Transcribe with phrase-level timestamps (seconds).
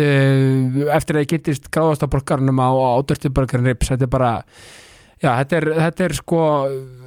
[0.00, 4.32] eftir að ég getist gráðastaborgarnum á, á Dirty Burger and Ribs, þetta er bara
[5.22, 6.40] já, þetta er, þetta er sko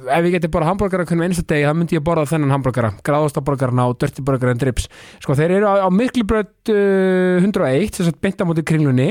[0.08, 3.88] ef ég geti bara hambúrgara hvernig einsta degi þá myndi ég borða þennan hambúrgara, gráðastaborgarna
[3.90, 4.88] og Dirty Burger and Ribs,
[5.22, 9.10] sko þeir eru á, á Miklubröð uh, 101 þess að beinta mútið kringlunni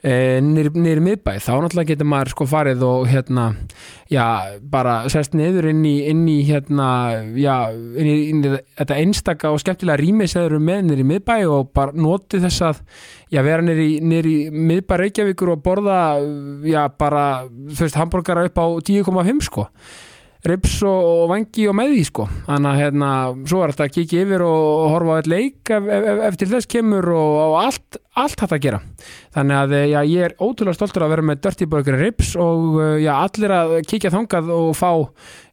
[0.00, 3.46] nýri miðbæ, þá náttúrulega getur maður sko farið og hérna
[4.08, 4.24] já,
[4.72, 6.88] bara sest niður inn í, inn í hérna,
[7.36, 11.36] já inn í, inn í þetta einstaka og skemmtilega rými sem eru með nýri miðbæ
[11.52, 12.84] og bara noti þess að,
[13.28, 15.98] já, vera nýri nýri miðbæ Reykjavíkur og borða
[16.64, 19.68] já, bara, þú veist, hambúrgara upp á 10,5 sko
[20.48, 22.26] rips og, vangi og með því sko.
[22.46, 23.10] Þannig að hérna,
[23.50, 26.70] svo er þetta að kíkja yfir og horfa á eitt leik ef, ef, eftir þess
[26.70, 28.80] kemur og, og allt allt hægt að gera.
[29.36, 33.12] Þannig að já, ég er ótrúlega stoltur að vera með Dirty Burger rips og já,
[33.18, 34.90] allir að kíkja þangað og fá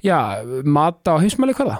[0.04, 0.18] já,
[0.64, 1.80] mata og heimsmæli hvaða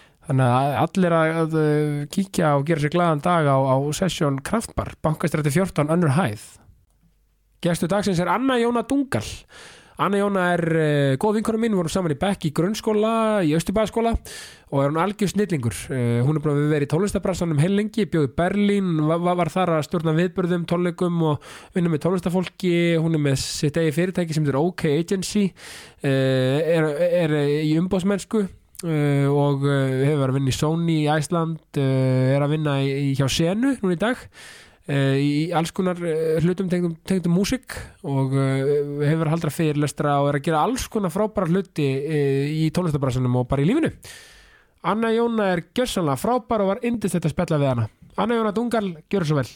[0.31, 1.59] þannig að allir að, að
[2.13, 6.47] kíkja og gera sér glaðan dag á, á sessjón Kraftbar, bankastrætti 14 önnur hæð.
[7.61, 9.25] Gæstu dagsins er Anna Jóna Dungal.
[10.01, 13.11] Anna Jóna er uh, góð vinkonum mín, við vorum saman í Bekk í grunnskóla
[13.45, 14.15] í Östubæðaskóla
[14.71, 15.75] og er hún algjör snillingur.
[15.91, 20.15] Uh, hún er að vera í tónlistabrassanum heilengi, bjóði Berlín var, var þar að stjórna
[20.17, 24.87] viðbörðum tónleikum og vinna með tónlistafólki hún er með sitt eigi fyrirtæki sem er OK
[24.95, 27.37] Agency uh, er, er
[27.67, 28.47] í umbóðsmennsku
[28.81, 32.79] Uh, og uh, hefur verið að vinna í Sony í Æsland, uh, er að vinna
[32.81, 34.27] í, hjá Senu núna í dag
[34.91, 35.99] í alls konar
[36.41, 38.33] hlutum tengdum, tengdum músik og
[39.05, 43.63] hefur haldra fyrirlestra og er að gera alls konar frábæra hluti í tónlistabrassunum og bara
[43.63, 43.93] í lífinu.
[44.81, 47.87] Anna Jóna er gjörsanlega frábær og var indist þetta spella við hana.
[48.19, 49.51] Anna Jóna Dungal, gjör svo vel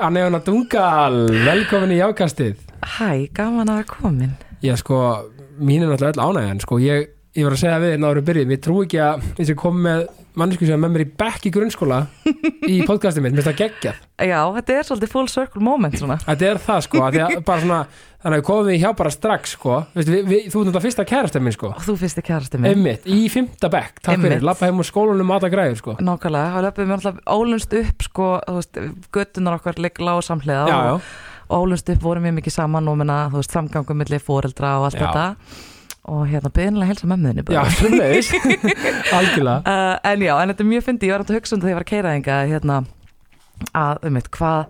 [0.00, 2.58] Anna Jóna Dungal, velkomin í jákastið.
[2.96, 4.32] Hæ, gaman að komin.
[4.64, 4.96] Já sko,
[5.60, 7.06] mín er náttúrulega öll ánægjan sko, ég,
[7.36, 9.78] ég var að segja við náður að byrja, ég trú ekki að eins og kom
[9.86, 10.02] með
[10.38, 12.00] mannesku sem er með mér í bekk í grunnskóla
[12.70, 14.00] í podcastið mitt, mér finnst það geggjað.
[14.28, 16.16] Já, þetta er svolítið full circle moment svona.
[16.24, 17.80] Þetta er það sko, svona
[18.24, 19.74] þannig að við komum við hjá bara strax sko.
[19.92, 21.72] Vist, við, við, þú er náttúrulega fyrsta kærastið minn sko.
[21.76, 22.70] Og þú fyrsti kærastið minn.
[22.72, 24.30] Einmitt, í fymta bekk, takk Einmitt.
[24.30, 25.96] fyrir, lappa heim úr skólanum og aða græður sko.
[26.00, 28.82] Nákvæmlega, þá löpum við alltaf ólunst upp sko, þú veist,
[29.18, 31.12] göttunar okkar ligg lág samhliða Já, já, og,
[31.50, 34.88] og ólumst upp vorum við mikið saman og menna, þú veist, samgangum milli fóreldra og
[34.88, 35.04] allt Já.
[35.04, 35.72] þetta
[36.04, 38.30] og hérna byrðinlega helsa mömmuðinni Já, frumleis
[39.16, 39.60] Algjörlega.
[39.64, 41.74] Uh, en já, en þetta er mjög fyndi, ég var að hugsa um þetta þegar
[41.74, 42.78] ég var að keira enga hérna,
[43.84, 44.60] að um eitt, hvað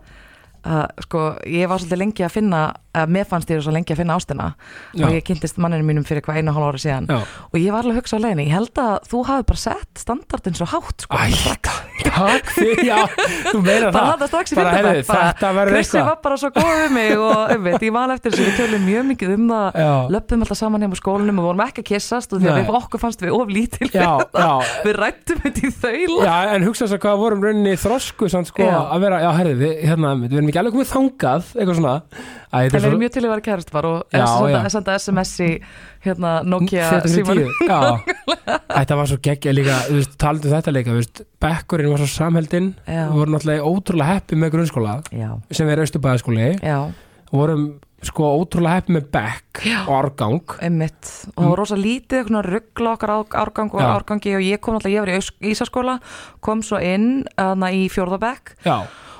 [0.65, 2.63] uh, sko, ég var svolítið lengi að finna
[2.95, 4.47] uh, mér fannst ég svo lengi að finna ástina
[4.95, 5.05] Já.
[5.09, 7.09] og ég kynntist manninu mínum fyrir hvað einu hálf ára síðan.
[7.11, 7.19] Já.
[7.51, 10.03] og ég var alveg að hugsa á leiðinni, ég held að þú hafi bara sett
[10.05, 12.51] standardin svo hátt sko, Æ, takk.
[12.55, 12.99] fyrir, já,
[13.51, 14.27] þú meina bara það.
[14.31, 16.09] strax í Bara, heyrðu, þetta verður Krissi eitthvað.
[16.11, 18.85] var bara svo góð við mig og um veit, ég man eftir þessu, við tölum
[18.87, 19.79] mjög mikið um það.
[19.85, 22.63] Já, löpum alltaf saman hjá skólanum og vorum ekki að kissast og því að Nei.
[22.69, 24.51] við okkur fannst við of lítil já, já.
[24.85, 26.29] Við rættum þetta í þaula.
[26.29, 28.79] Já, en hugsa þess að hvað vorum rauninni þrosku samt sko Já.
[28.95, 31.95] að vera, já, herri, við, hérna, við erum ekki alveg komið þangað, eitthvað svona.
[32.55, 34.73] Æ, þetta En er við erum svo mjög til að vera kærast var og senda,
[34.75, 35.51] senda SMS í
[36.05, 37.81] hérna Nokia 40, síman 10, Já,
[38.79, 40.99] þetta var svo geggja líka, þú veist, talandi um þetta líka,
[41.45, 46.53] bekkurinn var svo samheldinn við vorum náttúrulega ótrúlega heppi með grunnskóla Já, sem er Östubæðaskóli
[46.61, 47.67] já, og vorum
[48.05, 50.55] sko ótrúlega heppi með bekk og árgang.
[50.61, 51.09] Einmitt.
[51.33, 53.87] Og það var rosa lítið ruggla okkar árgang og Já.
[53.97, 55.95] árgangi og ég kom alltaf, ég var í Ís- Ísaskóla
[56.45, 58.59] kom svo inn aðna í fjórðabekk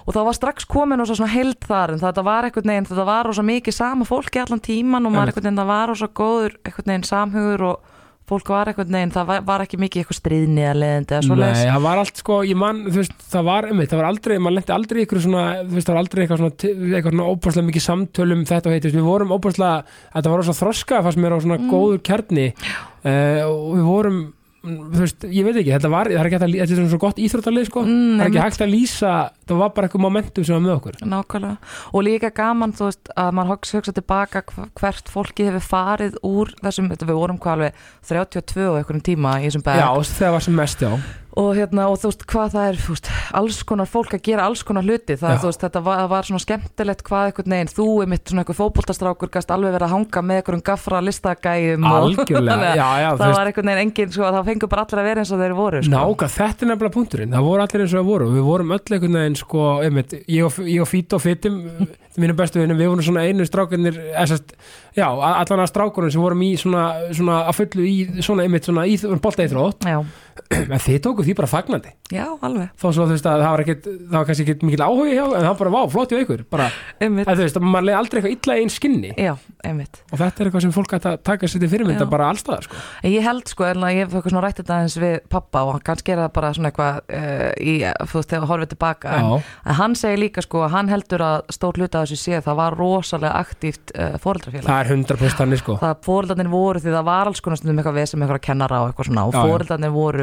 [0.05, 3.09] og það var strax komin og svona held þar en þetta var einhvern veginn, þetta
[3.09, 5.35] var rosa mikið sama fólki allan tíman og maður Einmitt.
[5.35, 7.91] einhvern veginn það var rosa góður einhvern veginn samhugur og
[8.25, 11.37] fólk var einhvern veginn, það var, var ekki mikið eitthvað stríðni eða leðindi eða svo
[11.37, 14.35] Nei, það var allt sko, ég man, þú veist, það var einmitt, það var aldrei,
[14.41, 16.55] maður lendi aldrei ykkur svona, þú veist, það var aldrei eitthvað svona,
[16.95, 19.83] eitthvað svona óbúrslega mikið samtölum um þetta og heitir, við vorum óbúrslega,
[20.17, 21.69] þetta var rosa þroska fannst mér á svona Mm.
[21.75, 22.47] góður kjarni
[23.05, 24.19] uh, og við vorum,
[24.65, 26.93] þú veist, ég veit ekki, þetta var, það er ekki hægt að, þetta er svona
[26.95, 29.13] svo gott íþróttalið sko, Mm, það er ekki hægt að lýsa,
[29.45, 30.99] það var bara eitthvað momentum sem var með okkur.
[31.13, 31.57] Nákvæmlega,
[31.93, 34.45] og líka gaman þú veist að maður hugsa, tilbaka
[34.81, 39.49] hvert fólki hefur farið úr þessum, við vorum hvað alveg 32 og einhverjum tíma í
[39.49, 40.93] þessum bæk Já, þegar var sem mest, já.
[41.35, 44.63] Og hérna og þú veist hvað það er veist, alls konar fólk að gera alls
[44.67, 45.17] konar hluti.
[45.19, 48.59] Það, veist, þetta var, var svona skemmtilegt hvað einhvern veginn, þú er mitt svona einhver
[48.61, 53.35] fótboltastrákur gast alveg verið að hanga með einhverjum gafra listagæjum og- Algjörlega, já, já, það
[53.39, 55.83] var einhvern veginn engin, sko, það fengur bara allir að vera eins og þeir voru
[55.83, 55.95] sko.
[55.97, 57.35] Náka, þetta er nefnilega punkturinn.
[57.35, 58.31] Það voru allir eins og það voru.
[58.39, 61.61] Við vorum öll einhvern veginn sko, einmitt, ég, og, og Fít og Fittim
[62.21, 64.53] mínu bestu vinnum, við vorum svona einu strákarnir essast,
[64.95, 68.85] já, allan að strákurinn sem vorum í svona, svona að fullu í svona einmitt svona
[68.87, 69.97] í bolta íþrótt Já,
[70.55, 71.93] en þið tóku því bara fagnandi.
[72.13, 72.71] Já, alveg.
[72.81, 75.25] Þó svo þú veist að það var ekkit það var kannski ekkit mikil áhugi hjá
[75.25, 76.43] en það var bara, vá, flott hjá ykkur.
[76.53, 76.67] Bara,
[77.01, 79.11] að þú veist, að maður leiði aldrei eitthvað illa í einn skinni.
[79.17, 79.35] Já,
[79.65, 80.01] einmitt.
[80.11, 82.11] Og þetta er eitthvað sem fólk að taka sér til fyrirmynda Já.
[82.13, 82.75] bara allstaðar, sko.
[83.09, 86.15] Ég held sko, en ég hef eitthvað svona rætt þetta eins við pappa og kannski
[86.15, 89.07] er það bara svona eitthvað uh, í, þú veist, þegar horfið tilbaka.
[89.19, 89.25] En,
[89.65, 92.61] en hann segir líka sko að hann heldur að stór hluta af þessu sé það
[92.61, 94.69] var rosalega aktíft uh, fóreldrafélag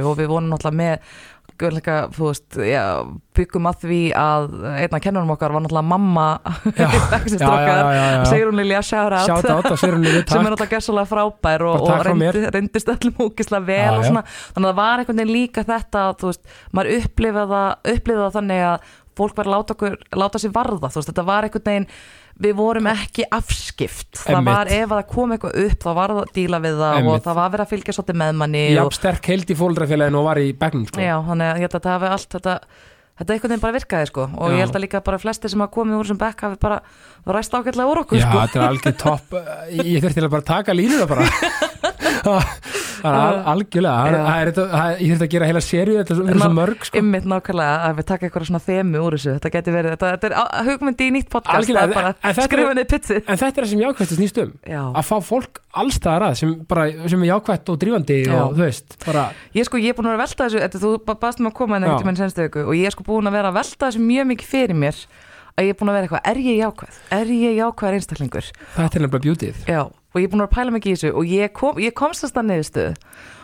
[0.05, 0.31] það 100% þannig, það fóreldarnir voru því það var alls konar stundum eitthvað við sem
[0.31, 0.95] eitthvað kennara og við vorum náttúrulega með
[2.15, 2.83] þú veist, já,
[3.37, 6.27] byggum að því að einna kennarum okkar var náttúrulega mamma.
[8.31, 8.81] Sigrún Lilja
[10.05, 14.25] við sem er náttúrulega gerðsólega frábær og, og reyndi, reyndist öllum ógislega vel Já, svona,
[14.55, 18.65] þannig að það var einhvern veginn líka þetta veist, maður upplifað það, upplifað það þannig
[18.71, 18.89] að
[19.21, 19.93] fólk var að láta,
[20.23, 21.89] láta sér varða, veist, þetta var einhvern veginn
[22.41, 26.21] við vorum ekki afskipt það var ef að það kom eitthvað upp þá var það
[26.21, 27.11] að díla við það Einmitt.
[27.11, 30.21] og það var verið að fylgja svolítið með manni Já, og, sterk held í fóldrafélaginu
[30.21, 32.57] og var í begnum, sko já, þannig að að það hafi allt þetta
[33.21, 34.55] Þetta einhvern veginn bara virkaði sko og Já.
[34.55, 36.79] ég held að líka bara flestir sem hafa komið úr sem bekk hafi bara
[37.25, 38.39] ræst ágætlega úr okkur Já, sko.
[38.41, 39.35] þetta er algjör topp
[39.91, 41.25] Ég þurfti til að bara taka línuna bara
[43.01, 46.17] er algjörlega það er- það er er- Ég þurfti að gera heila serju Þetta er
[46.17, 46.97] svo- er mörg sko.
[47.01, 50.27] Ymmit nákvæmlega að við taka eitthvað svona þemu úr þessu þetta geti verið, þetta, þetta
[50.29, 53.63] er hugmyndi í nýtt podcast er bara en er- skrifa niður pizzið En þetta er
[53.65, 57.29] það sem jákvætt snýst um Já, Að fá fólk allstaðar að sem, bara, sem er
[57.31, 58.33] jákvætt og drífandi Já.
[58.43, 59.23] og þú veist bara,
[59.55, 61.51] ég sko, ég er búin að vera að velta þessu þetta, þú ba- baðst mig
[61.53, 61.87] að koma en Já.
[61.95, 62.05] ekkert
[65.61, 66.97] að ég er búin að vera eitthvað, er ég jákvæð?
[67.17, 68.49] Er ég jákvæð einstaklingur?
[68.75, 71.29] Þetta er nefnilega bjútið Já, og ég er búin að pæla mikið í þessu og
[71.31, 72.95] ég, kom, ég komst þess að niðurstöðu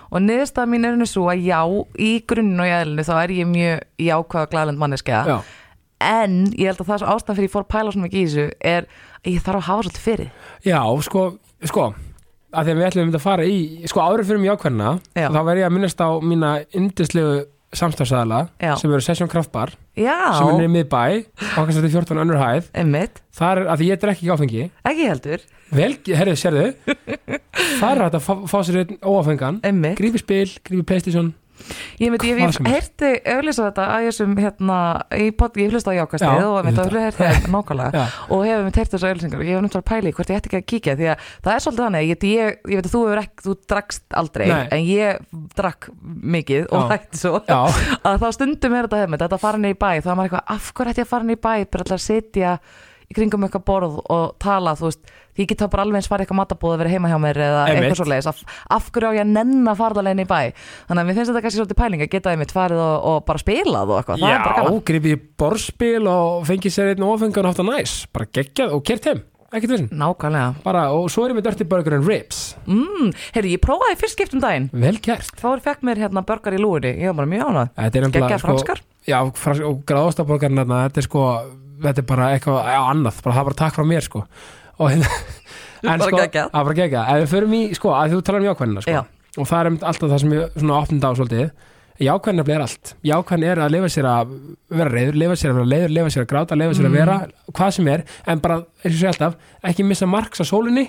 [0.08, 1.62] og niðurstaða mín er henni svo að já,
[2.00, 5.38] í grunninn og í eðlinu þá er ég mjög jákvæð og glæðlend manneskja Já,
[6.08, 8.28] en ég held að það svo ástæðan fyrir ég fór að pæla svona mikið í
[8.28, 10.30] þessu er að ég þarf að hafa svolítið fyrir
[10.68, 11.26] Já sko,
[11.68, 11.88] sko
[12.58, 13.60] að því að við ætlum að fara í
[13.92, 15.28] sko áður fyrir mjög jákvæðna Já.
[15.28, 17.34] þá verð ég að minnast á mína indislegu
[17.78, 18.74] samstafsæðala Já.
[18.82, 21.04] sem eru Session Kraftbar Já, sem er niður miðbæ
[21.58, 22.72] okkar stætti 14 önnur hæð
[23.38, 24.64] þar er að því ég drekki ekki áfengi.
[24.88, 25.44] Ekki heldur.
[25.78, 26.66] Vel, herrið, sérðu?
[27.82, 29.60] Þar er að fá, fá sér einn óáfengan.
[30.00, 31.34] Grífi spil, grífi playstation
[32.02, 34.78] ég myndi, ég, heyrti auðlýsa þetta að ég sem hérna,
[35.18, 38.80] ég hlust á jákastið Já, og ég veit að heyrti það nákvæmlega og hefur mitt
[38.82, 40.98] heyrt þessu auðlýsingar og ég hef náttúrulega að pæli hvort ég ætti ekki að kíkja
[40.98, 43.56] því að það er svolítið þannig, ég, ég, ég veit að þú hefur ekki, þú
[43.74, 44.64] drakst aldrei Nei.
[44.78, 45.22] en ég
[45.58, 45.90] drakk
[46.38, 46.90] mikið og Já.
[46.94, 50.12] hætti svo að þá stundum er þetta hefði þetta að fara niður í bæ þá
[50.12, 52.06] er maður eitthvað, af hverju ætti ég að fara niður í bæ bara alltaf að
[52.08, 52.58] sitja
[53.08, 56.10] í kringum eitthvað borð og tala, þú veist, því ég get þá bara alveg eins
[56.12, 57.86] farið eitthvað matabóð að vera heima hjá mér eða Einmitt.
[57.86, 58.42] eitthvað svo leiðis, af,
[58.78, 60.42] af hverju á ég að nenn að fara alveg inn í bæ,
[60.90, 63.44] þannig að mér finnst þetta kannski svolítið pæling að geta einmitt farið og, og bara
[63.46, 64.84] spilað og eitthvað, það er bara Já, gaman.
[64.92, 67.96] gripið í borðspil og fengið sér einn ofengan og haft það næs.
[68.18, 71.68] Bara geggjað og kert heim, ekkert vissin Nákvæmlega, bara, og svo er ég með Dirty
[71.72, 72.42] Burger and Ribs.
[72.68, 74.68] Mm, heyrðu, ég prófaði fyrst skipt um daginn.
[74.76, 75.32] Vel gert.
[75.40, 78.28] Þá fekk mér hérna börgar í lúinni, ég var bara mjög ánað Þetta er nefnilega,
[78.28, 78.84] Gekkja franskar.
[79.08, 81.24] Já, frans, og gráðastaborgarna þetta er sko,
[81.84, 84.24] þetta er bara eitthvað já, annað, bara það er bara takk frá mér sko.
[84.78, 85.08] Og hérna
[85.88, 86.52] en Bara sko, geggjað.
[86.52, 89.02] að bara gegja, ef við förum í sko, að þú talar um jákvæðina sko Já.
[89.38, 91.52] og það er einmitt alltaf það sem ég svona opnum á svolítið.
[91.98, 94.34] Jákvæðin er allt, jákvæðin er að lifa sér að
[94.70, 97.16] vera reyður, lifa sér að vera leiður lifa sér að gráta, lifa sér að vera
[97.58, 99.40] hvað sem er en bara, eins og sé alltaf,
[99.72, 100.84] ekki missa marks á sólinni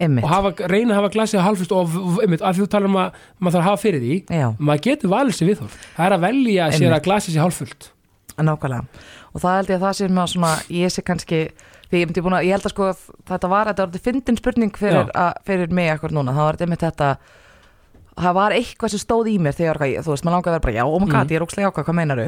[0.00, 1.92] Einmitt, og hafa, reyna að hafa glasið halvfust og
[2.24, 5.12] einmitt, að þú talar um að maður þarf að hafa fyrir því já, maður getur
[5.12, 5.76] valið sér viðhorf.
[5.96, 7.86] Það er að velja sér að glasið sér hálffullt.
[8.36, 8.82] Nákvæmlega
[9.36, 11.40] og það held ég að það sem að svona, ég sé kannski
[11.92, 14.72] því ég, að, ég held að sko að þetta var, þetta var þetta fyndin spurning
[14.80, 17.10] fyrir, að, fyrir mig akkur núna, það var þetta einmitt þetta
[18.16, 20.76] það var eitthvað sem stóð í mér þegar þú veist, maður langar að vera bara,
[20.80, 21.30] já, oh my god, Mhm.
[21.30, 22.22] ég er ókslega ákvað, hvað meinar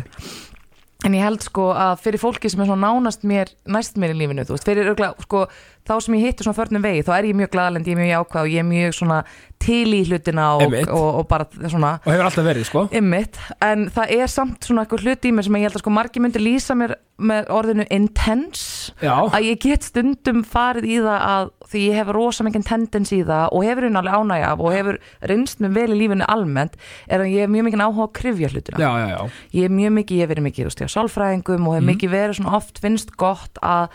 [1.06, 4.18] en ég held sko að fyrir fólki sem er svona nánast mér, næst mér í
[4.18, 5.44] lífinu, þú veist, fyrir örgla, sko,
[5.88, 8.12] þá sem ég hitti svona förnum vegi, þá er ég mjög glaðalend, ég er mjög
[8.14, 9.18] jákvæð og ég er mjög svona
[9.58, 10.88] til í hlutina og, Einmitt.
[10.94, 11.96] og, og bara svona.
[12.06, 12.84] Og hefur alltaf verið sko.
[12.94, 15.90] Ymmit, en það er samt svona eitthvað hluti í mér sem ég held að sko
[15.96, 21.24] margir myndir lýsa mér með orðinu intense já, að ég get stundum farið í það
[21.26, 24.62] að því ég hef rosa mikið tendens í það og hefur hún alveg ánægja af
[24.62, 25.00] og hefur
[25.32, 26.78] reynst mér vel í lífinu almennt
[27.10, 28.78] er að ég hef mjög mikið áhuga að krifja hlutina.
[28.78, 29.18] Já, já,
[29.58, 31.90] ég er mjög mikið, ég hef verið mikið á sálfræðingum og hef Mhm.
[31.90, 33.88] mikið verið svona oft finnst gott að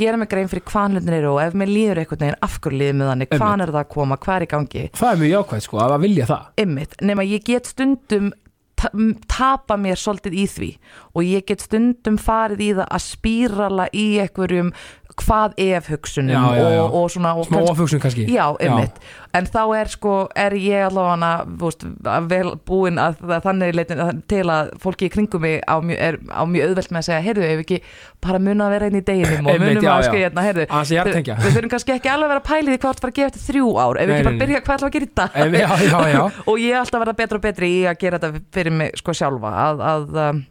[0.00, 2.80] gera mig grein fyrir hvað hlutin eru og ef mér líður einhvern veginn af hverju
[2.82, 3.64] líður mig þannig, hvað Einmitt.
[3.66, 4.84] er það að koma, hvað er í gangi?
[5.00, 6.46] Það er mjög jákvæð sko að vilja það.
[6.64, 8.32] Ymmit, nema ég get stundum
[8.80, 8.88] ta
[9.28, 10.70] tapa mér svolítið í því
[11.14, 14.72] og ég get stundum farið í það að spírala í einhverjum
[15.22, 16.82] hvað ef hugsunum Já, já, já.
[16.82, 18.26] Og, og svona og smá ofugsun kannski.
[18.30, 19.00] Já, einmitt,
[19.36, 25.08] en þá er sko er ég allavega vel búin að, þannig leitin til að fólki
[25.08, 27.80] í kringum mig á mjög, er á mjög auðvelt með að segja, heyrðu, ef ekki
[28.20, 30.08] bara muna að vera einn í deginum og munum að já.
[30.08, 30.66] skrifa hérna, heyrðu
[31.30, 33.30] við þurfum kannski ekki alveg að vera að pæli því hvað það fara að gefa
[33.30, 36.60] eftir þrjú ár, ef ekki bara byrja hvað ætlum við að gera í já og
[36.60, 39.14] ég er alltaf að verða betra og betri í að gera þetta fyrir mig sko
[39.16, 39.52] sjálfa.
[39.64, 40.42] Að, að um,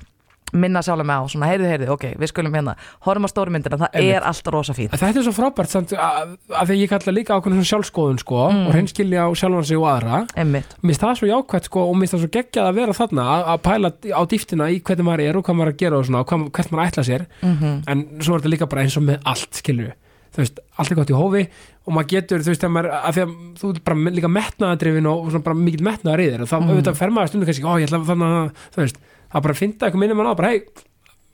[0.54, 2.76] minna sjálfa mig á svona heyrðu, heyrðu, ok, við skulum hérna
[3.06, 4.16] horfum á stóru myndina, það Einmitt.
[4.16, 4.92] er alltaf rosa fínt.
[4.96, 8.40] Þetta er svo frábært samt að, að því ég kalla líka ákveðin svona sjálfskoðun sko
[8.50, 8.66] Mm.
[8.68, 10.22] og hreinskilja sjálfan sig og aðra.
[10.36, 12.94] Einmitt, Mér finnst það svo jákvætt sko og mér finnst það svo geggjað að vera
[13.00, 15.98] þarna að, pæla á dýftina í hvernig maður er og hvað maður er að gera
[16.00, 17.26] og svona og hvert maður ætla sér.
[17.44, 19.94] Mm en svo er þetta líka bara eins og með allt skilur
[20.30, 21.42] þú veist, allt er gott í hófi
[21.90, 25.08] og maður getur, þú veist, þegar maður, að því að þú er bara líka metnaðadrifin
[25.10, 26.70] og svona bara mikill metnaðar í þér og þá Mhm.
[26.70, 28.98] auðvitað fer maður stundu kannski, ó ég ætla þannig að þú veist,
[29.32, 30.62] það bara að finna eitthvað minnum mann á bara, hei,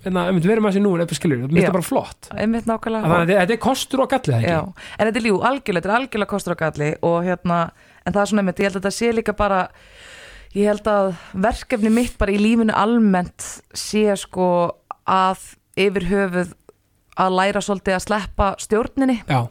[0.06, 1.66] hérna, við erum að sér nú eitthvað skilur, Já.
[1.66, 2.28] það bara flott.
[2.32, 5.94] Að þannig að þetta- þetta er kostur og gallið en þetta er ljú, algjörlega, þetta
[5.94, 7.60] er algjörlega kostur og galli og hérna,
[8.06, 9.62] en það er svona einmitt, ég held að þetta sé líka bara,
[10.56, 14.50] ég held að verkefni mitt bara í lífinu almennt sé sko
[15.08, 15.40] að
[15.75, 16.54] yfir höfuð
[17.18, 19.22] að læra svolítið að sleppa stjórninni.
[19.28, 19.48] Já,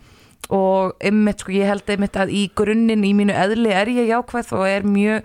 [0.50, 4.52] og einmitt sko, ég held einmitt að í grunninn í mínu eðli er ég jákvæð
[4.52, 5.22] og er mjög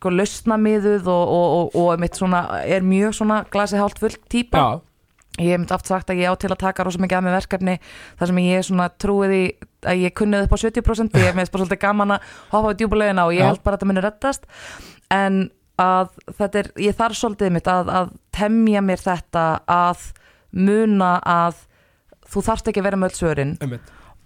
[0.00, 4.62] sko lausnamiðuð og, og, og, og svona, er mjög svona glasið hálft fullt típa.
[4.62, 4.80] Já,
[5.40, 7.36] ég hef myndi aft sagt að ég á til að taka rosa mikið af með
[7.36, 7.74] verkefni
[8.18, 9.44] þar sem ég svona trúið í
[9.90, 12.78] að ég kunnið upp á 70% ég hef með bara svolítið gaman að hoppa á
[12.80, 13.48] djúbulegina og ég Já.
[13.50, 14.48] held bara að þetta muni reddast.
[15.12, 15.38] En
[15.80, 20.10] að þetta er ég þarf svolítið mitt að, að temja mér þetta að
[20.56, 21.62] muna að
[22.30, 23.54] þú þarft ekki að vera með öll svörin.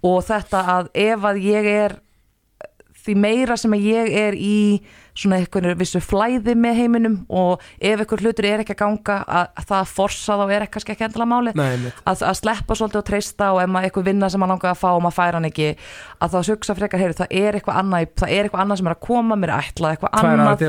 [0.05, 1.99] Og þetta að ef að ég er
[3.05, 4.59] því meira sem að ég er í
[5.15, 9.47] svona eitthvað vissu flæði með heiminum og ef eitthvað hlutur er ekki að ganga að,
[9.55, 13.01] að það að forsa þá er ekki ekki endilega máli Nei, að, að sleppa svolítið
[13.01, 15.39] og treysta og ef maður eitthvað vinna sem maður langar að fá og maður fær
[15.39, 15.69] hann ekki
[16.19, 18.95] að þá hugsa frekar, heyru, það er eitthvað annað það er eitthvað annað sem er
[18.97, 20.63] að koma, mér er ætlað eitthvað að annað.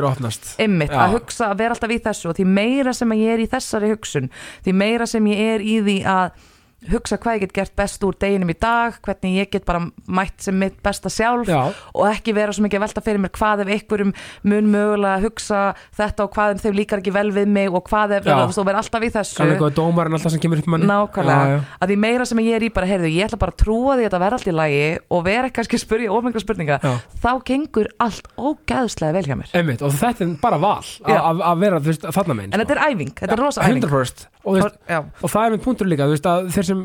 [0.94, 1.00] Já.
[1.02, 3.48] að hugsa að vera alltaf í þessu og því meira sem að ég er í
[3.56, 4.30] þessari hugsun
[4.66, 6.52] því meira sem ég er í því að
[6.92, 10.44] hugsa hvað ég get gert best úr deginum í dag hvernig ég get bara mætt
[10.46, 13.64] sem mitt besta sjálf Já, og ekki vera svo mikið að velta fyrir mér hvað
[13.64, 14.12] ef einhverjum
[14.46, 15.62] mun mögulega hugsa
[15.96, 18.82] þetta og hvað ef þeim líkar ekki vel við mig og hvað ef, þú vera
[18.82, 19.38] alltaf í þessu.
[19.40, 20.88] Kann eitthvað dómarinn alltaf sem kemur upp manni.
[20.90, 23.60] Nákvæmlega, Já, að því meira sem ég er í bara, heyrðu, ég ætla bara að
[23.62, 24.84] trúa því að þetta verða allt í lagi
[25.16, 26.92] og vera kannski að spyrja ómengra spurninga, Já.
[27.22, 29.52] þá gengur allt ógæðslega vel hjá mér.
[29.56, 33.12] Einmitt, og þetta er bara val að að vera þarna megin en þetta er æfing,
[33.18, 33.84] þetta er rosa æfing.
[33.86, 34.76] 100% og, veist,
[35.22, 36.75] og það er minn punktur líka þú veist, að þeir sem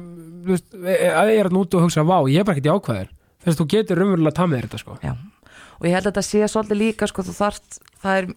[0.46, 3.12] þú veist, að ég er að núti og hugsa vá, ég er bara ekkert jákvæður.
[3.42, 4.98] Þú veist, þú getur raunverulega að tað með þetta sko.
[5.82, 8.28] Og ég held að þetta sé svolítið líka sko þarft, er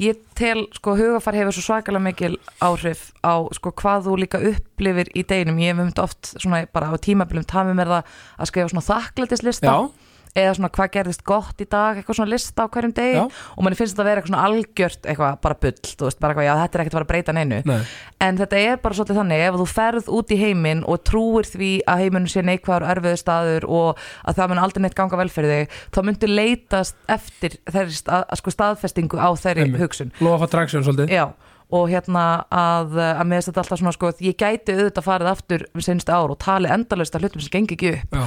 [0.00, 2.30] ég tel sko hugafar hefur svo svakalega mikil
[2.64, 6.88] áhrif á sko hvað þú líka upplifir í deginum, ég hef myndi oft svona bara
[6.88, 9.74] á tímabilum tamið mér það að skrifa svona þakklætislista.
[9.76, 10.05] Já,
[10.36, 13.22] eða svona hvað gerðist gott í dag eitthvað svona lista á hverjum degi Já.
[13.56, 16.34] og manni finnst þetta að vera eitthvað svona algjört eitthvað bara bull, þú veist, bara
[16.34, 17.60] eitthvað, já þetta er ekkert að fara að breyta neinu.
[17.66, 17.78] Nei,
[18.26, 21.70] en þetta er bara svolítið þannig ef þú ferð út í heiminn og trúir því
[21.88, 25.28] að heiminn sé neikvæður og erfiður staður og að það mun aldrei neitt ganga vel
[25.32, 29.80] fyrir þig þá myndir leitast eftir þeirri stað, að sko staðfestingu á þeirri Einmitt.
[29.86, 30.12] hugsun.
[30.20, 31.12] Lofa að traksjón svolítið.
[31.16, 31.26] Já,
[31.74, 36.12] og hérna að, að með þetta alltaf svona sko ég gæti auðvitað farið aftur senstu
[36.14, 38.14] ár og tali endalaust að hlutum sem gengi ekki upp.
[38.14, 38.26] Já,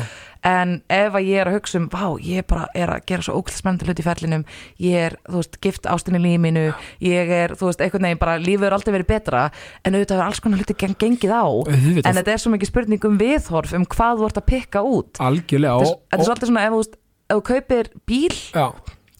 [0.49, 3.37] en ef að ég er að hugsa um vá, ég bara er að gera svo
[3.39, 4.43] ógæðlega spennandi hluti í ferlinum
[4.83, 6.65] ég er, þú veist, gift ástinni líminu
[7.03, 9.45] ég er, þú veist, einhvern veginn bara lífið er aldrei verið betra,
[9.87, 12.05] en auðvitað er alls konar hluti gen- gengið á, Auðvitað.
[12.11, 15.19] en þetta er svo mikið spurning um viðhorf um hvað þú ert að pikka út.
[15.19, 16.95] Algjörlega þetta er- svolítið svona ef þú veist,
[17.29, 18.67] ef þú kaupir bíl Já,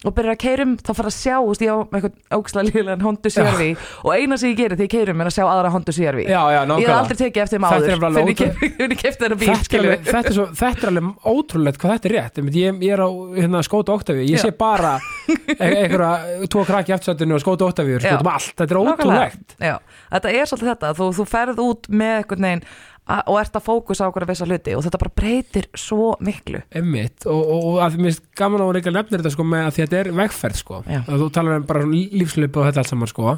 [0.00, 3.02] og byrjar að keirum þá fara að sjá, þú veist, ég á eitthvað ógæðslega líðilegan
[3.04, 3.64] Honda CRV
[4.06, 6.40] og eina sem ég gerir þegar ég keirum er að sjá aðra Honda CRV já,
[6.54, 10.22] já, ég hef aldrei tekið eftir nefnilega þegar ég kefti þennan bíl þetta er, þetta,
[10.32, 12.40] er svo, þetta er alveg ótrúlegt hvað þetta er rétt.
[12.60, 14.94] Ég, ég er á hérna, skóta Octavíu ég sé bara
[15.28, 18.16] e- einhverja tvo krakki eftirsættinu og skóta Octavíu Já.
[18.16, 19.56] sko, um allt, þetta er ótrúlegt.
[19.60, 22.99] Þetta er svolítið þetta þú, þú ferð út með einhvern veginn a-
[23.30, 26.60] og ert að fókusa á okkur að vissa hluti og þetta bara breytir svo miklu.
[26.80, 29.66] Emmitt, og, og, og að mér finnst gaman á að reyka nefnir þetta sko með
[29.68, 31.00] að þetta er vegferð sko, Já.
[31.06, 33.34] að þú talar um bara lífslupu og þetta allt saman sko.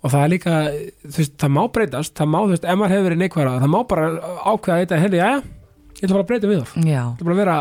[0.00, 0.52] Og það er líka,
[1.04, 3.72] þú veist, það má breytast það má, þú veist, ef maður hefur verið neikvæður það
[3.74, 4.06] má bara
[4.48, 5.30] ákveða þetta, hefði, já,
[6.00, 7.56] ég ætla bara að breyta við það, Já, það bara að vera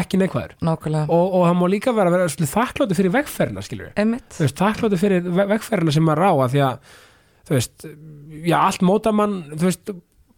[0.00, 0.54] ekki neikvæður.
[1.12, 5.46] Og, og það má líka vera vera þakkláttu fyrir vegferðina, skilur við, þakkláttu fyrir ve-
[5.52, 6.94] vegferðina sem maður að því að,
[7.50, 7.86] þú veist,
[8.48, 9.92] já, allt móta mann, þú veist,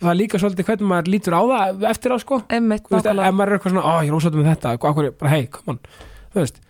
[0.05, 2.41] það er líka svolítið hvernig maður lítur á það eftir á, sko.
[2.49, 4.77] Einmitt, þú veist, ef nákvæmlega maður er eitthvað svona, ó, ég er ósáttum með þetta
[4.85, 5.83] hvað, hverju, bara, hei, come on,
[6.35, 6.63] þú veist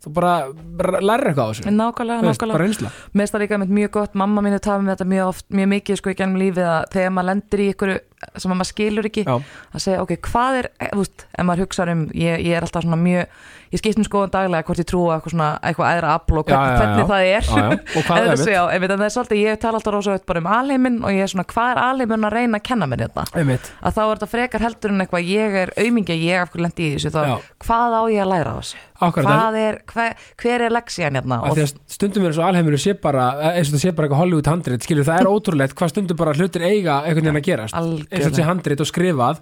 [0.00, 0.34] þú bara,
[0.80, 1.72] bara lærir eitthvað á þessu.
[1.76, 2.56] Nákvæmlega, þú veist, nákvæmlega.
[2.56, 2.92] bara reynsla.
[3.12, 5.46] Mér finnst það líka með mjög gott, mamma mín er tafið með þetta mjög oft,
[5.58, 7.92] mjög mikið sko í gennum lífið að þegar maður lendir í ykkur
[8.36, 9.32] sem maður skilur ekki já,
[9.72, 12.66] að segja, ok, hvað er, eh, þú veist, ef maður hugsa um, ég, ég er
[12.66, 13.38] alltaf svona mjög,
[13.70, 16.60] ég skipt um skoðan daglega hvort ég trúa eitthvað svona, eitthvað æðra afl og hvern,
[16.60, 16.80] já, já.
[16.80, 17.48] hvernig það er.
[17.96, 20.18] og hvað En er þessu, já, einmitt, en það er svolítið, ég tala alltaf rosa
[20.30, 23.06] bara um alheiminn og ég er svona, hvað er alheiminn að reyna að kenna mér
[23.06, 23.26] þetta?
[23.40, 26.66] einmitt, Að þá er þetta frekar heldur en eitthvað, ég er aumingi, ég af hverju
[26.66, 28.86] lendi í þessu, þá, hvað á ég að læra þessu?
[29.00, 31.38] Hvað er, hver, hver er leksían hérna?
[31.48, 34.50] að að stundum er svo alheimur sé bara, eins og það sé bara eitthvað Hollywood
[34.50, 37.78] handrit skilur, það er ótrúlegt hvað stundum bara hlutir eiga einhvern veginn að gerast,
[38.10, 39.40] eins og sé handrit og skrifað.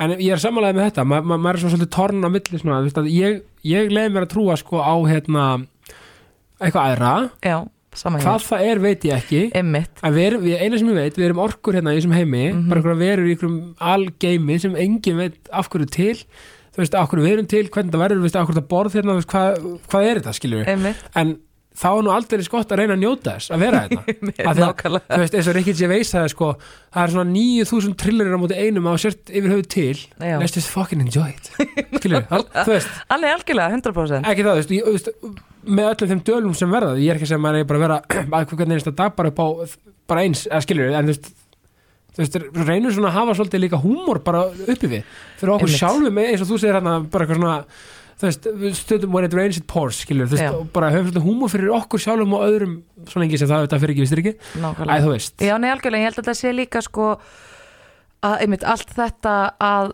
[0.00, 2.60] En ég er samanlega með þetta, ma ma maður er svo svolítið torn á milli
[2.60, 5.44] svona, veist, ég, ég leiði mér að trúa sko á hérna
[6.60, 7.10] eitthvað aðra,
[7.44, 7.58] Já,
[7.90, 9.42] hvað það er veit ég ekki.
[9.56, 12.52] Einmitt, En við við, eina sem ég veit, við erum orkur hérna í þessum heimi,
[12.52, 12.68] Mhm.
[12.70, 16.14] bara einhverja verur í einhverjum algeimi sem engin veit af hverju til,
[16.72, 18.68] þú veist, af hverju við erum til, hvernig það verður, þú veist, af hverju það
[18.72, 21.36] borð hérna, veist, hvað, hvað er þetta, einmitt, En
[21.80, 24.02] þá er nú aldrei gott að reyna að njóta þess, að vera hérna.
[24.50, 25.06] Að, nákvæmlega.
[25.08, 26.48] þú veist, eins og Rikki veist það, sko,
[26.92, 30.02] það er svona 9000 trillerir á móti einum á sért yfir höfu til,
[30.42, 31.52] let's just fucking enjoy it,
[31.96, 35.12] skiljum við, þú veist, Alveg algjörlega, 100% ekki það, þú veist,
[35.70, 37.80] með öllum þeim dölum sem verða, ég er ekki að segja að maður er bara
[37.80, 38.00] að vera
[38.40, 39.46] að hvernig einsta dag bara upp á
[40.10, 41.32] bara eins, eða skilur en þú veist
[42.10, 45.04] þú veist, reynur svona að hafa svolítið líka húmor bara uppi við,
[45.38, 45.78] fyrir okkur Einmitt.
[45.78, 47.54] sjálfum eins og þú segir hérna bara eitthvað svona
[48.20, 48.48] þú veist,
[48.82, 51.72] stundum when it rains it pours skilur, þú veist, og bara höfum svolítið húmor fyrir
[51.78, 52.76] okkur sjálfum og öðrum,
[53.08, 55.06] svona engi sem það þetta fyrir ekki, vistir ekki, Nákvæmlega.
[55.06, 55.34] Þú veist.
[55.48, 57.08] Já, nei, algjörlega, ég held að þetta sé líka sko
[58.20, 59.92] að, einmitt, allt þetta að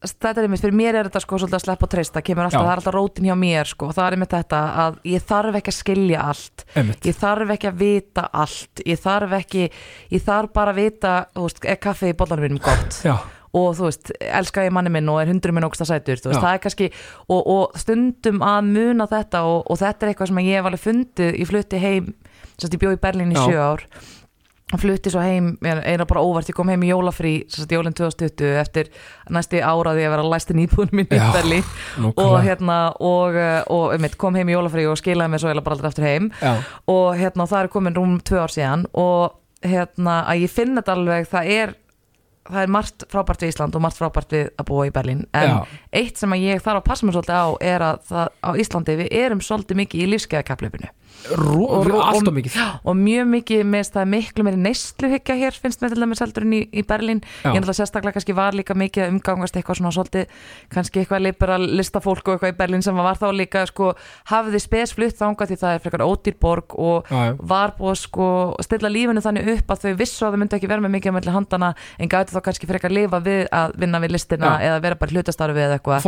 [0.00, 2.62] þetta er einmitt, fyrir mér er þetta sko svolítið að sleppa og treysta, kemur alltaf,
[2.62, 2.64] Já.
[2.64, 5.72] það er alltaf rótin hjá mér sko, það er einmitt þetta að ég þarf ekki
[5.72, 6.64] að skilja allt.
[6.80, 8.82] Einmitt, ég þarf ekki að vita allt.
[8.88, 9.66] Ég þarf ekki,
[10.14, 13.02] ég þarf bara að vita þú veist, er kaffi í bollanum mínum gott?
[13.04, 13.18] Já,
[13.56, 16.38] og þú veist, elska ég manni minn og er hundru minn ógsta sætur, þú veist,
[16.38, 16.44] Já.
[16.44, 16.88] það er kannski
[17.26, 20.84] og, og stundum að muna þetta og, og þetta er eitthvað sem ég hef alveg
[20.84, 22.14] fundið ég flutti heim,
[22.54, 23.44] sérst ég bjó í Berlín í Já.
[23.48, 23.86] sjö ár
[24.78, 28.90] flutti svo heim, eina bara óvart ég kom heim í jólafrí, sérst jólinn 2020 eftir
[29.34, 31.66] næsti áraði að vera íbúin minn í Já, Berlín
[32.14, 35.64] og hérna, og, eh, og um, kom heim í jólafrí og skilaði mér svo eða
[35.66, 36.54] bara aldrei aftur heim já,
[36.86, 40.94] og hérna það er komin rúm tvö ár síðan og hérna að ég finn þetta
[40.94, 41.74] alveg það er
[42.54, 45.48] það er margt frábært við Ísland og margt frábært við að búa í Berlín en
[45.48, 45.58] já,
[46.02, 49.12] eitt sem ég þarf að passa mér svolítið á er að það, á Íslandi við
[49.20, 50.92] erum svolítið mikið í lífskeiðakappleipinu
[51.30, 52.54] Rú, Og- og- allt og- og mikið.
[52.84, 56.52] og mjög mikið með það miklu meiri neysluhyggja hér finnst mér til dæmis heldur en
[56.52, 57.20] í, í Berlín.
[57.44, 57.52] Já.
[57.52, 60.26] ég náttúrulega sérstaklega kannski var líka mikið að umgangast eitthvað svona svolítið
[60.72, 63.94] kannski eitthvað liberal listafólk og eitthvað í Berlín sem var þá líka sko
[64.30, 68.88] hafði spesflutt þangað því það er frekar ódýr borg og já, var búið sko stilla
[68.88, 71.74] lífinu þannig upp að þau vissu að þau myndu ekki vera með mikið melli handana
[71.98, 74.72] en gæti þá kannski frekar lifa við að vinna við listina Já.
[74.72, 76.02] eða vera bara í hlutastarfi eða eitthvað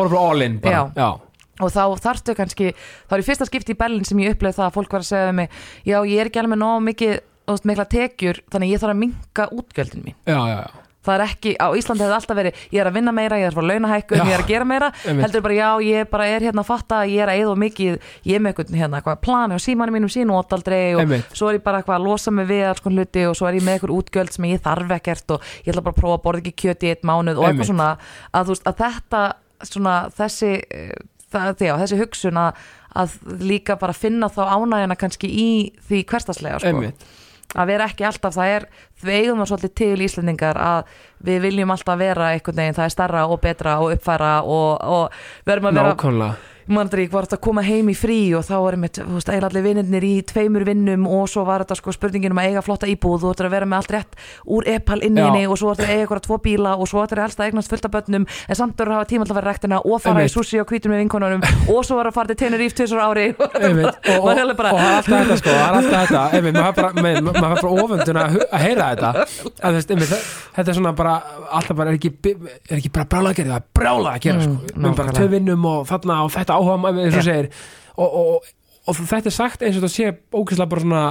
[1.60, 2.70] og þá þarftu kannski,
[3.08, 5.10] þá er í fyrsta skipti í Berlin sem ég uppleið það að fólk var að
[5.10, 5.50] segja mig
[5.84, 7.18] já ég er ekki alveg nóg mikið
[7.52, 11.16] veist, mikla tekjur, þannig að ég þarf að minka útgjöldin mín já, já, já það
[11.16, 13.56] er ekki, á Íslandi hefði alltaf verið ég er að vinna meira, ég er að
[13.58, 14.26] fara launahækkun, Já.
[14.28, 15.24] ég er að gera meira Einmitt.
[15.24, 17.96] heldur bara já, ég bara er hérna að fatta að ég er að eða mikið,
[18.30, 21.34] ég er með eitthvað hérna, eitthvað plani og símanum mínum sín og aldrei og Einmitt.
[21.34, 23.58] svo er ég bara eitthvað að losa mig við alls konar hluti og svo er
[23.58, 26.24] ég með eitthvað útgjöld sem ég þarf ekkert og ég ætla bara að prófa að
[26.28, 27.50] borða ekki kjöt í eitt mánuð og Einmitt.
[27.50, 27.90] eitthvað svona
[28.30, 29.24] að, þú veist, að þetta
[29.62, 30.94] svona þessi eh,
[31.32, 32.62] það, já, þessi hugsun að,
[33.02, 35.50] að líka bara finna þá ánægjana kannski í
[35.88, 36.72] því hverstaslega sko.
[36.72, 37.10] Einmitt.
[37.52, 38.64] Að vera ekki alltaf, það er
[39.02, 40.94] við eigum það svolítið til Íslendingar að
[41.26, 45.20] við viljum alltaf vera einhvern veginn, það er starra og betra og uppfæra og, og
[45.48, 48.54] verðum að vera nákvæmlega mann ég var þetta að koma heim í frí og þá
[48.68, 51.94] er mitt, þú veist, eiginlega allir vinnirnir í tveimur vinnum og svo var þetta sko
[51.96, 53.24] spurningin um að eiga flotta íbúð.
[53.26, 55.26] Og þetta að vera með allt rétt úr epal inn í Já.
[55.30, 57.88] henni og svo þetta að eiga eitthvað tvo bíla og svo helst að eignast fullt
[57.88, 60.30] af börnum en samt að hafa tíma til að vera rektina og fara Einmitt.
[60.30, 63.26] í sushi og hvítum með vinkonunum og svo var að fara til Tenerife tvisar ári.
[63.62, 66.24] Einmitt, og, og, og er alltaf þetta sko, alltaf þetta.
[66.38, 69.12] Einmitt, maður er bara, með, bara oföndun að, heyra þetta.
[69.12, 70.14] Að, þú veist, einmitt,
[70.56, 71.14] þetta er svona bara
[71.52, 74.46] alltaf bara er ekki, er ekki bara brjála að gera það er brjála að gera
[74.46, 77.50] sko, Mm, við bara vinnum og þarna og þetta áhuga maður, eins og segir.
[77.96, 78.50] Og, og,
[78.86, 81.04] og, þetta er sagt eins og þetta sé ókvæslega bara svona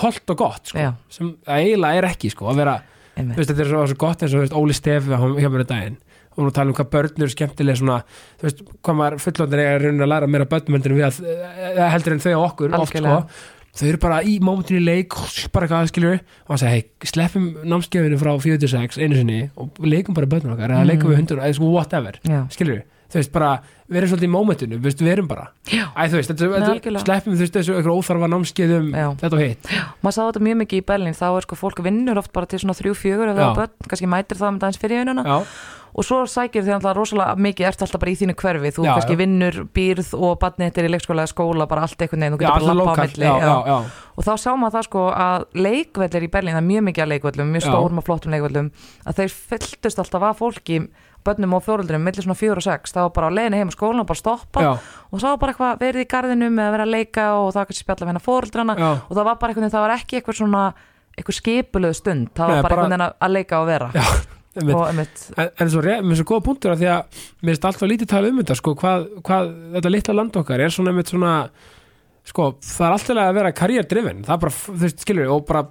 [0.00, 2.76] holdt og gott sko, sem það eiginlega er ekki sko, að vera,
[3.18, 6.00] veist, þetta er svo, svo gott eins og veist, Óli Stefi hjá mér í daginn.
[6.36, 7.96] Og nú tala um hvað börn eru skemmtilega svona,
[8.38, 12.14] þú veist, hvað maður fullóndir er að að læra börnum heldur en við að, heldur
[12.14, 13.16] en þau á okkur oft sko,
[13.80, 15.16] þau eru bara í mómentinu í leik
[15.54, 20.16] bara eitthvað aðskiljur og hann segi, hei, sleppum námskefinu frá 46 einu sinni og leikum
[20.16, 22.18] bara börnum okkar eða leikum við hundur, eða sko whatever.
[22.26, 22.44] Já.
[22.54, 23.50] skilur þú veist, bara,
[24.00, 25.84] erum svolítið í mómentinu við veist, við erum bara, Já.
[25.96, 29.08] æ, veist þetta, sleppum þú veist, þessu eitthvað óþarfa námskeiðum Já.
[29.24, 32.22] þetta og hitt maður sá þetta mjög mikið í Berlín þá er sko fólk vinnur
[32.22, 33.34] oft bara til svona þrjú, fjögur Já.
[33.34, 35.38] er börn, kannski mætir það með dagins fyrir vinnuna já,
[35.90, 38.92] og svo sækir þið alltaf rosalega mikið ert alltaf bara í þínu hverfi, þú Já,
[38.94, 39.20] kannski já.
[39.24, 42.54] vinnur býrð og er í leikskóla eða skóla, bara allt einhvern veginn, þú já, getur
[42.54, 43.50] bara alltaf lappa á milli já, já.
[43.50, 46.86] já, já, og þá sá maður það sko að leikvellir í Berlín, það er mjög
[46.90, 47.70] mikið að leikvellum mjög Já.
[47.70, 48.70] stórum og flottum leikvellum
[49.08, 50.80] að þeir fylltust alltaf af fólki
[51.24, 53.74] börnum og fjóruldrum, millir svona fjóru og sex það var bara á leiðinu heim á
[53.76, 54.70] skólan og bara stoppa já,
[55.10, 57.68] og það var bara eitthvað verið í garðinum eða verið að leika og það var
[57.70, 58.76] kannski spjalla við hennar fóruldrana
[59.08, 60.64] og það var bara veginn, það var ekki eitthvað svona
[61.18, 64.04] eitthvað skipulöð stund, það var bara, bara- veginn að- að leika og vera já
[64.60, 64.74] einmitt.
[64.74, 67.66] og einmitt, en, en svo, mér er svo góða punktur að því að mér finnst
[67.70, 71.12] alltaf lítið tala um þetta sko, hvað, hvað þetta litla land okkar er svona einmitt
[71.12, 71.34] svona
[72.30, 75.62] sko, það er alltaf að vera karrierdrifin það er bara, þú veist, skilur og bara,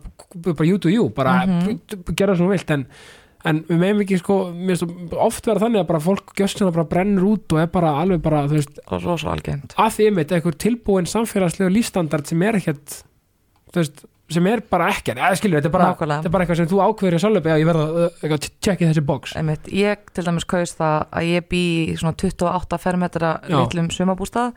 [0.49, 1.81] bara you do you, bara Mhm.
[2.15, 2.85] gera það sem þú vilt, en,
[3.47, 4.37] en við meðum ekki sko,
[5.23, 8.43] oft vera þannig að bara fólk gjöstina bara brennur út og er bara alveg bara,
[8.49, 13.01] þú veist, að því einmitt eitthvað tilbúin samfélagslegu lífstandard sem er ekkert
[13.69, 15.17] þú veist, sem er bara ekkert.
[15.17, 17.55] Eða skilur, þetta er bara, þetta er bara eitthvað sem þú ákveður í sjálf, já,
[17.61, 19.33] ég verða að uh, tjekki þessi box.
[19.39, 24.53] Einmitt, ég til dæmis kaus það að ég bý í svona 28 fermetra litlum sumabústað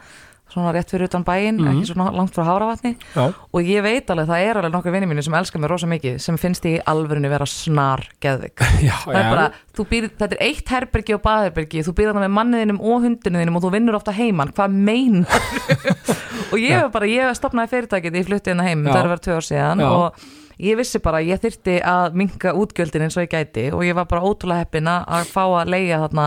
[0.53, 1.71] svona rétt fyrir utan bæinn, Mhm.
[1.81, 5.09] ekki svona langt frá Háravatni já, og ég veit alveg, það er alveg nokkur vinni
[5.09, 8.93] mínu sem elskar mig rosa mikið, sem finnst ég í alvörinu vera snar geðvik já,
[9.07, 9.47] það er bara,
[9.91, 13.63] býr, þetta er eitt herbergi og baðherbergi, þú býr þarna með manniðinum og hundinum og
[13.67, 15.25] þú vinnur ofta heiman, hvað mein
[16.53, 18.93] og ég hef bara, ég stopnaði fyrirtækið í flutti hérna heim, Já.
[18.93, 19.89] það er vera tvö ár síðan Já.
[19.89, 20.29] og
[20.63, 24.05] ég vissi bara ég þyrfti að minka útgjöldin eins og ég gæti og ég var
[24.11, 26.27] bara ótrúlega heppin að fá að leia þarna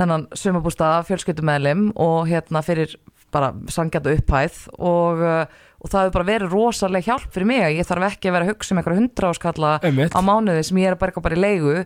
[0.00, 2.96] þennan sumabústað fjölskyldumæðlim og hérna fyrir
[3.32, 7.62] bara sangjata upphæð og, uh, og það hefur bara verið rosalega hjálp fyrir mig.
[7.66, 10.82] Að ég þarf ekki að vera að hugsa um einhverja hundra áskalla á mánuði sem
[10.82, 11.76] ég er bara eitthvað bara í leigu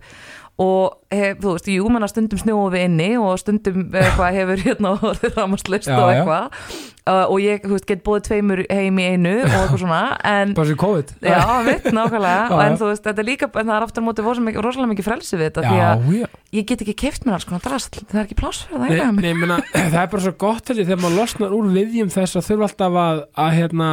[0.57, 4.93] og hef, þú veist, jú, menna stundum snjóum við inni og stundum eitthvað hefur hérna
[4.97, 6.15] Já, og já.
[6.15, 6.61] eitthvað.
[7.07, 10.55] Uh, og ég, þú veist, get búið tveimur heim í einu og eitthvað svona, en
[10.57, 11.13] bara sem COVID.
[11.23, 12.63] Já, mitt, nákvæmlega, Já, já.
[12.65, 15.37] en þú veist, þetta er líka, en það er aftur á móti rosalega mikið, frelsi
[15.37, 16.27] við þetta, því já, að já.
[16.57, 19.21] ég get ekki keift mér alls konar drast, það er ekki pláss fyrir það Nei,
[19.21, 22.11] nei, ég meina, það er bara svo gott held ég, þegar maður losnar úr viðjum
[22.17, 23.93] þess að þurfa alltaf að, að hérna,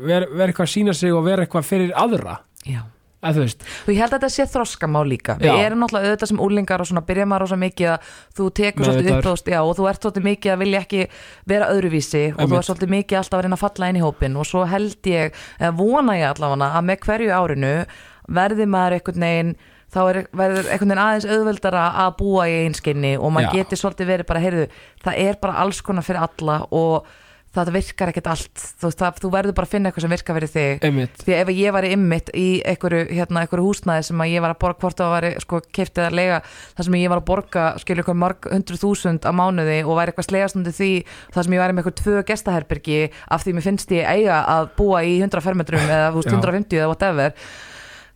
[0.00, 1.68] vera ver eitthvað að sína sig og vera eitthvað
[3.84, 5.36] og ég held að þetta sé þroskamál líka.
[5.40, 8.86] Við erum náttúrulega auðvitað sem úlingar og svona byrja maður rosa mikið að þú tekur
[8.86, 9.18] svolítið Meðvitaður.
[9.20, 11.02] upp og, þú ert svolítið mikið að vilja ekki
[11.52, 14.38] vera öðruvísi og þú ert svolítið mikið alltaf að reyna að falla inn í hópin
[14.40, 17.74] og svo held ég, eða vona ég allavega að með hverju árinu
[18.40, 19.54] verði maður einhvern veginn
[19.90, 24.12] þá er, verður einhvern veginn aðeins auðveldara að búa í einskinni og maður geti svolítið
[24.14, 24.68] verið bara, heyrðu,
[25.04, 27.10] það er bara alls konar fyrir alla og
[27.54, 28.62] það virkar ekkert allt.
[28.78, 30.84] Þú, veist, það, þú verður bara að finna eitthvað sem virkar fyrir þig.
[30.86, 31.22] Einmitt.
[31.26, 34.60] Því ef ég var ymmit í einhverju, hérna, einhverju húsnæði sem að ég var að
[34.62, 36.38] borga hvort það var sko, keiftið að lega
[36.78, 40.14] þar sem ég var að borga skilja eitthvað marg hundruð þúsund á mánuði og væri
[40.14, 40.90] eitthvað slegastundi því
[41.34, 43.00] þar sem ég væri með eitthvað tvö gestaherbergi
[43.34, 46.38] af því mér finnst ég eiga að búa í 100 fermetrum eða þú veist, Já.
[46.38, 47.34] 150 eða whatever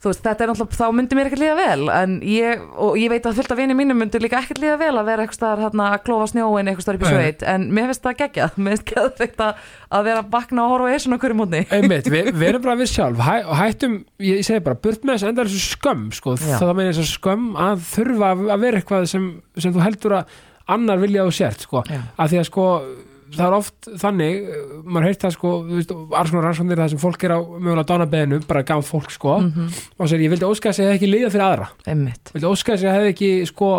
[0.04, 3.12] þú veist, þetta er náttúrulega, þá myndi mér ekkert líða vel en ég, og ég
[3.12, 5.62] veit að fullt af vinið mínum myndi líka ekkert líða vel að vera eitthvað staðar
[5.64, 8.76] hérna að klófa snjóin eitthvað staðar upp í sveit en mér finnst það geggjað, mér
[8.76, 9.62] finnst geðveikt að,
[9.98, 11.62] að vera að vakna og horfa á esuna hverju mótni.
[11.74, 13.22] Einmitt, við, erum bara við sjálf.
[13.24, 16.58] Hæ, hættum, ég, segi bara, burt með þess enda þessu skömm, sko, Já.
[16.60, 20.38] það meina þessu skömm að þurfa að vera eitthvað sem, sem þú heldur að
[20.74, 22.68] annar vilja á sért, sko, að því að sko
[23.36, 24.46] það er oft þannig,
[24.84, 27.88] maður heirt það sko, þú veist, alls konar rannsóknir það sem fólk er á mögulega
[27.90, 29.68] dánabeðinu, bara gaf fólk sko, Mhm.
[29.98, 32.50] og sér, ég vildi óska þess að ég hefði ekki liða fyrir aðra, einmitt, vildi
[32.50, 33.70] óska þess að ég hefði ekki sko,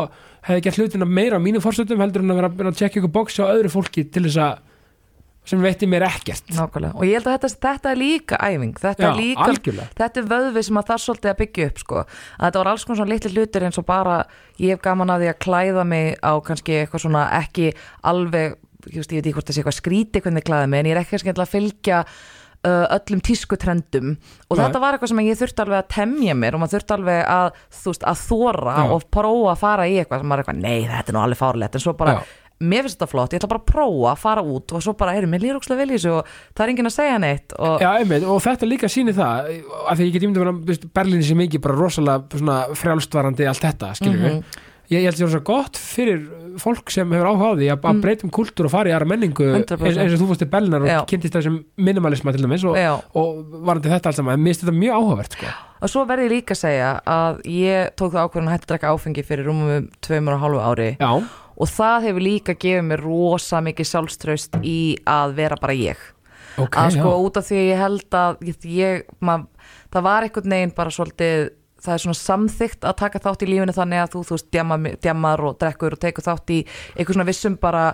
[0.45, 3.39] hefði gert hlutina meira á mínu fórstöldum heldur en að vera að tjekka ykkur bóks
[3.41, 4.57] á öðru fólki til þess að
[5.45, 6.41] sem veitir mér ekkert.
[6.57, 6.95] Nákvæmlega.
[6.97, 8.71] Og ég held að þetta, þetta er líka æfing.
[8.81, 11.77] Þetta Já, er líka, þetta er vöðvi sem að það er svolítið að byggja upp
[11.83, 14.15] sko, að þetta var alls konar svona litli hlutir eins og bara,
[14.57, 17.67] ég hef gaman að því að klæða mig á kannski eitthvað svona ekki
[18.03, 18.55] alveg,
[18.93, 20.95] veist, ég veit ekki hvort það sé eitthvað skríti hvernig ég klæða mig, en ég
[20.95, 22.03] er ekki að fylgja
[22.65, 24.63] uh, öllum tískutrendum og Nei.
[24.65, 27.51] þetta var eitthvað sem ég þurfti alveg að temja mér og maður þurfti alveg að,
[27.85, 28.87] veist, að þóra Já.
[28.95, 31.41] og prófa að fara í eitthvað sem maður er eitthvað, nei, þetta er nú alveg
[31.43, 32.41] fárlegt en svo bara, Já.
[32.65, 35.15] mér finnst þetta flott, ég ætla bara að prófa að fara út og svo bara,
[35.19, 38.39] erum vel í þessu og það er enginn að segja neitt og Já, einmitt, og
[38.45, 39.51] þetta líka sýnir það
[39.91, 44.23] að því ég get ímyndið að Berlín sé mikið bara rosalega frjálstvarandi allt þetta, skilur
[44.23, 44.63] við Mhm.
[44.89, 46.25] Ég, ég held sér svo gott fyrir
[46.61, 49.47] fólk sem hefur áhuga á því að, að breytum kultúr og fara í aðra menningu
[49.51, 49.85] 100%.
[49.85, 50.99] eins, eins og þú fórst til Berlínar og Já.
[51.11, 52.79] kynntist þessum minimalisma til dæmis og,
[53.17, 55.53] og varandi þetta saman, en mér finnst þetta mjög áhugavert sko.
[55.85, 58.73] Og svo verði ég líka að segja að ég tók það ákvörðun að hætta að
[58.73, 61.11] drekka áfengi fyrir rúmum tveimur og hálfu ári Já,
[61.55, 66.01] og það hefur líka gefið mér rosa mikið sjálfströst í að vera bara ég
[66.61, 67.19] ok, að sko já.
[67.27, 69.45] út af því að ég held að ég, ég mað,
[69.93, 71.47] það var einhvern veginn bara svolítið
[71.87, 74.81] það er svona samþygt að taka þátt í lífinu þannig að þú, þú veist, djama,
[75.05, 77.87] djamar og drekkur og tekur þátt í eitthvað svona vissum bara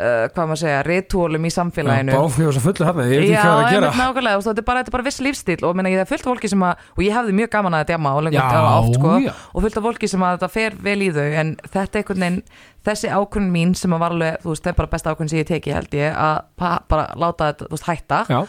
[0.00, 2.14] uh, hvað maður segja, rituálum í samfélaginu.
[2.14, 3.90] Já, og svo fullu hann, ég veit ekki Já, hvað að gera.
[3.90, 6.06] einmitt nákvæmlega, veist, þetta er bara, þetta er bara viss lífstíl og minna, ég það
[6.06, 8.40] er fullt af fólki sem að, og ég hefði mjög gaman að djama og lengur
[8.40, 9.32] Já, djama oft, sko, já.
[9.52, 12.26] og fullt af fólki sem að þetta fer vel í þau, en þetta er einhvern
[12.26, 12.42] veginn,
[12.88, 15.42] þessi ákvörn mín sem að var alveg, þú veist, það er bara besta ákvörn sem
[15.42, 18.40] ég teki, held ég, að bara láta þetta, þú veist, hætta, Já,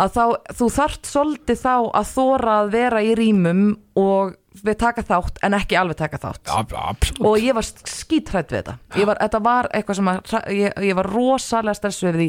[0.00, 0.24] að þá,
[0.58, 3.64] þú þarft svolítið þá að þóra að vera í rýmum
[4.00, 6.50] og við taka þátt en ekki alveg taka þátt.
[6.50, 7.22] Absolutt.
[7.26, 8.74] Og ég var skítrætt við þetta.
[9.06, 10.18] Var, þetta var eitthvað sem að
[10.56, 12.28] ég, ég var rosalega stressuð við því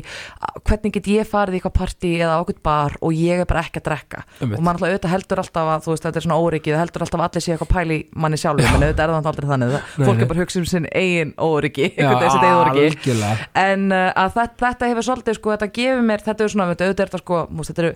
[0.69, 3.81] hvernig get ég farið í eitthvað partí eða okkur bar og ég er bara ekki
[3.81, 4.23] að drekka.
[4.41, 4.59] Einmitt.
[4.59, 7.19] og mann alltaf auðvitað heldur alltaf að veist þetta er svona óryggið, það heldur alltaf
[7.21, 10.21] að allir sé eitthvað pæli manni sjálfur, menn auðvitað er það aldrei þannig það, fólk
[10.21, 13.17] er bara hugsa um sinn eigin óryggi, óryggi
[13.61, 17.23] en uh, að þetta, þetta hefur svolítið sko, þetta gefur mér, þetta er svona auðvitað
[17.23, 17.91] sko,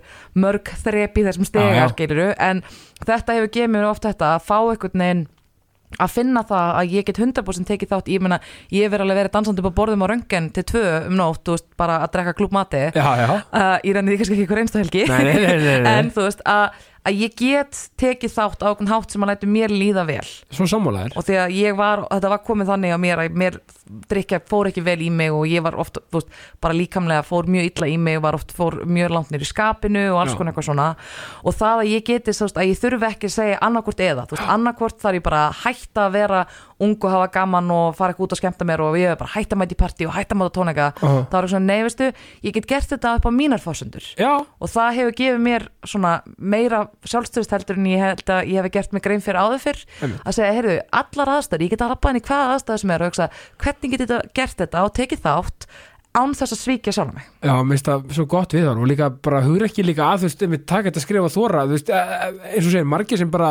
[0.45, 1.95] mörg þrep í þessum stegar,
[2.35, 2.63] en
[3.03, 5.25] þetta hefur gefið mér oft þetta að fá einhvern veginn
[6.01, 8.39] að finna það að ég get 100% tekið þátt ég meina,
[8.73, 11.67] ég verið alveg verið dansandi upp á borðum á röngen til tvö um nótt, veist,
[11.79, 15.05] bara að drekka klúbmati uh, ég renni því kannski ekki hver einstu helgi.
[15.11, 15.93] Nei, nei, nei, nei, nei.
[16.01, 19.49] en þú veist, að, að ég get tekið þátt á okkur hátt sem að lætu
[19.49, 20.25] mér líða vel.
[20.49, 23.59] Svo sammálaðir og því að ég var, þetta var komið þannig á mér að mér
[24.09, 27.49] drikja fór ekki vel í mig og ég var oft, þú veist, bara líkamlega fór
[27.51, 30.33] mjög illa í mig og var oft fór mjög langt nýr í skapinu og alls
[30.33, 30.39] Já.
[30.39, 30.87] konar eitthvað svona.
[31.45, 34.25] Og það að ég geti, þú veist, að ég þurfi ekki að segja annarkvort eða,
[34.25, 36.45] þú veist, annarkvort þarf ég bara að hætta að vera
[36.81, 39.29] ung og hafa gaman og fara ekki út að skemmta mér og ég er bara
[39.29, 40.87] að hætta að mæta í partí og hætta að mæta tónleika.
[40.99, 41.21] Uh-huh.
[41.29, 42.09] þá er það svona, nei, veistu,
[42.43, 46.11] ég get gert þetta upp á mínar fórsendur Já, og það hefur gefið mér svona
[46.35, 49.81] meira sjálfstöðust heldur en ég held að ég hef gert mig grein fyrir áður fyrr
[50.01, 50.21] Einmitt.
[50.25, 53.11] að segja, heyrðu, allar aðstæður, ég get að lappa í hvaða aðstæður sem er og
[53.11, 53.27] hugsa,
[53.65, 55.67] hvernig get ég gert þetta og tekið þátt
[56.15, 58.87] án þess að svíkja sjálf mig Já, mér finnst það svo gott við hann og
[58.87, 61.75] líka bara hugur ekki líka að þú veist, við taka þetta að skrifa þóra, þú
[61.75, 63.49] veist, e- e- eins og segir, margir sem bara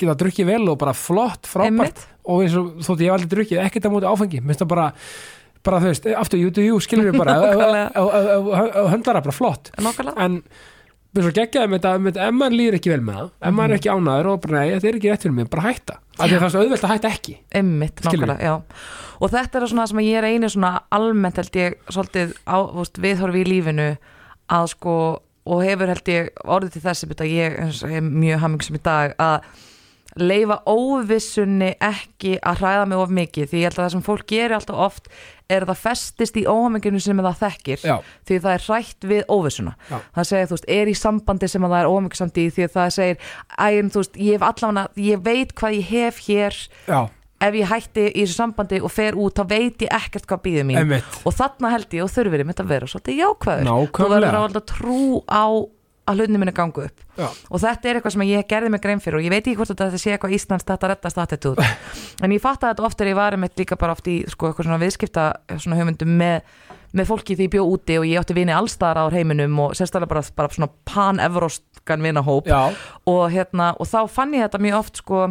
[0.00, 3.62] geta drukkið vel og bara flott, frábært og eins og þótt ég hef aldrei drukkið
[3.68, 4.88] ekkert á móti áfengi, mér finnst það bara
[5.62, 8.86] bara þú veist, aftur, jú, jú, skilur við bara Nákvæmlega.
[8.90, 9.70] höndlar það bara flott
[10.18, 10.42] en
[11.12, 13.74] mér svo geggjaði með þetta, með ef maður líður ekki vel með það, ef maður
[13.74, 15.98] er ekki ánæður og bara, nei, þetta er ekki rétt fyrir mig, bara hætta.
[16.12, 17.34] Af því að það er svo auðvelt að hætta ekki.
[17.58, 18.54] Einmitt, nákvæmlega, já.
[19.22, 23.02] Og þetta er svona sem ég er einu svona almennt held ég svolítið á, veist,
[23.04, 23.90] viðhorfi í lífinu
[24.52, 24.96] að sko
[25.42, 29.14] og hefur held ég orðið til þessi eins og ég er mjög hamingsum í dag
[29.18, 29.48] að
[30.20, 34.26] leifa óvissunni ekki að hræða mig of mikið því ég held að það sem fólk
[34.28, 35.08] gerir alltaf oft
[35.52, 37.94] er að það festist í óhaminginu sem það þekkir Já.
[38.28, 39.96] því það er hrætt við óvissuna Já.
[40.18, 42.76] það segir, þú veist, er í sambandi sem að það er óhamingsamt í því að
[42.76, 43.32] það segir,
[43.68, 47.00] ægum, þú veist, ég hef allavega, ég veit hvað ég hef hér Já,
[47.42, 50.68] ef ég hætti í þessu sambandi og fer út þá veit ég ekkert hvað býður
[50.68, 53.96] mín einmitt og þarna held ég og þurfir ég mitt að vera svolítið jákvæður Nákvæmlega.
[53.98, 55.44] þú verður að valda trú á
[56.08, 57.28] að hlutinni minni gangu upp Já.
[57.28, 59.72] og þetta er eitthvað sem ég gerði mig grein fyrir og ég veit ekki hvort
[59.74, 61.62] að þetta sé eitthvað Íslands þetta reddast attitúd
[62.24, 64.50] en ég fatt að þetta oft er ég var mitt líka bara oft í sko,
[64.50, 66.40] eitthvað svona viðskipta svona hugmyndum með,
[66.98, 70.10] með fólki því ég bjó úti og ég átti vini allstaðar á heiminum og sérstaklega
[70.14, 75.26] bara, bara svona pan-evroskan vinahóp og, hérna, og þá fann ég þetta mjög oft sko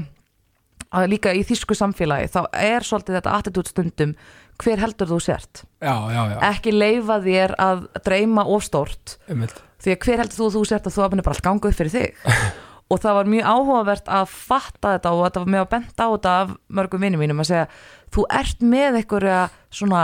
[0.91, 4.15] að líka í þýsku samfélagi þá er svolítið þetta attitút stundum
[4.61, 6.37] hver heldur þú sért já, já, já.
[6.51, 9.55] ekki leifa þér að dreyma ofstórt Einmitt.
[9.81, 11.79] Því að hver heldur þú að þú sért að þú hafði bara allt ganga upp
[11.79, 12.25] fyrir þig
[12.91, 16.09] og það var mjög áhugavert að fatta þetta og þetta var mjög að benda á
[16.11, 17.67] þetta af mörgum vinnum mínum að segja
[18.11, 19.39] þú ert með einhverja
[19.71, 20.03] svona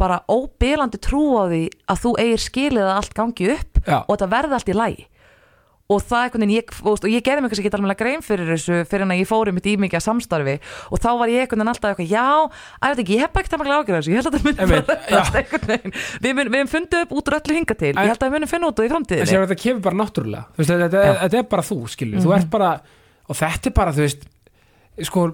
[0.00, 3.98] bara óbylandi trú á því að þú eigir skilið að allt gangi upp Já.
[4.02, 5.04] og þetta verði allt í lægi
[5.92, 8.22] og það er einhvern veginn, ég, og, og ég gerði mig kannski ekki alveg grein
[8.24, 10.54] fyrir þessu fyrir en að ég fóri mitt í mikið samstarfi.
[10.88, 12.24] Og þá var ég einhvern veginn alltaf eitthvað, já,
[12.80, 14.48] að veit ekki, ég hef bara ekkert að makla ágjörða þessu, ég held að þetta
[14.48, 15.94] myndi Einmitt, bara reddast einhvern veginn,
[16.24, 18.36] við, mun, við höfum fundið upp út úr öllu hinga til, ég held að við
[18.38, 20.44] munum finna út úr í en framtíðinni sér þetta kemur bara náttúrulega.
[20.54, 21.12] Þú veist, þetta, þetta, Já.
[21.12, 21.20] Mhm.
[21.24, 22.70] þetta er bara þú skilur þú ert bara,
[23.28, 24.24] og þetta er bara þú veist
[25.04, 25.24] sko,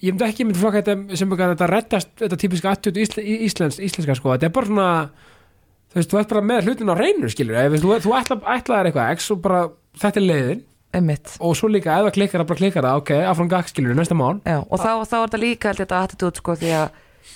[0.00, 3.82] ég myndi ekki myndi flokka þetta sem eitthvað þetta reddast þetta típiska attjút ísl, íslensk,
[3.82, 4.90] íslenska sko, þetta er bara svona
[5.88, 8.90] þú veist, þú ert bara með hlutin á reynu skilur ef þú, þú ætla, ætlaðir
[8.92, 9.62] eitthvað x og bara
[9.96, 10.64] þetta er leiðin
[10.98, 11.34] Einmitt.
[11.44, 14.16] og svo líka ef það klikkar það bara klikkar það, ok, áfram gakk skilur næsta
[14.16, 16.88] mál Já, og þá, þá er þetta líka held ég, þetta attitút sko því að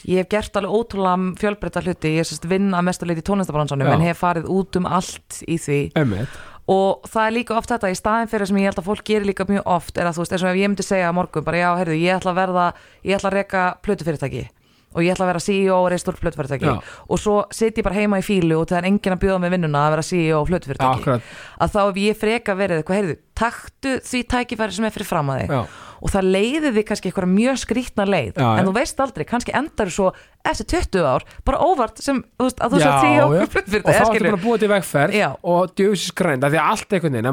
[0.09, 3.27] ég hef gert alveg ótrúlega fjölbreytta hluti, ég er sérst vinn að mestu leiti í
[3.29, 3.93] tónlistabransanum Já.
[3.93, 6.41] en hef farið út um allt í því Einmitt.
[6.73, 9.29] og það er líka oft þetta í staðin fyrir sem ég held að fólk gerir
[9.29, 11.61] líka mjög oft er að þú veist, eins og ef ég myndi segja morgun bara
[11.61, 12.67] já, heyrðu, ég ætla að verða,
[13.05, 14.47] ég ætla að reka plötufyrirtæki
[14.93, 16.75] og ég ætla að vera CEO og reistur plötufyrirtæki Já.
[17.09, 19.55] og svo sit ég bara heima í fílu og það er enginn að bjóða mig
[19.57, 21.23] vinnuna að vera CEO og plötufyrirtæki Akkurat,
[21.63, 25.31] að þá ef ég freka verið eitthvað, heyrðu, taktu því tækifæri sem er fyrir fram
[25.33, 25.51] að þig.
[25.53, 25.63] Já,
[26.03, 28.35] og það leiði þig kannski eitthvað mjög skrítna leið.
[28.35, 30.09] Já, en þú veist aldrei, kannski endar svo
[30.51, 33.25] eftir 20 ár, bara óvart sem, þú veist, að þú sér tíu já.
[33.29, 35.13] okkur og þá ertu bara búa til vegferð
[35.53, 37.31] og djöfisins grænd, af því að allt einhvern veginn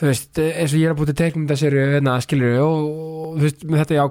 [0.00, 3.44] þú veist, eins og ég er að búið til teiknumdaserju hérna, skilur og, og þú
[3.46, 4.04] veist, með þetta já,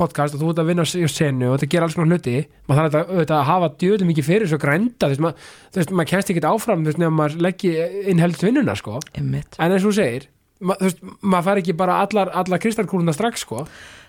[0.00, 2.36] podcast og þú ert að vinna á senu og þetta gera alls konar hluti
[2.68, 5.30] maður þarf þetta, auðvitað, að hafa djöðum mikið fyrir svo grænda, þú
[5.78, 7.74] veist, maður, kennst ekki áfram, þú veist, nefnum maður leggji
[8.12, 9.58] inn helst vinnuna, sko, Einmitt.
[9.58, 10.28] en eins og þú segir
[10.64, 13.64] ma, þú veist, maður fær ekki bara allar, allar kristalkúluna strax, sko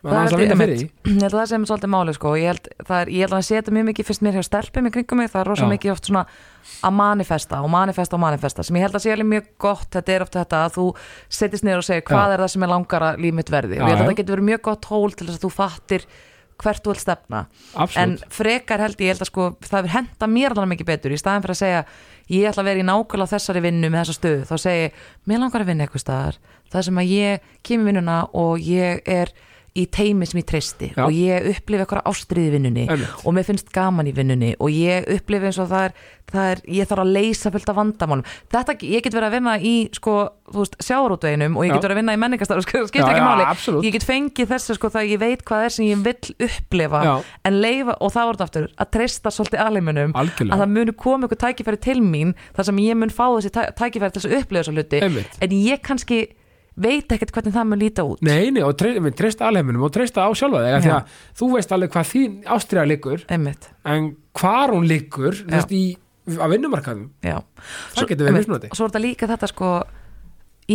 [0.05, 2.33] maður er að vinna fyrir því ég held að það sem er svolítið máli sko.
[2.37, 4.91] ég, held, er, ég held að það setja mjög mikið fyrst mér hjá stelpum í
[4.93, 5.71] kringum mig, það er rosa Já.
[5.71, 6.23] mikið oft svona
[6.85, 10.15] að manifesta og manifesta og manifesta sem ég held að sé alveg mjög gott, þetta
[10.15, 10.85] er oft þetta að þú
[11.39, 12.35] setjist niður og segir hvað Já.
[12.35, 14.11] er það sem er langar að líf mitt verði Já, og ég held að já.
[14.11, 16.07] það getur verið mjög gott hól til þess að þú fattir
[16.61, 19.95] hvert þú vil stefna en Absolutt, frekar held ég, ég held að sko það er
[19.97, 21.81] henda mér alveg mikið betur í staðin fyrir að segja
[22.31, 25.41] ég ætla að vera í nákvæmlega þessari vinnu með þessa stöðu, þá segi ég, mér
[25.43, 26.39] langar að vinna eitthvað staðar,
[26.73, 29.33] það sem að ég kemur vinnuna og ég er
[29.75, 31.03] í teimi sem ég treysti Já.
[31.03, 33.15] og ég upplifi eitthvað ástriði í vinnunni Einmitt.
[33.27, 35.95] og mér finnst gaman í vinnunni og ég upplifi eins og það er,
[36.31, 38.23] það er ég þarf að leysa fullt af vandamálum
[38.55, 40.13] þetta, ég get verið að vinna í sko,
[40.79, 41.75] sjáarútveginum og ég Já.
[41.75, 43.83] get verið að vinna í menningastar skipt Já, ekki máli absolutt.
[43.89, 47.03] ég get fengið þessu sko það ég veit hvað er sem ég vill upplifa
[47.45, 51.27] en leifa, og það voru þetta aftur að treysta svolítið algjörlega að það muni koma
[51.27, 54.23] ykkur tækifæri til mín þar sem ég mun fá þessi tæ- tækifæri til
[56.75, 58.21] veit ekkert hvernig það mun líta út.
[58.25, 61.13] Nei, nei, og tre- við treysta alheiminum og treysta á sjálfa þig af því að
[61.39, 65.83] þú veist alveg hvað þín ástriða liggur einmitt, en hvar hún liggur veist, í,
[66.35, 67.37] á vinnumarkaðum já.
[67.95, 68.41] Það getur einmitt.
[68.43, 68.71] mismunandi.
[68.73, 69.69] Og svo er þetta líka þetta sko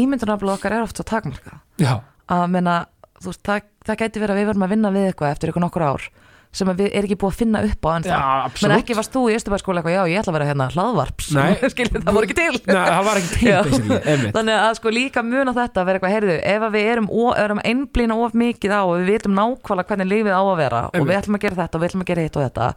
[0.01, 1.99] ímyndunarblóð okkar er oft svo takmarka Já,
[2.31, 2.77] að menna,
[3.25, 5.87] veist, það, það gæti verið að við verum að vinna við eitthvað eftir ykkur nokkur
[5.89, 6.09] ár
[6.51, 8.21] sem að við er ekki búið að finna upp á já,
[8.65, 11.29] menn ekki varst þú í Östubæðskóla eitthvað, já, ég ætla að vera hérna hlaðvarps.
[11.73, 13.53] Skilur, það voru ekki til Nei, var ekki til
[14.01, 14.33] einmitt.
[14.35, 17.09] þannig að sko líka muna þetta að vera eitthvað, heyrðu, ef að við erum,
[17.45, 20.95] erum einblýna of mikið á og við vitum nákvæmlega hvernig lífið á að vera og
[20.97, 21.21] við Einmitt.
[21.23, 22.69] ætlum að gera þetta og við ætlum að gera hitt og þetta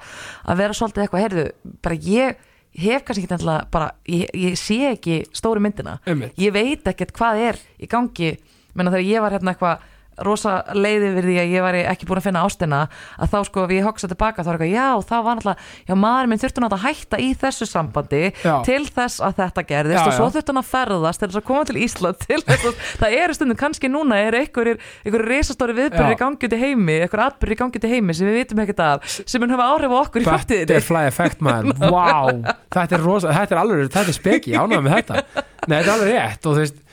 [0.54, 1.46] að vera svolítið eitthvað, heyrðu,
[1.82, 2.44] bara ég
[2.84, 6.38] hef kannski ekki endilega, bara ég, ég sé ekki stóru myndina Einmitt.
[6.42, 8.32] ég veit ekkert hvað er í gangi
[8.74, 9.90] menna þegar ég var hérna eitthvað
[10.24, 12.82] rosa leiði við því að ég var ekki búin að finna ástina
[13.18, 16.30] að þá sko ég hoksa tilbaka þá er eitthvað já það var náttúrulega, já maður
[16.30, 18.54] minn þurfti náttúrulega að hætta í þessu sambandi Já.
[18.68, 21.48] til þess að þetta gerðist Já, og svo þurfti hann að ferðast til þess að
[21.50, 25.78] koma til Ísland til þess að það eru stundum kannski núna er einhverjir, einhverjir risastóri
[25.80, 26.18] viðbyrðir Já.
[26.18, 28.64] í gangi út í heimi, einhverjir atbyrðir í gangi út í heimi sem við vitum
[28.64, 32.32] ekkert af, sem mun hafa áhrif á okkur í Butterfly effect maður, wow
[32.74, 35.24] þetta er rosa, þetta er alveg, þetta er speki þetta,
[35.68, 36.84] nei þetta er alveg rétt og veist,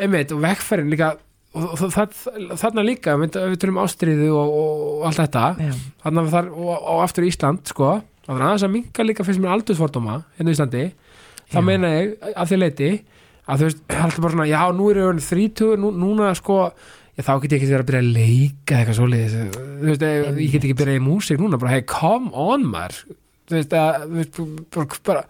[0.00, 0.36] einmitt,
[1.50, 1.80] og
[2.60, 5.44] þarna líka við, tölum ástriðu og, og, og allt þetta.
[6.04, 9.56] Þarna þar, og, og aftur Ísland sko, það var aðeins að minka líka fyrst mér
[9.56, 10.84] aldursfordóma hérna í Íslandi.
[11.50, 11.64] Þá Já.
[11.66, 12.90] meina ég að því leiti
[13.50, 17.24] að þú veist, alltaf bara svona, já nú er ég þrítugur, nú, núna sko já,
[17.26, 20.54] þá get ég ekki verið að byrja að leika eitthvað svoleiðis, þú veist, ég, ég
[20.54, 23.00] get ekki byrja í músík núna, bara hey, come on maður.
[23.50, 24.06] Þú veist, að,
[24.70, 25.24] bara, bara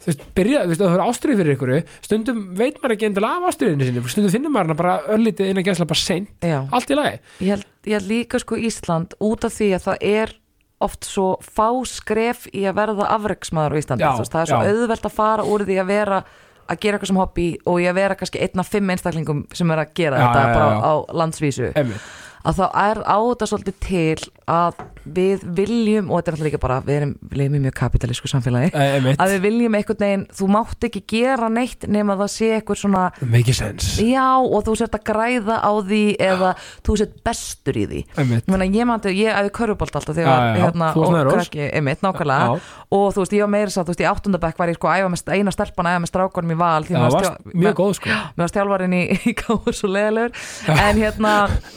[0.00, 1.72] þú veist, byrja, þú veist, að það er ástriði fyrir ykkur
[2.06, 5.60] stundum veit maður ekki endilega af ástriðinu sinni stundum finnur maður hana bara örlítið inn
[5.60, 6.58] að gæsla bara seint, Já.
[6.72, 10.06] allt í lagi Ég held, ég held líka sko Ísland út af því að það
[10.10, 10.36] er
[10.80, 14.60] oft svo fá skref í að verða afreksmaður á Íslandi, þú veist, það er svo
[14.64, 14.70] já.
[14.72, 16.22] auðvelt að fara úr því að vera
[16.70, 19.72] að gera eitthvað sem hobby og í að vera kannski einn af fimm einstaklingum sem
[19.74, 22.10] er að gera Já, þetta bara á landsvísu Einmitt.
[22.46, 24.74] Að þá er á þetta svolítið til að
[25.10, 28.26] við viljum og þetta er alltaf líka bara, við erum, við lifum í mjög kapitalísku
[28.30, 29.18] samfélagi Eh, einmitt.
[29.20, 33.02] að við viljum einhvern veginn, þú mátt ekki gera neitt nema það sé eitthvað svona
[33.20, 33.88] make sense.
[34.04, 36.50] Já og þú sért að græða á því eða
[36.86, 38.00] þú sért bestur í því.
[38.16, 40.42] Ég meina ég mandi, ég æfi körfubolt alltaf þegar já.
[40.64, 41.00] hérna, og
[41.32, 42.40] krakki, einmitt, nákvæmlega.
[42.40, 42.44] Já.
[42.90, 45.08] og þú veist, ég var meira satt, þú veist, í áttundabæk var ég sko æfa
[45.12, 48.08] með eina stelpan æfa með strákunum í val Já, varst mjög góð sko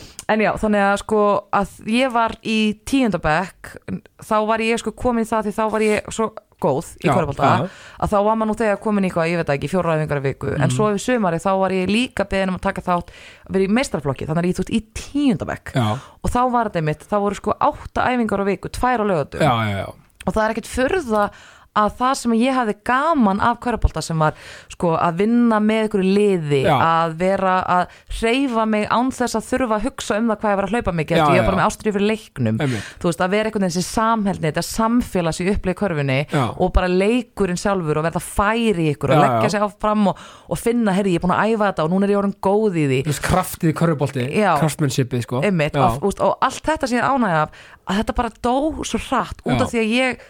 [0.32, 1.22] en já, þannig að sko
[1.54, 2.58] að ég var í
[2.88, 3.76] tíundabæk
[4.24, 6.30] þá var ég sko komin í það því þá var ég svo
[6.64, 7.14] góð í já.
[8.00, 10.48] að þá var maður nú þegar komin í eitthvað, ég veit ekki, fjóraðingar í viku.
[10.54, 10.62] Mhm.
[10.64, 13.12] en svo yfir sumari þá var ég líka beðin um að taka þátt
[13.50, 15.74] verið í meistarflokki, þannig að ég þú veist í tíundabæk
[16.24, 19.44] og þá var þetta mitt, þá voru sko átta æfingar á viku, tvær á lögatum
[20.24, 21.26] og það er ekkert furða
[21.74, 24.36] að það sem ég hafði gaman af körpálta sem var
[24.70, 26.74] sko að vinna með ykkur liði, Já.
[26.78, 30.60] að vera að hreyfa mig án þess að þurfa að hugsa um það hvað ég
[30.60, 32.92] var að hlaupa mikið, ég var bara með ástriði fyrir leiknum Einmitt.
[33.02, 36.44] þú veist, að vera einhvern veginn þessi samhælni þetta samfélags í upplið körfunni Já.
[36.54, 39.54] og bara leikurinn sjálfur og verða færi ykkur og Já, leggja já.
[39.56, 42.14] sig áfram og, og finna, herri, ég er búin að æfa þetta og núna er
[42.14, 44.54] ég orðin góð í því veist, kraftið í körfubolti, Já.
[44.62, 48.56] kraftmennshipið sko og, og, allt þetta sem ég ánægja af að þetta bara dó
[48.86, 50.24] svo hratt út af því að ég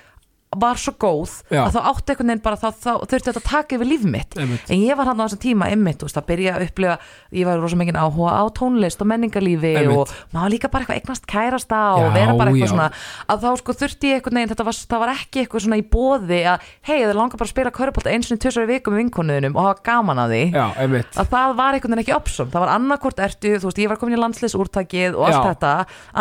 [0.62, 1.64] var svo góð Já.
[1.66, 4.38] að þá átti einhvern veginn bara þá, þá þurfti þetta að taka yfir líf mitt
[4.38, 4.70] Einmitt.
[4.70, 6.98] en ég var hann á þessum tíma einmitt, að byrja að upplifa
[7.34, 9.98] ég var rosa mikið áhuga á tónlist og menningarlífi Einmitt.
[9.98, 12.74] og maður líka bara eitthvað eignast kærasta og Já, vera bara eitthvað já.
[12.74, 12.90] svona
[13.34, 16.42] að þá sko þurfti ég einhvern veginn, þetta var, var ekki eitthvað svona í bóði
[16.54, 19.58] að hei, þau langar bara að spila körpált eins og tvisar í viku með vinkonuðinum
[19.58, 23.24] og hafa gaman að því að það var einhvern veginn ekki option það var annarkvort
[23.24, 25.74] ertu, þú veist, ég var komin í landsleisúrtakið og allt þetta,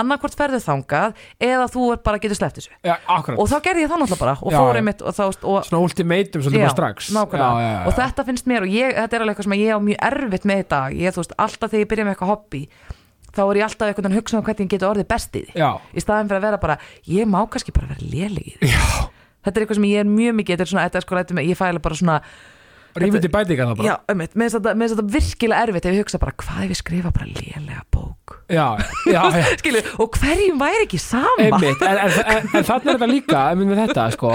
[0.02, 3.84] annarkvort ferðu þangað eða þú er bara getur sleppt þessu Já, akkurat og þá gerði
[3.86, 7.10] ég náttúrulega bara og fór einmitt og, þá, og, Svona ultimatum svolítið bara strax.
[7.12, 9.76] já, já, já, og þetta finnst mér og ég, þetta er alveg eitthvað sem ég
[9.76, 12.62] á mjög erfitt með þetta ég, veist, alltaf þegar ég byrja með eitthvað hobby
[13.32, 15.44] þá er ég alltaf einhvern veginn að hugsa um hvernig ég geti orðið best í
[15.46, 18.56] því Já, í staðin fyrir að vera bara, ég má kannski bara vera léleg í
[18.58, 18.72] því.
[18.72, 18.82] Já.
[19.42, 21.40] Þetta er eitthvað sem ég er mjög mikið, þetta er svona, þetta er sko rættum
[21.42, 22.18] ég fæla bara svona,
[22.92, 23.88] Rífið til bætinga það bara.
[23.88, 26.74] Já, mér finnst þetta, mér finnst þetta virkilega erfitt ef ég hugsa bara, hvað ef
[26.74, 28.66] ég skrifa bara lélega bók Já,
[29.08, 29.44] já, já.
[29.62, 31.36] Skilu, og hverjum væri ekki sama?
[31.40, 34.34] Einmitt, en, en, en, en þannig er þetta líka með þetta, sko.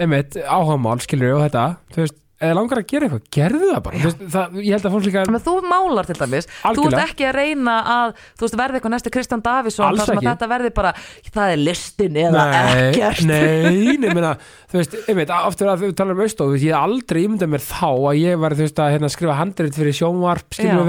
[0.00, 1.66] Einmitt, áhagamál, skilur og þetta.
[1.92, 4.00] Þú veist, eða langar að gera eitthvað, gerðu það bara.
[4.02, 7.24] Veist, það, ég held að fólk líka Menn, þú málar til dæmis, þú ert ekki
[7.28, 10.72] að reyna að þú veist, verði eitthvað næstu Kristján Davísson þar sem að þetta verði
[10.76, 10.90] bara,
[11.32, 12.42] það er listin eða
[12.74, 13.22] ekkert.
[13.30, 14.34] nei, nei, meina,
[14.72, 18.20] þú veist, einmitt, aftur að þú talar um austóð, ég aldrei ímyndað mér þá að
[18.20, 20.84] ég var, þú veist, að hérna, skrifa handrið fyrir sjónvarp, skilur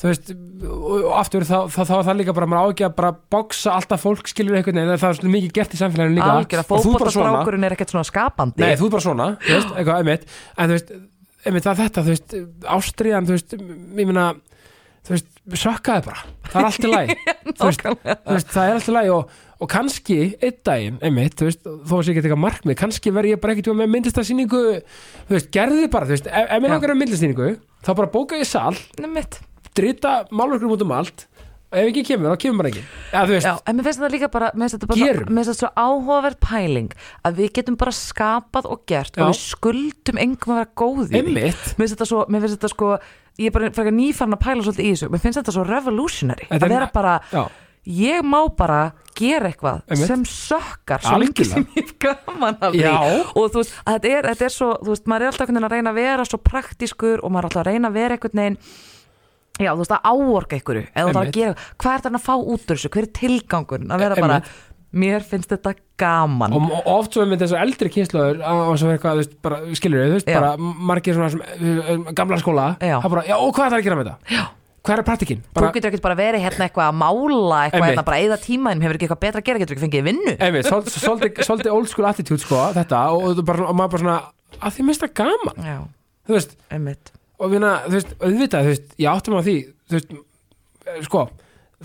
[0.00, 0.30] Að að þú veist,
[0.64, 4.00] og, aftur þá, þá, þá var það líka bara, maður ágja að bara boksa alltaf
[4.00, 6.84] fólk, skilur einhvern veginn, það er svona mikið gert í samfélaginu líka, algjör að Og
[6.86, 9.74] þú bara svona- fótbollastrákurinn er ekkert svona skapandi Nei, þú er bara svona, þú veist,
[9.76, 10.24] eitthvað, einmitt
[10.56, 10.94] En þú veist,
[11.44, 12.38] einmitt það er þetta, þú veist
[12.78, 14.26] Ástriðan, þú veist, ég meina
[15.00, 18.74] Þú veist, sökkaði bara Það er allt í lagi þú, veist, þú veist, Það er
[18.80, 22.20] allt í lagi og, og kannski Einn daginn, einmitt, þú veist Þó að sé ekki
[22.24, 26.16] eitthvað markmið, kannski verð ég bara ekkert með myndlistarsýningu Þú veist, gerði þið bara, þú
[26.16, 27.48] veist Ef, ef mér langar um myndlistarsýningu
[27.80, 29.40] Þá bara bóka ég sal, Nefnitt.
[29.76, 31.26] Drita málverkum út um allt
[31.70, 34.48] Og ef ekki kemur, þá kemur bara ekki Já, en mér finnst þetta líka bara,
[34.58, 35.28] mér finnst þetta bara Gerum.
[35.30, 36.88] mér finnst þetta svo áhugaverð pæling
[37.28, 39.22] að við getum bara skapað og gert Já.
[39.22, 42.42] og við skuldum engum að vera góð í því einmitt mér finnst þetta svo, mér
[42.42, 42.88] finnst þetta sko
[43.38, 46.48] ég er bara frekar nýfarn að pæla svolítið í þessu mér finnst þetta svo revolutionary
[46.50, 47.44] Þetta að er- vera bara, Já,
[47.86, 48.80] ég má bara
[49.14, 50.06] gera eitthvað Einmitt.
[50.10, 51.54] sem sökkar svo lengi Algjörlega.
[51.54, 52.98] sem ég hef gaman af því Já.
[53.30, 55.54] og þú veist, að þetta er, þetta er svo þú veist, maður er alltaf einhvern
[55.54, 58.16] veginn að reyna að vera svo praktískur og maður er alltaf að reyna að vera
[58.18, 58.58] einhvern veginn
[59.60, 61.36] já, þú veist, að Einmitt.
[61.36, 62.92] gera, hvað er þetta að fá út úr þessu?
[62.94, 64.40] Hver er tilgangurinn, að vera bara
[64.90, 66.54] mér finnst þetta gaman.
[66.56, 69.20] Og, og oft svo með þessar eldri kynnslóður á svo eitthvað,
[69.78, 73.74] skilur þú veist, bara margir svona uh, gamla skóla, það bara, já, og hvað er
[73.74, 74.34] það að gera með þetta?
[74.38, 74.48] Já.
[74.80, 75.40] Hvað er praktikinn?
[75.52, 78.96] þú getur ekkert bara verið hérna eitthvað að mála eitthvað hérna bara eða tímaðin, hefur
[78.96, 80.34] ekki eitthvað betra að gera, getur ekki fengið vinnu.
[81.44, 84.18] Svolítið old school attitude, sko, þetta, og, og, bara, og maður bara svona,
[84.56, 85.78] að því minnst það gaman, já,
[86.72, 89.54] einmitt og við þú veist, auðvitað, þú veist, ég áttum á því,
[89.90, 90.10] þú veist,
[90.86, 91.22] eh, sko,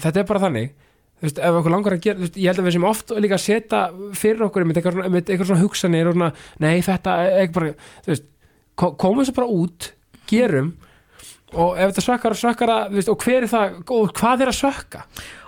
[0.05, 0.71] þetta er bara þannig,
[1.15, 3.13] þú veist, ef okkur langar að gera, þú veist, ég held að við sem oft
[3.23, 3.81] líka setja
[4.19, 7.71] fyrir okkur með eitthvað eitthvað svona hugsanir og svona, nei, þetta ekki bara,
[8.05, 8.27] þú veist,
[8.75, 9.89] ko- komum þessu bara út,
[10.27, 10.73] gerum,
[11.55, 14.59] og ef þetta sökkar og sökkar að, og hver er það, og hvað er að
[14.59, 15.03] sökka?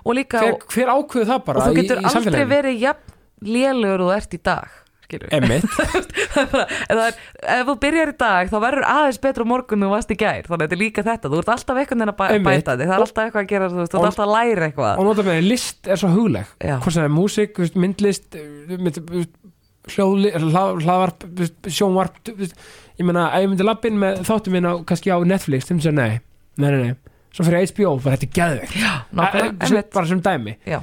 [0.07, 2.51] og líka, Hver, hver ákveðu það bara og þú í, getur í aldrei samfélaginu?
[2.53, 4.69] verið jafn lélugur og ert í dag
[5.07, 5.63] Emmitt,
[6.91, 10.43] ef þú byrjar í dag þá verður aðeins betur á morgun þú varst í gær.
[10.47, 12.47] Þannig að þetta er líka þetta, þú ert alltaf eitthvað að bæ, Einmitt.
[12.47, 14.67] bæta þig, það er alltaf eitthvað að gera þú veist, þú ert alltaf að læra
[14.67, 14.99] eitthvað.
[15.01, 16.51] Og nota með list er svo hugleg.
[16.59, 16.75] Já.
[16.83, 19.35] hvort sem það er músík, þú veist, myndlist veist, þú veist,
[19.95, 22.57] hljóðli hlað- hlaðvarp, þú veist, sjónvarp þú veist,
[22.99, 25.95] ég meina, ef ég myndi lappin með þáttum minn á, kannski á Netflix, þeim sem
[25.95, 26.19] nei.
[26.59, 26.95] Nei, nei, nei,
[27.31, 28.75] svo fyrir HBO, bara þetta er geðveikt.
[29.15, 29.93] Nákvæmlega, Eh, eh, sem- einmitt.
[29.93, 30.57] bara sem dæmi.
[30.67, 30.79] Já.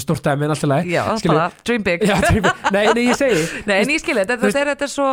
[0.00, 2.82] Stórt dæmi en alltaf leið Já, það er Skilur- bara dream big Já, trýpa, nei,
[2.94, 5.08] nei, ég segi Nei, en ég skilja, þetta, þetta, þetta er svo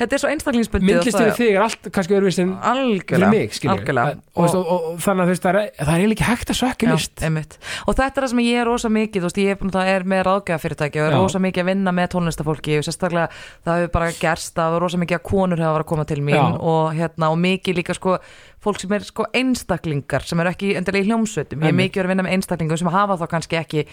[0.00, 3.54] þetta er svo einstaklingsbundið myndlist fyrir þig er allt kannski öðruvísi en fyrir algjörlega, mig,
[3.56, 4.14] skilur algjörlega.
[4.34, 6.58] og, og, og, og þannig að þú veist, það er, það er ekki hægt að
[6.60, 7.56] sökja Já, list einmitt.
[7.84, 10.22] og þetta er það sem ég er rosa mikið þú veist, ég er, er með
[10.30, 11.20] ráðgjafafyrirtæki og er Já.
[11.20, 13.28] rosa mikið að vinna með tónlistafólki og sérstaklega
[13.66, 16.46] það hefur bara gerst að rosa mikið að konur hefur að koma til mín Já.
[16.56, 18.16] og, hérna, og mikið líka sko,
[18.60, 21.62] fólk sem er sko einstaklingar sem eru ekki endilega í hljómsveitum.
[21.64, 23.84] Ég er mikið verið að vinna með einstaklingum sem hafa þá kannski ekki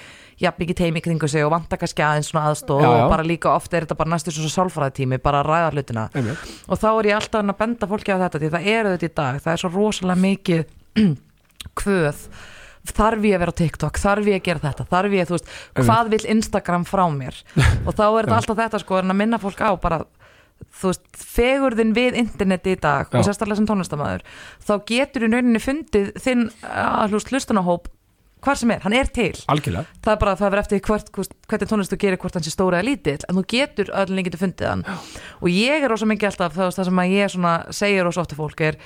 [0.43, 3.03] jafn mikið teimi kringu sig og vanta kannski aðeins svona aðstóð Já, já.
[3.05, 6.03] og bara líka oft er þetta bara næstu svo sálfræðitími bara að ræða hlutina.
[6.19, 6.51] Einmitt.
[6.67, 9.15] og þá er ég alltaf að benda fólki á þetta því það eru þetta í
[9.21, 10.65] dag, það er svo rosalega mikið
[11.79, 12.27] kvöð.
[12.87, 14.83] Þarf ég að vera á TikTok, þarf ég að gera þetta?
[14.87, 17.39] Þarf ég, þú veist, hvað vill Instagram frá mér?
[17.87, 19.97] Og þá er þetta alltaf þetta sko en að minna fólk á bara
[20.77, 23.19] þú veist, fegurðin við interneti í dag Já.
[23.19, 24.25] og sérstaklega sem tónlistamæður
[24.67, 27.87] þá getur í rauninni fundið þinn að hlust hlustanahóp
[28.45, 29.33] hvar sem er, hann er til.
[29.49, 29.89] Algjörlega.
[30.05, 31.07] Það er bara að það verður eftir hvort,
[31.49, 34.41] hvernig tónlist þú gerir hvort hann sé stóra eða lítill en þú getur öllin getur
[34.43, 34.83] fundið hann.
[35.41, 38.37] Og ég er rosa mikið alltaf það, það sem að ég svona segir rosa ofta
[38.37, 38.77] fólk er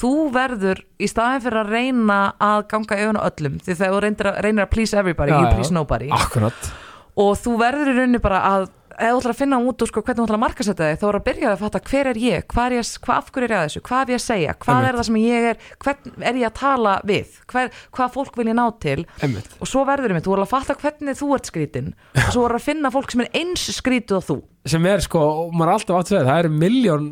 [0.00, 2.18] þú verður í staðin fyrir að reyna
[2.48, 5.36] að ganga auðvun á öllum því þegar þú reynir að, reynir að please everybody Já,
[5.36, 5.54] you já.
[5.58, 6.08] please nobody.
[6.14, 6.72] Akkurat.
[7.20, 10.02] Og þú verður í rauninni bara að ef þú ætlar að finna út úr sko,
[10.04, 12.46] hvernig þú ætlar að markasetja þig þá er að byrja að fatta hver er ég,
[12.50, 14.54] hvað er ég hvað af hverju er ég að þessu, hvað er ég að segja
[14.64, 14.88] hvað Einmitt.
[14.90, 18.48] er það sem ég er, hvern er ég að tala við hver, hvað fólk vil
[18.50, 19.56] ég ná til Einmitt.
[19.60, 22.56] og svo verður einmitt, þú er að fatta hvernig þú ert skrítin og svo er
[22.58, 24.38] að finna fólk sem er eins skrítið og þú
[24.74, 27.10] sem er sko, maður er alltaf átt að segja það eru miljón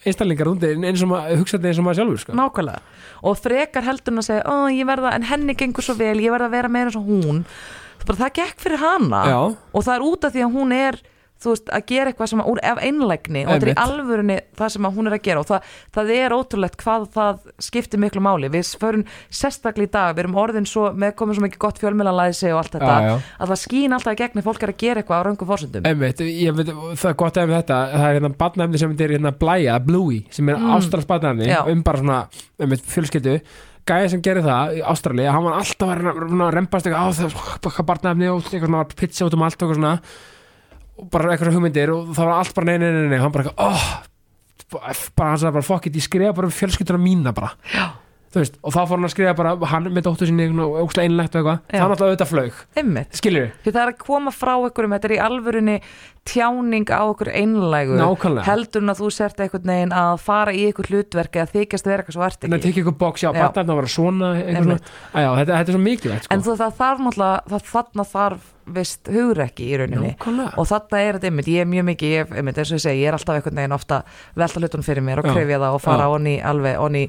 [0.00, 2.36] einstaklingar undir eins og maður hugsa þetta eins og maður sjálfur sko.
[2.38, 2.80] nákvæmlega
[3.28, 6.48] og frekar heldur hún að segja, ég verða en henni gengur svo vel, ég verða
[6.48, 7.42] að vera meira eins og hún
[8.06, 9.40] bara, það gekk fyrir hana Já.
[9.52, 11.00] og það er út af því að hún er
[11.40, 14.72] þú veist, að gera eitthvað sem úr ef einlægni og þetta er í alvörunni það
[14.74, 18.24] sem að hún er að gera og það, það er ótrúlegt hvað það skiptir miklu
[18.24, 21.80] máli við förum sérstaklega í dag, við erum orðin svo með komið svo mikið gott
[21.80, 23.14] fjölmjölalæsi og allt þetta Já, já.
[23.40, 25.88] að það skín alltaf í gegni fólk er að gera eitthvað á röngum fórsöndum
[27.00, 30.52] það er gott að þetta það er hérna barnaefni sem er hérna Blæja, Bluey sem
[30.52, 30.70] er mm.
[30.76, 31.62] ástrals barnaefni Já.
[31.70, 32.20] um bara svona,
[32.60, 33.40] einmitt, fjölskyldu
[33.88, 38.28] gæði sem gerir það í Ástrali hann var alltaf að rempast eitthvað á það barnaefni
[38.30, 39.94] og eitthvað svona pizza út um allt og eitthvað svona
[41.00, 43.48] og bara eitthvað hugmyndir og það var allt bara nei, nei, nei, nei, hann bara
[43.48, 43.88] eitthvað, oh,
[45.16, 47.88] bara hann sagði bara fuck it, ég skrifa bara um fjölskylduna mína bara Já.
[48.30, 51.08] þú veist, og þá fór hann að skrifa bara hann með dóttur sinni og ógstlega
[51.10, 52.60] einlegt og eitthvað það er alltaf auðvitað flaug,
[53.18, 55.76] skilur við því það er að koma frá einhverjum, þetta er í alvörunni
[56.30, 58.44] tjáning á okkur einlægu Nákvæmlega.
[58.46, 62.04] heldur en að þú sért einhvern veginn að fara í einhver hlutverk eða þykjast vera
[62.04, 63.40] eitthvað svo ert að ekki tekja ykkur bóks, já, Já.
[63.40, 64.94] barnaefni að vera svona eitthvað svona, Einmitt.
[65.10, 66.34] að já, þetta, þetta er svo mikilvægt sko.
[66.36, 70.12] en þú, það þarf náttúrulega, það þarna þarf vist hugrekki í rauninni.
[70.14, 70.52] Nákvæmlega.
[70.60, 73.02] og þarna er þetta einmitt, ég er mjög mikið ég, einmitt, eins og ég segi,
[73.02, 74.00] ég er alltaf einhvern veginn ofta
[74.38, 77.04] velta hlutunum fyrir mér og krefja það og fara onni alveg onni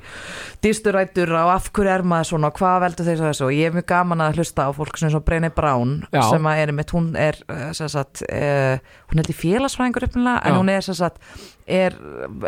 [0.64, 3.46] dýsturætur og af hverju er maður svona og hvað veldur þessu og þessu?
[3.48, 6.24] Og ég er mjög gaman að hlusta á fólk sem er Brené Brown Já.
[6.30, 7.42] sem að er einmitt, hún er
[7.78, 8.78] sem sagt, uh,
[9.12, 11.22] hún held í félagsfræðingur uppinlega en hún er sagt
[11.66, 11.96] er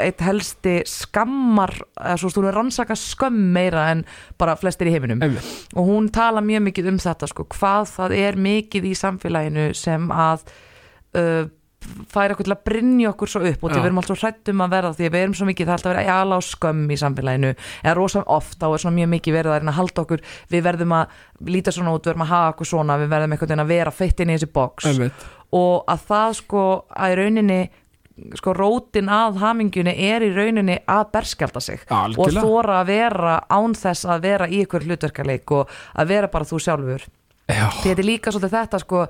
[0.02, 1.76] eitt helsti skammar
[2.20, 4.06] svo stúrun rannsaka skömm meira en
[4.40, 5.24] bara flestir í heiminum.
[5.24, 5.50] Einmitt.
[5.76, 10.08] og hún tala mjög mikið um þetta sko, hvað það er mikið í samfélaginu sem
[10.12, 10.48] að
[11.18, 11.44] uh,
[11.84, 13.64] færa okkur til að brinja okkur svo upp.
[13.64, 15.80] Og því við erum alltaf hrættum að verða því við erum svo mikið það er
[15.80, 17.54] alltaf að ala á skömm í samfélaginu.
[17.84, 20.26] Eða rosa ofta og er svona mjög mikið verið að halda okkur.
[20.54, 21.22] Við verðum að
[21.54, 24.24] líta svona út, við verðum að hafa okkur svona við verðum veginn að vera feitt
[24.24, 24.90] inn í þessi box.
[24.90, 25.32] Einmitt.
[25.54, 27.62] og að það sko að í rauninni
[28.38, 32.46] sko rótin að hamingjunni er í rauninni að berskjalda sig Já, og algjörlega.
[32.46, 36.60] þóra að vera án þess að vera í ykkur hlutverkaleik og að vera bara þú
[36.62, 37.08] sjálfur.
[37.50, 39.06] Já, þetta er líka svolítið þetta sko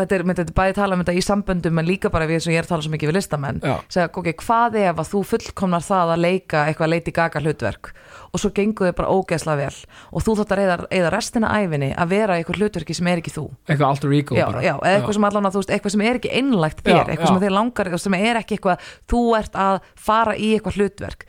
[0.00, 2.62] þetta er, er bæði tala um þetta í samböndum en líka bara við og ég
[2.62, 3.60] er að tala svo mikið við listamenn.
[3.90, 7.92] Segja, ok, hvað ef að þú fullkomnar það að leika eitthvað leiti gaga hlutverk
[8.30, 9.78] og svo gengur þið bara ógeðslega vel.
[10.14, 13.34] Og þú þátt að reyða, reyða restina æfinni að vera eitthvað hlutverki sem er ekki
[13.34, 13.46] þú.
[13.66, 14.62] Eitthvað alter ego já, bara.
[14.64, 17.02] já, eða eitthvað sem allan að þú veist, eitthvað sem er ekki einlægt þér, Já,
[17.06, 17.32] eitthvað já.
[17.32, 21.26] sem þér langar sem er ekki eitthvað, þú ert að fara í eitthvað hlutverk.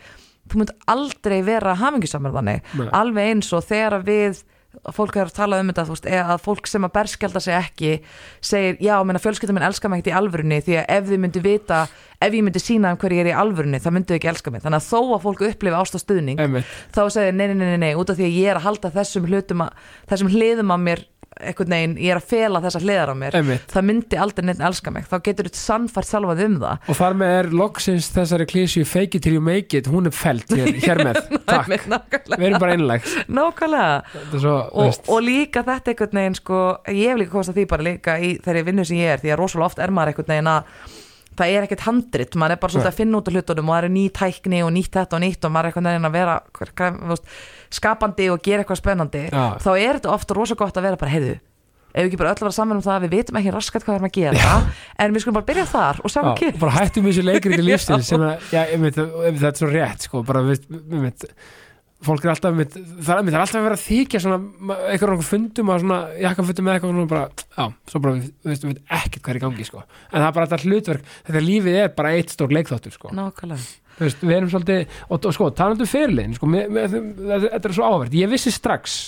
[0.52, 4.42] Þú munt aldrei vera hamingjusamur þannig, alveg eins og þegar við
[4.96, 7.58] fólk er að tala um þetta þú veist, eða að fólk sem að berskjálta sig
[7.58, 7.92] ekki
[8.44, 11.44] segir, já, menna fjölskyldum minn elskar mig ekkert í alvörunni því að ef þið myndi
[11.44, 11.82] vita
[12.22, 14.54] ef ég myndi sína um hverju ég er í alvörunni það myndi þau ekki elska
[14.54, 16.44] mig, þannig að þó að fólk upplifi ástastuðning,
[16.94, 18.94] þá segir nei, nei, nei, nei, nei, út af því að ég er að halda
[19.00, 21.08] þessum hlutum að, þessum hliðum að mér
[21.42, 23.64] einhvern veginn, ég er að fela þessar hliðar á mér Einmitt.
[23.72, 25.06] það myndi aldrei neitt elska mig.
[25.10, 26.88] Þá getur þú sannfært sjálfað um það.
[26.92, 30.16] Og þar með er loksins þessari klísju fake it till you make it, hún er
[30.16, 31.72] felt hér, hér með, takk,
[32.36, 33.08] við erum bara einlæg.
[33.32, 34.26] Nákvæmlega.
[34.36, 38.18] svo, og, og líka þetta einhvern veginn sko, ég hef líka kostað því bara líka
[38.20, 40.76] í þeirri vinnu sem ég er, því að rosalega oft er maður einhvern veginn að
[41.40, 43.84] það er ekkert handrit, maður er bara svolítið að finna út á hlutunum og það
[43.84, 46.36] eru ný tækni og nýtt þetta og nýtt og maður er einhvern veginn að vera
[47.72, 49.46] skapandi og gera eitthvað spennandi Já.
[49.64, 51.38] þá er þetta ofta rosa gott að vera bara, heyrðu
[51.92, 53.86] ef við ekki bara öll að vera saman um það að við vitum ekki raskat
[53.86, 54.52] hvað við erum að gera
[55.04, 58.00] en við skulum bara byrja þar og já, gerir bara hættum þessu leikri til lífstil
[58.08, 61.26] sem að, já, veit, þetta er svo rétt sko, bara, við, við veit
[62.06, 64.40] fólk er alltaf, með, það, er, það er alltaf að vera að þykja svona,
[64.90, 68.74] eitthvað fundum að svona, jakkafundum með eitthvað svona bara, já, svo bara, við, við veitum
[68.98, 71.94] ekkert hvað er í gangi sko, en það er bara alltaf hlutverk þetta lífið er
[72.02, 73.14] bara eitt stór leikþáttur sko.
[73.18, 73.70] Nákvæmlega.
[73.92, 77.52] Þú veist, við erum svolítið, og, og sko, talandi um fyrirlegin sko, með, með, þetta
[77.58, 79.00] þetta er svo áhverð ég vissi strax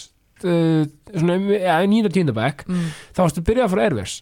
[0.47, 0.83] uh,
[1.13, 2.87] svona, um- ja, í nýna tíndabæk mm.
[3.15, 4.15] þá varstu byrjað að fara Airways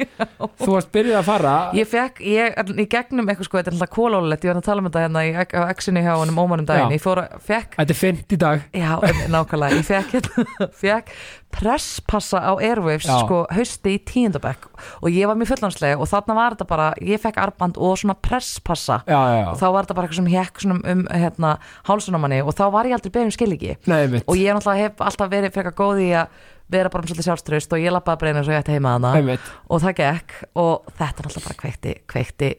[0.64, 3.92] þú varst byrjað að fara Ég fekk, ég, í gegnum eitthvað sko, þetta er alltaf
[3.94, 6.92] kólólulegt, ég var að tala um þetta hérna í á exinu hjá honum ómanum daginn,
[6.92, 6.98] Já.
[6.98, 8.66] ég fór að, fekk, þetta er fint í dag.
[8.74, 8.92] Já,
[9.34, 11.14] nákvæmlega, ég fekk, hérna, fekk
[11.54, 13.20] presspassa á Airwaves, Já.
[13.22, 14.66] sko, hausti í tíundabæk
[15.00, 18.16] og ég var mjög fullanslega og þarna var þetta bara, ég fekk arband og svona
[18.18, 19.00] presspassa.
[19.06, 21.52] Já, já, og já, þá var þetta bara eitthvað sem hekk svona um, hérna,
[21.88, 25.32] hálsunamanni og þá var ég aldrei beðum skiliki nei, mitt og ég náttúrulega hef alltaf
[25.32, 26.42] verið frekar góð í að
[26.74, 28.94] vera bara um svolítið sjálfströst og ég lappaði bara einu eins og ég ætti heima
[28.96, 29.50] hana Einmitt.
[29.68, 32.50] og það gekk og þetta alltaf bara kveikti kveikti,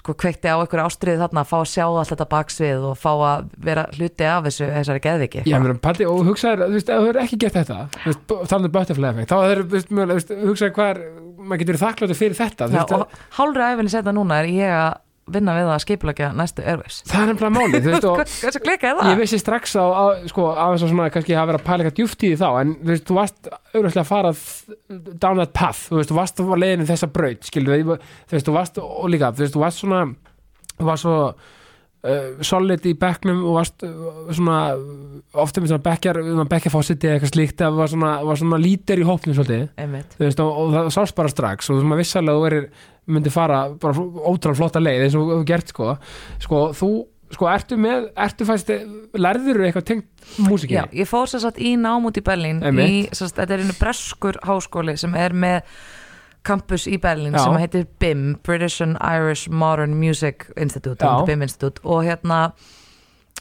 [0.00, 3.10] sko, kveikti á einhverju ástriði þarna að fá að sjá allt þetta baksvið og fá
[3.12, 7.04] að vera hluti af þessu þessari geðviki Já, mér paldi, og hugsaður, þú veist, ef
[7.04, 10.74] þú er ekki gett þetta butterfly effect þá er, þú veist, mögulega, þú veist, hugsaður
[10.78, 11.02] hvað er
[11.40, 14.92] maður getur verið þakkláttur fyrir þetta Já, og hálfri æfinni setna núna er ég að
[15.34, 18.06] vinna við að skipulagja næstu Airways það er nefnilega máli, veist,
[18.90, 19.10] er það?
[19.12, 21.98] ég vissi strax á, á sko, þess að svona kannski hafa verið að pæla eitthvað
[22.00, 24.34] djúft í því þá en þú veist, þú varst auðvitað að fara
[25.24, 28.58] down that path, þú veist, þú varst að leiðinu þessa braut, skilur þú veist, þú
[28.58, 30.02] varst og líka, þú veist, þú varst svona
[30.80, 31.16] þú varst svo
[32.06, 34.60] uh, solid í bekknum og varst uh, svona
[35.44, 36.20] ofta með svona bekkjar,
[36.50, 39.68] bekkjarfósiti eða eitthvað slíkt, það var svona, var svona lítir í hópnum svolítið,
[40.16, 42.68] þú veist, og, og það sást bara strax og þú veist, vissalega þú verir
[43.10, 45.94] myndi fara bara ótrúlega flotta leið eins og þú hefur gert sko,
[46.42, 46.90] sko, þú
[47.34, 48.72] sko, ertu með, ertu fæst
[49.14, 50.80] lærður eitthvað tengt músikinni?
[50.80, 53.76] Já, ég fór sér satt í nám út í Berlín í, sérst, þetta er einu
[53.78, 55.62] breskur háskóli sem er með
[56.46, 57.44] campus í Berlín Já.
[57.44, 61.24] sem heitir BIM British and Irish Modern Music Institute Já.
[61.26, 61.80] BIM Institute.
[61.84, 62.50] Og hérna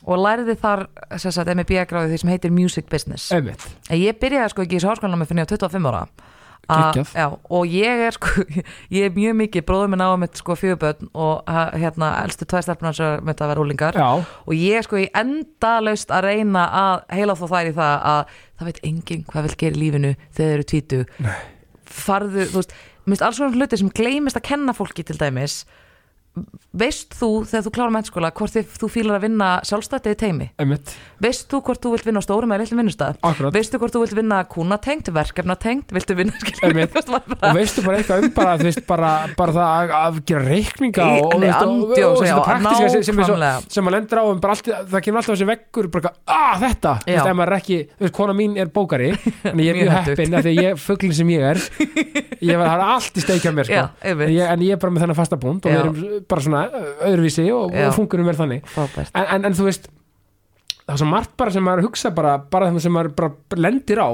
[0.08, 0.88] og lærði þar
[1.20, 3.32] sagt MBA gráði því sem heitir Music Business.
[3.36, 3.64] Einmitt.
[3.90, 6.04] En ég byrjaði sko ekki í þessu háskólanum fyrir ég var 25 ára.
[6.70, 8.44] A- já, og ég er sko
[8.94, 12.94] ég er mjög mikið, bróður minn á mitt sko fjöguböld og hérna elstu tvær stelpunar
[12.94, 17.38] sem mitt að vera úlingar Já, og ég sko í endalaust að reyna að heila
[17.40, 20.54] þó þær í það að það veit enginn hvað vil gera í lífinu þegar þeir
[20.60, 21.02] eru tvítu
[21.90, 22.78] farðu, þú veist,
[23.10, 25.64] minnst alls svona hluti sem gleymist að kenna fólki til dæmis
[26.80, 30.48] veist þú þegar þú klárar mennskóla hvort þið, þú fílar að vinna sjálfstættið í teimi
[30.62, 33.18] einmitt, veist þú hvort þú vilt vinna á stórum eða litlum vinnustað?
[33.26, 33.56] Akkurat.
[33.56, 36.34] Veistu hvort þú vilt vinna kúnatengt, verkefnatengt viltu vinna
[37.50, 41.08] og veistu bara eitthvað um bara, þú veist, bara, bara það að, að gera reikninga
[41.10, 43.40] Í- og, og, nei, þú veist, og, og, og þetta praktiska sem, sem, svo,
[43.76, 46.96] sem maður lendur á um bara allt, það kemur alltaf þessi veggur bara, að þetta,
[47.06, 49.12] þú veist, maður er ekki þú veist, kona mín er bókari,
[49.52, 51.64] en ég er heppin af því að ég, fugglin sem ég er
[52.52, 53.84] ég var, allt í steikja mér sko.
[54.06, 55.82] En, ég, en ég er bara með þennan fasta punkt og Já.
[55.82, 56.66] við erum bara svona
[57.10, 58.68] öðruvísi og, og fungurum er þannig.
[59.14, 59.90] En, en, en þú veist
[60.90, 64.10] það er svo margt bara sem maður hugsa bara, bara sem maður bara lendir á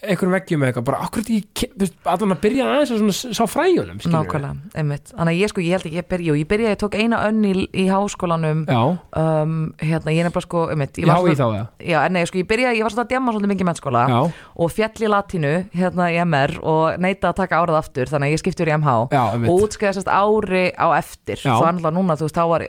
[0.00, 1.66] einhverjum veggjum eða eitthvað, bara akkur ekki
[2.08, 3.98] allan að byrja aðeins að svona sá fræjunum.
[4.00, 5.06] Nákvæmlega, einmitt.
[5.12, 7.42] Þannig að ég sko, ég held ekki, ég byrja, ég byrja, ég tók eina önn
[7.44, 8.80] í, í háskólanum Já,
[9.20, 12.74] um, hérna, ég nefnilega sko, einmitt ég hái þá það Já, nei, sko, ég byrja,
[12.78, 14.20] ég var svona að djamma svolítið mikið í mennskóla Já,
[14.60, 18.34] og fjall í latínu, hérna í MR og neita að taka árað aftur, þannig að
[18.34, 21.38] ég skipti úr í MH já, og útskæðast ári á eftir.
[21.40, 21.56] Já.
[21.90, 22.64] núna, veist, var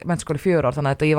[0.61, 1.15] ár þannig að ég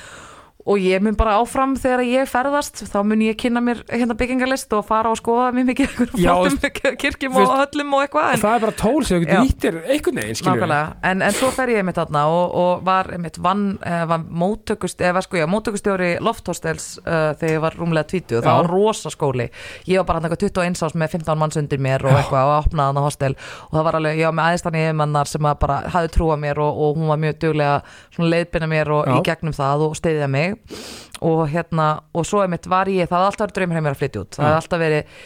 [0.66, 4.72] og ég mun bara áfram þegar ég ferðast þá mun ég kynna mér hérna byggingarlist
[4.76, 5.96] og fara og skoða mjög mikið
[7.02, 10.22] kirkjum og höllum og eitthvað og en, það er bara tól sem þú nýttir einhvern
[10.22, 10.74] veginn,
[11.10, 15.00] en, en svo fer ég einmitt þarna og, og var einmitt vann eh, var móttökust,
[15.00, 18.56] eða sko já, móttökustjóri lofthostels uh, þegar ég var rúmlega 20 það Já.
[18.60, 19.48] var rosa skóli
[19.86, 22.66] ég var bara hann eitthvað 21 ás með 15 manns undir mér og eitthvað og
[22.66, 23.32] opnaði hann á hostel.
[23.68, 26.60] Og það var alveg, ég var með aðeins yfirmannar sem að bara hafði trúa mér
[26.62, 27.76] og, og hún var mjög duglega
[28.16, 30.55] leiðbina mér og í gegnum það og steyðja mig
[31.24, 34.00] og hérna, og svo einmitt var ég það hafði alltaf verið draumur heim mér að
[34.02, 34.36] flytja út.
[34.36, 35.16] Það hafði alltaf verið,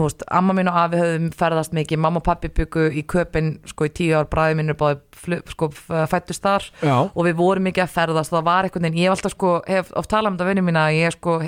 [0.00, 3.86] veist, amma mín og afi höfum ferðast mikið, mamma og pappi byggu í köpinn sko
[3.86, 5.70] í tíu ár, bræði mín er báði sko
[6.10, 8.34] fættust þar Já, og við vorum mikið að ferðast.
[8.34, 10.66] Og það var einhvern veginn, ég hef alltaf sko, hef oft talað um þetta vinnu
[10.66, 11.40] mína ég sko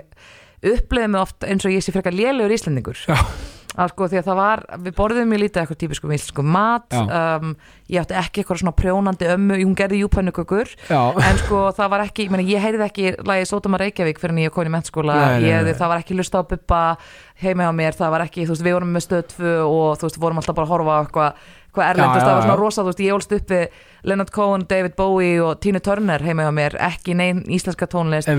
[0.59, 3.07] uppleiði mig oft eins og ég sé frekar lélegur íslendingur.
[3.09, 3.19] Já.
[3.79, 7.53] Að sko því að það var, við borðum mjög lítið eitthvað típiskum íslensku mat um,
[7.89, 12.05] ég átti ekki eitthvað svona prjónandi ömmu hún gerði júpannukökur já, en sko það var
[12.09, 15.77] ekki, ég, meni, ég heyrði ekki lagið Sótama Reykjavík fyrir en ég kom í nei.
[15.79, 16.83] það var ekki lusta á bubba
[17.39, 20.09] heima hjá mér, það var ekki, þú veist, við vorum með stöð 2 og þú
[20.09, 22.47] veist, vorum alltaf bara að horfa á eitthvað eitthvað erlend, Já, þú veist, það var
[22.47, 26.25] svona rosa, þú veist, ég ólst upp við Leonard Cohen, David Bowie og Tina Turner
[26.25, 28.31] heima hjá mér, ekki neinn íslenska tónlist.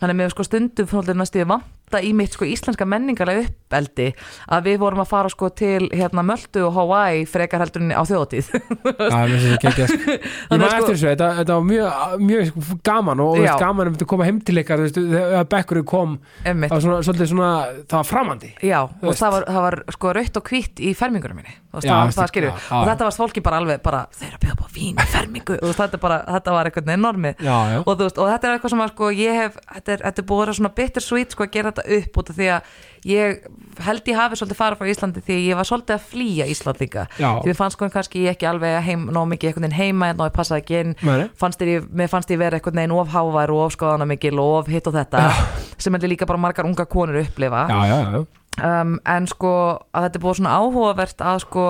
[0.00, 1.42] Þannig með sko stundum fannlega næstu
[1.86, 4.08] vanta í mitt sko íslenska menningarlega uppeldi
[4.50, 8.02] að við vorum að fara sko til hérna Möldu og Hawaii frekar heldur en á
[8.02, 10.16] Já, mér finnst þetta ekki sko.
[10.16, 13.98] Ég maður að sko- eftir þessu, þetta, var mjög, mjög gaman og veist, gaman um
[13.98, 17.50] að koma heim til ykkar, þegar bekkurinn kom það var svona, svolítið svona,
[17.86, 19.22] það var framandi Já, og veist.
[19.22, 21.54] það var, það var sko rautt og hvitt í fermingunum minni.
[21.76, 24.36] Veist, Já, það, það skilju, já, og þetta var fólki bara alveg bara, þeir eru
[24.38, 25.56] að bjóða á vín fermingu.
[25.60, 26.86] Og þetta, bara, þetta var eitthvað
[27.36, 30.28] já, og, og þetta er eitthvað sem að sko, ég hef þetta er, þetta er
[31.76, 32.70] þetta upp út af því að
[33.06, 33.44] ég
[33.86, 37.04] held ég hafi svolítið farið frá Íslandi því ég var svolítið að flýja Ísland líka
[37.20, 40.08] já, því mér fannst sko kannski ég ekki alveg heim, ná mikið einhvern veginn heima
[40.10, 40.96] en ég passaði ekki inn.
[41.38, 44.62] Fannst ég, mér fannst ég vera einhvern veginn of hávær og of skoðana mikil og
[44.62, 45.28] of hitt og þetta
[45.76, 47.66] sem heldur líka bara margar unga konur upplifa.
[47.70, 48.24] Já, já, já,
[48.64, 49.52] um, en sko
[49.92, 51.68] að þetta er búið svona áhugavert að sko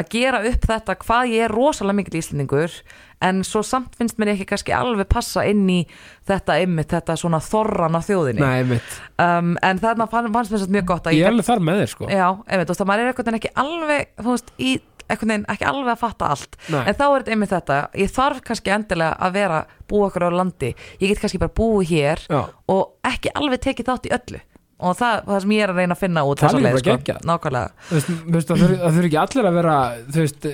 [0.00, 2.78] að gera upp þetta hvað ég er rosalega mikill íslendingur
[3.22, 5.80] en svo samt finnst mér ekki kannski alveg passa inn í
[6.28, 8.42] þetta ymmit, þetta svona þorran á þjóðinni.
[8.42, 8.96] Nei, einmitt.
[9.22, 11.82] Um, en þarna fann, fannst mér samt mjög gott að Ég er alveg þar með
[11.82, 12.08] þér, sko.
[12.10, 14.72] Já, einmitt, þú veist að maður er einhvern veginn ekki alveg þú veist, í
[15.08, 16.56] einhvern veginn ekki alveg að fatta allt.
[16.72, 16.80] Nei.
[16.84, 19.60] en þá er þetta einmitt þetta, ég þarf kannski endilega að vera
[19.90, 20.72] búa okkur á landi.
[21.02, 22.40] Ég get kannski bara búið hér Já,
[22.72, 24.42] og ekki alveg tekið þátt í öllu
[24.82, 26.90] og það, það sem ég er að reyna að finna út Það er bara sko.
[26.92, 27.20] geggjað.
[27.30, 27.68] nákvæmlega.
[27.88, 29.76] Þú veist, þú veist, það þurfi ekki allir að vera,
[30.12, 30.48] þú veist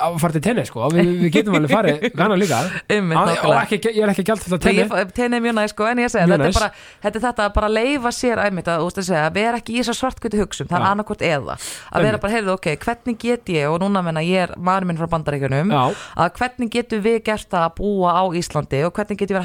[0.00, 2.58] að fara til tenni, sko, við, við getum alveg farið gana líka,
[2.90, 4.84] Einmitt, Á- og ekki, ég er ekki gælt fyrir tenni.
[4.84, 6.70] Nei, ég- tenni er mjög næst sko, en ég segja, þetta er, bara,
[7.04, 9.98] þetta er þetta að bara leifa sér æmitt að, að að vera ekki í þessar
[10.00, 10.68] svartkvötu hugsun.
[10.70, 10.90] Það er Já.
[10.94, 11.56] annarkvort eða.
[11.90, 15.00] Að vera bara, heyrðu, ok, hvernig get ég og núna menna ég er maður minn
[15.00, 15.82] frá bandaríkjunum Já,
[16.24, 19.40] að hvernig getum við gert það að búa á Íslandi og hvernig getum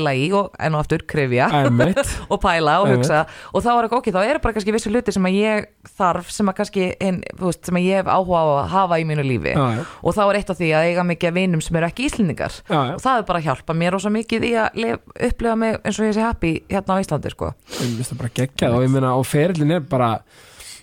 [0.00, 1.48] og ég ég pæla í og enn og aftur krifja
[2.32, 3.24] og pæla og hugsa.
[3.52, 5.68] Og þá er ekki ok, þá eru bara kannski vissu hluti sem að ég
[5.98, 9.06] þarf, sem að kannski þú veist, sem að ég hef áhuga á að hafa í
[9.08, 9.54] mínu lífi.
[9.56, 12.08] Já, og þá er eitt af því að eiga mikið af vinum sem eru ekki
[12.08, 12.58] íslendingar.
[12.70, 16.00] Og það er bara að hjálpa mér rosa mikið í að lef, upplifa mig eins
[16.00, 17.52] og ég sé happy hérna á Íslandi sko.
[17.52, 20.14] ég finnst það bara geggjað og ég meina, og ferillin er bara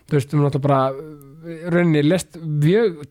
[0.10, 0.82] þú veist, við náttúrulega bara
[1.72, 3.03] rauninni lest mjög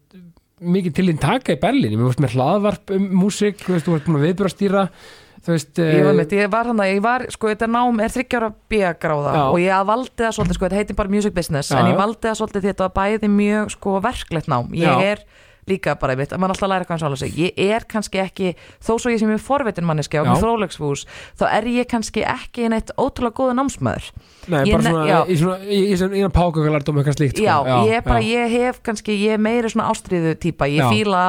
[0.59, 3.94] mikið til þín taka í Berlín, ég veist með hlaðvarp um músík, þú veist, þú
[3.94, 4.88] veist þú
[5.47, 8.14] veist, ég, var eh, mitt, ég var hann að ég var, sko þetta nám er
[8.14, 9.43] þryggjára B-gráða Já.
[9.49, 12.01] og ég valdi það svolítið, sko þetta heitir bara music business Já, en ég já.
[12.03, 15.12] valdi það svolítið því að þetta var bæði mjög sko verklegt nám, ég Já.
[15.12, 15.26] er
[15.68, 18.55] líka bara einmitt, að mann alltaf læra hvað hann sála sig ég er kannski ekki,
[18.80, 20.30] þó svo ég sem er forvitin manneski og Já.
[20.32, 21.05] með frólegsfús
[21.36, 24.09] þá er ég kannski ekki neitt ótrúlega góða námsmaður
[24.49, 25.18] nei, ég bara svona já.
[25.28, 27.45] í svona, í, í pákakalardum eitthvað slíkt, sko.
[27.45, 28.30] já, ég, er bara, já.
[28.39, 30.89] ég hef kannski, ég er meiri svona ástriðu típa, ég Já.
[30.89, 31.24] fíla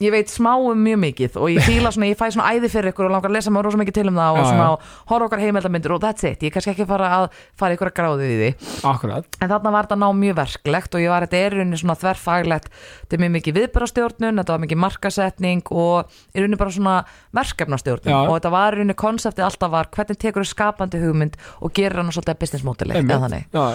[0.00, 2.92] ég veit smá um mjög mikið og ég fíla svona, ég fæ svona æði fyrir
[2.94, 4.88] ykkur og langar að lesa mér rosa mikið til um það og Já, svona já.
[5.10, 7.26] horfa okkar heimildamindur og that's it, ég er kannski ekki fara að
[7.60, 8.50] fara ykkur að gráðu í því,
[8.90, 11.80] akkurat, en þarna var þetta ná mjög verklegt og ég var, þetta er í rauninni
[11.82, 12.70] svona þverfaglegt.
[13.04, 16.96] Þetta er mjög mikið viðbyrastjórnun þetta var mikið markasetning og í rauninni bara svona
[17.36, 18.10] verkefnastjórnun.
[18.12, 18.20] Já.
[18.28, 22.00] og þetta var í rauninni konseptið alltaf var hvernig tekur þú skapandi hugmynd og gerir
[22.00, 23.46] hann svolítið business modeli, eða þannig.
[23.54, 23.66] Já,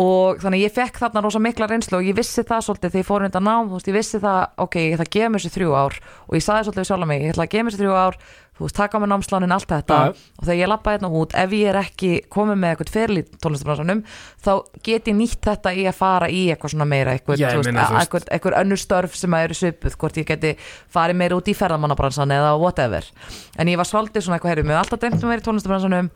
[0.00, 3.08] og þannig ég fekk þarna rosa mikla reynslu og ég vissi það svolítið þegar ég
[3.10, 5.56] fór undan nám þú veist, ég vissi það, ok, ég ætla að gefa mér þessi
[5.58, 5.98] þrjú ár.
[6.28, 8.18] Og ég saði svolítið við sjálf mig, ég ætla að gefa mér þessi þrjú ár
[8.52, 9.98] þú veist, taka með námslánin, allt þetta.
[9.98, 10.24] Já.
[10.38, 14.02] og þegar ég lappa hérna út, ef ég er ekki komið með eitthvað ferli tónlistafransanum
[14.44, 14.52] þá
[14.84, 18.26] get ég nýtt þetta í að fara í eitthvað svona meira, eitthvað, þú veist, eitthvað,
[18.36, 20.52] eitthvað önnur störf sem að eru svipuð, hvort ég geti
[20.92, 23.08] farið meira út í ferðamannabransan eða whatever.
[23.56, 25.48] En ég var svolítið svona eitthvað, herri, mér hef alltaf dreymt um að vera í
[25.48, 26.12] tónlistafransanum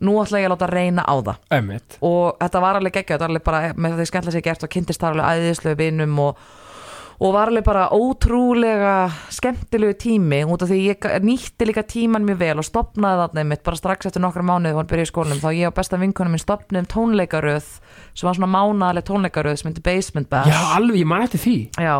[0.00, 1.44] nú ætla ég að láta reyna á það.
[1.52, 2.00] Einmitt.
[2.00, 4.72] Og þetta var alveg geggjað, þetta var alveg bara með því skemmtilega sér gert og
[4.72, 6.42] kynntist þar alveg æðislega vinum og,
[7.22, 8.94] og var alveg bara ótrúlega
[9.36, 13.64] skemmtilegu tími út af því ég nýtti líka tíman mjög vel og stopnaði þarna mitt
[13.68, 15.42] bara strax eftir nokkra mánuði hann byrjaði í skólanum.
[15.44, 17.72] Þá ég og besta vinkunum minn stopnum tónleikaröð
[18.14, 20.50] sem var svona mánaðaleg tónleikaröð sem myndi Basement Bash.
[20.50, 21.58] Já, alveg, ég eftir því.
[21.76, 21.96] Já,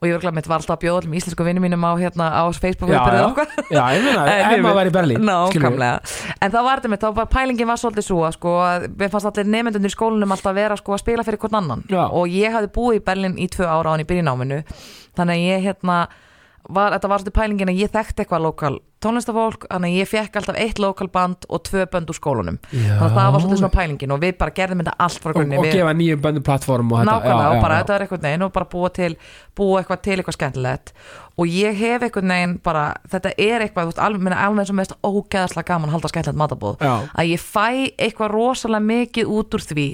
[0.00, 2.26] og ég var glæð mitt var alltaf að bjóða öllum íslensku vinnum mínum á, hérna,
[2.32, 3.24] á Facebook Já, já.
[3.68, 4.22] Já, ég meina,
[4.54, 5.26] En maður veit- var í Berlín.
[5.28, 6.00] Nákvæmlega,
[6.40, 9.12] en það var þetta mitt, þá var pælingin var svolítið svo að sko, að við
[9.12, 11.84] fannst allir nefndunir í skólanum alltaf vera sko að spila fyrir hvern annan.
[12.16, 14.62] Og ég hafði búið í Berlín í tvö ára á hann í byrjináminu
[15.20, 16.00] þannig að ég hérna
[16.68, 20.34] var, þetta var svolítið pælingin að ég þekkti eitthvað lokal tónlistafólk, þannig að ég fekk
[20.36, 22.58] alltaf eitt lokal band og tvö bönd úr skólanum.
[22.68, 22.98] Já.
[22.98, 25.38] þannig að það var svolítið svona pælingin og við bara gerðum þetta allt frá og,
[25.38, 25.56] grunni.
[25.56, 28.26] og við, gefa nýjum böndum plattform og þetta nákvæmlega já, og bara þetta er eitthvað
[28.26, 29.10] neginn og bara búa til
[29.56, 30.94] búa eitthvað til eitthvað skemmtilegt.
[31.40, 34.04] Og ég hef eitthvað neginn bara þetta er eitthvað, þú veist,
[34.44, 39.32] alveg, sem veist ógeðslega gaman að halda skemmtilegt matabóð að ég fæ eitthvað rosalega mikið
[39.32, 39.86] út úr því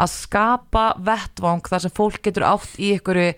[0.00, 3.34] að skapa vettvang þar sem fólk getur átt í einhverju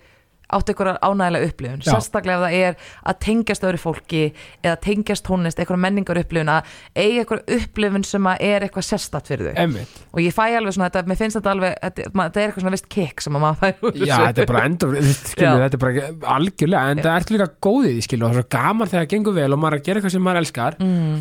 [0.47, 1.91] átt einhverja ánægilega upplifun Já.
[1.91, 2.77] sérstaklega ef það er
[3.11, 4.21] að tengjast öðru fólki
[4.63, 9.27] eða tengjast tónlist, einhverja menningar upplifun að eiga einhverja upplifun sem að er eitthvað sérstatt
[9.27, 9.97] fyrir þau Einmitt.
[10.13, 12.65] og ég fæ alveg svona, þetta, mér finnst þetta alveg þetta, ma- þetta er eitthvað
[12.65, 14.27] svona vist kick sem að maður fær úr Já, þessu.
[14.27, 15.65] þetta er bara endur skilur, Já.
[15.65, 18.51] þetta er bara algjörlega en það ertu líka góðið í skilu og það er svo
[18.55, 21.17] gaman þegar það gengur vel og maður er að gera eitthvað sem maður elskar mm.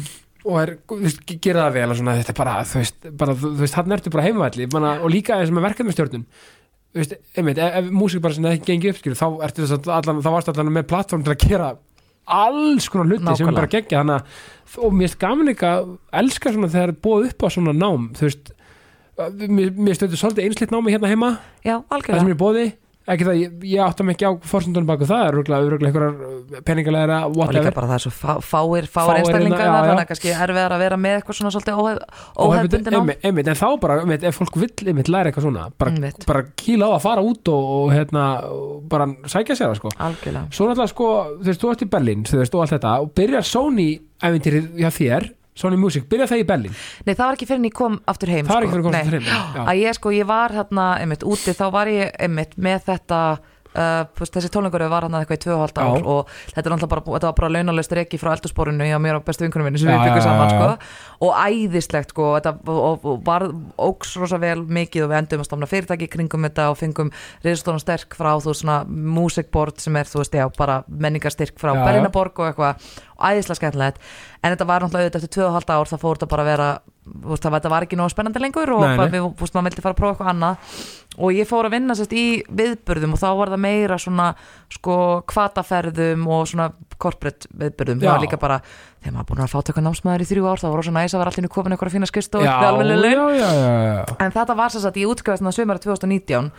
[0.46, 3.34] og er, þú veist, gera það vel og svona, þetta er bara, þú veist, bara,
[3.34, 6.26] þú þú veist hann ertu bara heimavalli bara, og líka eins og með verkefnastjórnun
[6.94, 9.76] veist, einmitt, ef, ef músík bara sem það ekki gengi upp skilu, þá ertu þess
[9.78, 11.72] að allan, þá varst allan með plattform til að gera
[12.26, 13.56] alls konar hluti sem er Nákvæmlega.
[13.60, 17.28] bara gegja þannig að og mér finnst gaman líka að elska svona þegar er búið
[17.30, 18.50] upp á svona nám þú veist,
[19.46, 21.30] mér, mér stöður svolítið einslitt námi hérna heima.
[21.62, 22.34] Já, það sem algjörlega.
[22.34, 22.64] er bóði
[23.06, 27.52] ekki það, ég, ég áttam ekki á forsendunum baku það er rúglega einhverjar peningalega og
[27.54, 30.32] líka bara það er svo fá, fáir, Fáir fáir einstaklingar hérna, já, þannig að kannski
[30.34, 32.00] erfiðar að vera með eitthvað svona svolítið óhef,
[32.34, 32.98] óhefbundin á.
[32.98, 36.44] einmitt, einmitt, en þá bara, einmitt, ef fólk vill einmitt læra eitthvað svona, bara, bara
[36.58, 38.26] kýla á að fara út og, og hérna
[38.90, 39.94] bara sækja sér það sko.
[40.08, 40.50] Algjörlega.
[40.50, 43.14] Svo náttúrulega sko, þú veist, þú ert í Berlín þú veist, og allt þetta, og
[43.16, 43.88] byrjar Sony
[44.26, 46.74] ævintýrið hjá þér, Sony Music byrjar það í Berlín,
[47.06, 48.66] Nei, það var ekki fyrir en ég kom aftur heim það er sko.
[48.66, 49.02] ekki fyrir að Nei.
[49.02, 49.10] komast
[49.56, 53.20] til heim ég sko, ég var hérna einmitt úti, þá var ég einmitt með þetta
[53.76, 56.06] uh, þessi tónleikur var hann eitthvað í tvö og hálft ár Já.
[56.12, 59.68] og þetta bara, þetta var bara launalöst reiki frá eldursporinu hjá mér og bestu vinkunum
[59.68, 63.46] minni sem Já, við byggum saman sko og æðislegt sko þetta, og, og, var
[63.86, 67.12] óks rosa vel mikið og við endum að stofna fyrirtæki kringum þetta og fengum
[67.44, 71.72] reisastóna sterk frá þú veist svona músikbord sem er þú veist já bara menningarstyrk frá.
[71.76, 74.02] Berlinaborg og eitthvað og æðislega skemmtilegt
[74.42, 76.68] en þetta var náttúrulega auðvitað eftir 2,5 ár það fór þetta bara að vera
[77.06, 79.08] það, þetta var ekki nóg spennandi lengur og Nei, nei.
[79.14, 80.72] við, veist, maður vildi fara að prófa eitthvað annað.
[81.16, 82.24] Og ég fór að vinna sérst í
[82.58, 84.26] viðburðum og þá var það meira svona
[84.74, 84.96] sko
[85.32, 86.66] kvataferðum og svona
[87.00, 88.58] corporate viðburðum, það var líka bara
[89.06, 91.22] þegar maður búin að fá tökka námsmaður í þrjú ár þá var rosa næs að
[91.22, 92.26] vera allir komin eitthvað að finna eitthvað
[93.86, 94.16] já.
[94.26, 96.50] En þetta var að ég útskjöfast þannig sömur 2019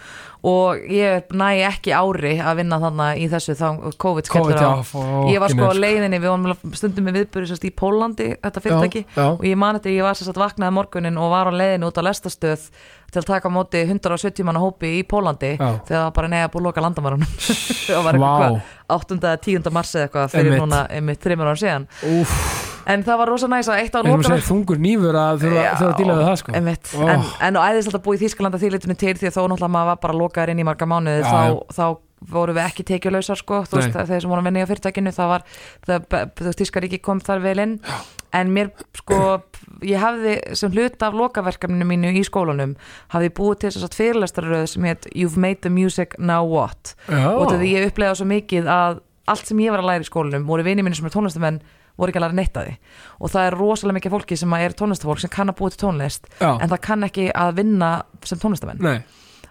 [0.47, 3.67] og ég næ ekki ári að vinna þannig í þessu þá
[3.99, 4.71] COVID COVID, á.
[4.79, 9.01] já, Ég var sko á leiðinni, við stundum með viðbyrði sérst í Pólandi, þetta fyrirtæki
[9.03, 9.27] Já, já.
[9.33, 11.99] og ég man þetta, ég var sérst að vaknaði morgunin og var á leiðinni út
[11.99, 12.69] á lestastöð
[13.11, 15.67] til að taka á móti 170 manna hópi í Pólandi Já.
[15.87, 17.35] þegar það bara neða búið að loka landamærunum
[17.87, 18.57] það var eitthvað
[18.97, 19.19] 8.
[19.19, 19.69] eða 10.
[19.77, 20.63] mars eða eitthvað fyrir Einmitt.
[20.65, 22.33] núna einmitt þreymur ára síðan Úf,
[22.87, 25.63] en það var rosa næs að eitt á eins og loka þungur nýfur að þurfa
[25.91, 27.07] að díla við það sko Ó.
[27.07, 29.73] en, en og æðislega að búa í Þýskalanda því litinu til því að þó náttúrulega
[29.77, 31.41] maður var bara lokaður inn í marga mánuði þá,
[31.75, 31.85] þá
[32.33, 35.27] voru við ekki tekjulausar sko, þú veist, þeir sem voru að vinna í fyrirtækinu það
[35.29, 35.43] var,
[35.85, 36.07] það,
[36.39, 37.75] þú veist, Þýskaríki kom þar vel inn,
[38.35, 39.17] en mér sko,
[39.87, 42.75] ég hafði sem hluta af lokaverkefninu mínu í skólanum
[43.13, 47.31] hafði búið til þess að fyrirlestarröð sem heit You've made the music, now what Já.
[47.31, 50.47] og því ég upplega svo mikið að allt sem ég var að læra í skólanum
[50.47, 51.61] voru vini mínu sem er tónlistamenn
[51.97, 52.75] voru ekki að læra neitt að því
[53.17, 56.29] og það er rosalega mikið fólki sem er tónlistafólk sem kann að búið til tónlist
[56.37, 56.51] Já.
[56.53, 57.91] en það kann ekki að vinna
[58.27, 58.99] sem tónlistamenn Nei,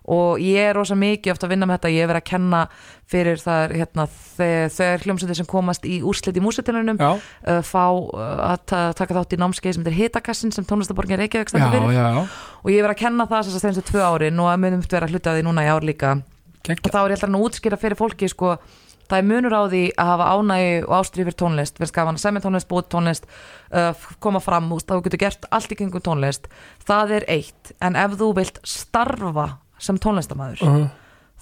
[0.07, 2.61] og ég er rosa mikið ofta að vinna með þetta ég er verið að kenna
[3.11, 7.84] fyrir það er, hérna, þegar, hljómsveitir sem komast í úrslit í músitilunum já, uh, fá
[7.90, 11.54] uh, að ta taka þátt í námskeið sem þetta er hitakassin sem tónlistaborgin Reykjavík já,
[11.54, 11.98] stendur já, fyrir.
[11.98, 12.24] já.
[12.62, 15.11] og ég er verið að kenna það sem stendst tvö árin og að munum vera
[15.11, 16.16] hluti af því núna í ár líka.
[16.16, 16.90] Og Gekka.
[16.90, 18.57] þá er ég alltaf að útskýra fyrir fólki sko,
[19.07, 22.24] það er munur á því að hafa ánægi og ástrið fyrir tónlist, verðs gaman að
[22.24, 23.28] semja tónlist búið tónlist,
[23.70, 26.50] uh, koma fram úst, þá getur gert allt í kringum tónlist.
[26.88, 29.46] Það er eitt, en ef þú vilt starfa
[29.79, 30.89] sem tónlistamæður Uh -huh.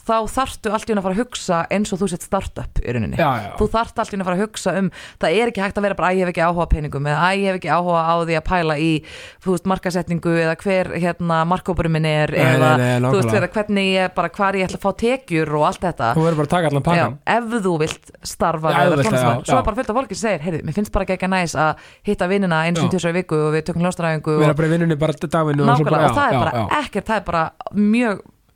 [0.04, 2.94] Þá þarftu allt í hún að fara að hugsa eins og þú sett startup í
[2.94, 3.18] rauninni.
[3.18, 3.50] Já, já.
[3.58, 4.90] þú þarft allt í hún að fara að hugsa um
[5.22, 7.34] það er ekki hægt að vera bara að ég hef ekki áhuga peningum eða að
[7.40, 8.90] ég hef ekki áhuga á því að pæla í
[9.44, 13.38] þú veist markasetningu eða hver hérna markkópurum minn er Nei, eða nei, nei, þú veist
[13.40, 16.12] eða hvernig ég bara hvar ég ætla að fá tekjur og allt þetta.
[16.14, 19.08] Þú verður bara að taka allan Já, pakkan ef þú vilt starfa Já, vera vilt
[19.48, 21.72] svo er bara fullt af fólki sem segir mér finnst bara ekki ekki næs að
[22.06, 22.94] hitta vinnina eins og Já.
[22.94, 24.58] tjósar í viku og við tökum hljóstaræfingu Vera og,
[27.04, 27.44] það er bara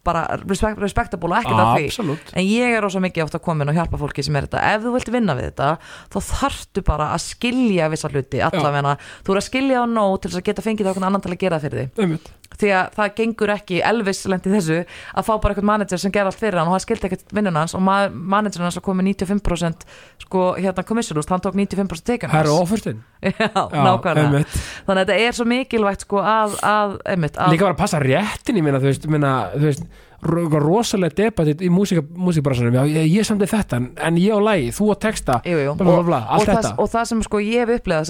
[0.08, 1.90] bara respect, respectable og ekkert að því.
[1.92, 2.32] Absolutt.
[2.34, 4.64] En ég er rosa mikið ofta komin og hjálpa fólki sem er þetta.
[4.74, 5.70] Ef þú vilt vinna við þetta
[6.14, 8.96] þá þarftu bara að skilja vissa hluti allavega,
[9.26, 11.42] þú er að skilja á nóg til þess að geta fengið okkur annan til að
[11.44, 12.04] gera fyrir þig.
[12.04, 12.32] Einmitt.
[12.58, 16.28] Því að það gengur ekki Elvis lendi þessu að fá bara eitthvað manager sem ger
[16.28, 19.02] allt fyrir hann og hann skildi ekkert vinnun hans og ma- managerinn hans að koma
[19.02, 19.86] með 95%
[20.24, 22.64] sko hérna commissionust, hann tók 95% tekjun Það eru hans.
[22.64, 24.24] Ofurstinn Já, nákvæmlega.
[24.24, 24.58] einmitt.
[24.88, 28.02] þannig að þetta er svo mikilvægt sko að, að, einmitt, að Líka bara að passa
[28.02, 29.88] réttin, ég meina, þú veist, meina, þú veist
[30.18, 35.36] rosalega debatit í já, ég, ég samdi þetta en, ég á lagi, þú á texta
[35.46, 35.74] jú, jú.
[35.78, 38.08] bla, bla, og, bla, allt og, það, og það sem sko ég hef upplegað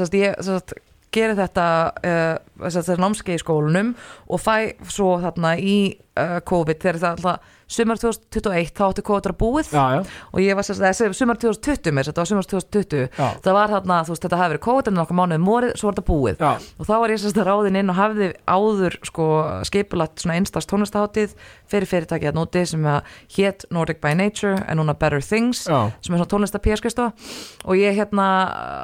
[1.15, 1.67] gerir þetta
[2.03, 2.35] uh,
[2.69, 3.95] þessi námskeið í skólanum
[4.29, 5.79] og fæ svo þarna í
[6.19, 9.71] uh, COVID þegar það alltaf sumar 2021 þá átti COVID að búið.
[9.77, 9.99] Já, já,
[10.33, 13.27] og ég var sérst, þessi sumar 2020 mér, þetta var sumar 2020 Já.
[13.45, 15.99] það var þarna, þú veist, þetta hafi verið COVID en nokkuð mánuðið morið, svo var
[15.99, 16.45] þetta búið.
[16.81, 19.29] Og þá var ég sérst að ráðin inn og hafði áður sko
[19.69, 21.37] skipulagt svona einstaks tónlistaháttíð
[21.69, 26.17] fyrir fyrirtæki að nóti sem að hét Nordic by Nature en núna Better Things sem
[26.17, 28.29] er svona tónlista píaskristo og ég hérna,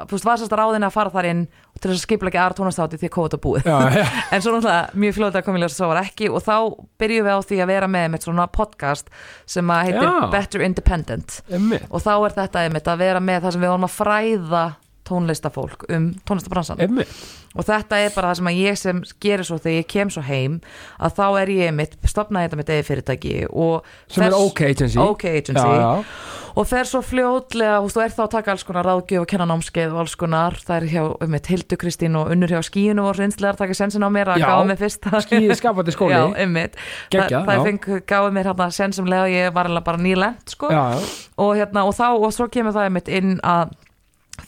[0.05, 2.39] þú veist, var sérst að ráðin að fara þar inn til þess að skipla ekki
[2.41, 3.67] aðra tónlistaháttíð því að COVID var búið.
[3.67, 4.05] Já, já,
[4.35, 5.19] en svo náttúrulega mjög
[5.61, 6.55] ljós að svo var ekki og þá
[7.01, 9.11] byrjum við á því að vera með með svona podcast
[9.55, 10.15] sem að heitir Já.
[10.33, 11.37] Better Independent.
[11.51, 14.65] Einmitt, og þá er þetta einmitt að vera með það sem við vorum að fræða
[15.05, 17.11] tónlistafólk um tónlistabransan einmitt.
[17.55, 20.23] Og þetta er bara það sem að ég sem gerir svo þegar ég kem svo
[20.25, 20.57] heim
[20.99, 24.99] að þá er ég mitt, stopnaði þetta mitt eða fyrirtæki og sem er OK agency.
[24.99, 25.61] OK agency.
[25.61, 27.55] Já, já, og fer svo veist,
[27.95, 30.57] þú er þá að taka alls konar ráðgjöf og kenna námskeið og alls konar.
[30.65, 34.03] Það er hjá, um mitt, Hildu Kristín og unnur hjá skíinu og reynslegar taka sensin
[34.03, 36.15] á mér að gáða mig fyrst skýði skapandi skóli.
[36.15, 36.75] Já, einmitt,
[37.13, 37.63] Geggjað, það já.
[37.69, 40.71] feng gáði mér hérna sensimlega og ég var alveg bara nýlend sko.
[41.43, 43.75] Og hérna og þá og svo kemur það einmitt inn að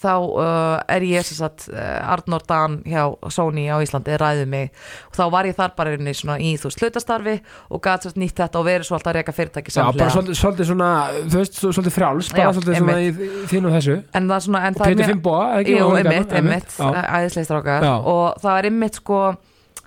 [0.02, 4.72] þá uh, er ég sagt uh, Arnór Dan hjá Sony á Íslandi ræðið mig.
[5.10, 7.36] Og þá var ég þar bara í þú veist hlutastarfi
[7.74, 10.40] og gæt sérst nýtt þetta og verið svo alltaf að reyka fyrirtæki já, bara svolítið,
[10.42, 13.12] svolítið svona þú veist, svo- svolítið frjáls, bara Já, svolítið svona í
[13.52, 13.98] þínu og þessu.
[14.14, 15.78] En það er svona en og er mjög- Finnboa, ekki?
[15.78, 16.90] Jú, einmitt, já,
[17.20, 19.22] æðisleistrákar og það er einmitt sko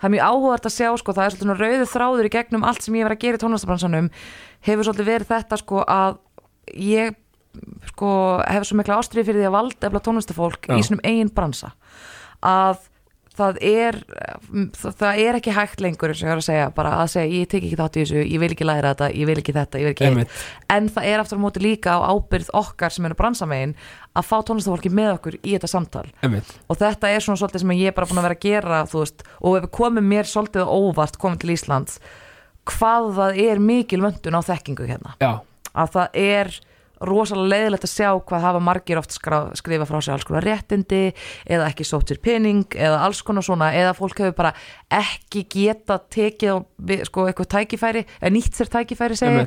[0.00, 2.64] það er mjög áhugavert að sjá sko það er svolítið svona rauðu þráður í gegnum
[2.64, 4.10] allt sem ég var að gera í tónlistabransanum
[4.64, 6.16] hefur svolítið verið þetta sko að
[6.80, 7.18] ég
[7.90, 8.12] sko
[8.44, 11.72] hefur svo mikla ástriði fyrir því að valda efla tónlistafólk í svonum eigin bransa
[12.46, 12.86] að
[13.40, 13.98] það er
[14.76, 17.64] það, er ekki hægt lengur og ég er að segja bara að segja ég tek
[17.64, 19.94] ekki þátt í þessu, ég vil ekki læra þetta ég vil ekki þetta, ég vil
[19.94, 20.38] ekki einmitt,
[20.74, 23.74] en það er aftur á móti líka á ábyrð okkar sem eru bransamegin
[24.10, 26.06] að fá tónlistafólki með okkur í þetta samtal.
[26.24, 26.50] Einmitt.
[26.66, 29.04] Og þetta er svona svolítið sem ég er bara búin að vera að gera þú
[29.04, 32.00] veist, og ef komið mér svolítið óvart komið til Íslands
[32.70, 35.14] hvað það er mikil vöndun á þekkingu hérna.
[35.22, 35.32] Já,
[35.70, 36.52] að það er
[37.00, 41.02] rosalega leiðilegt að sjá hvað hafa margir oft skrifa frá sig alls konar réttindi
[41.48, 44.52] eða ekki sótt sér pening eða alls konar svona eða fólk hefur bara
[44.92, 49.46] ekki geta tekið sko, eitthvað tækifæri eða nýtt sér tækifæri segja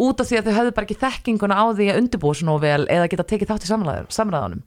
[0.00, 2.60] út af því að þau höfðu bara ekki þekkinguna á því að undirbúa svo nóg
[2.64, 4.62] vel eða geta tekið þátt í samræðunum, samræðunum.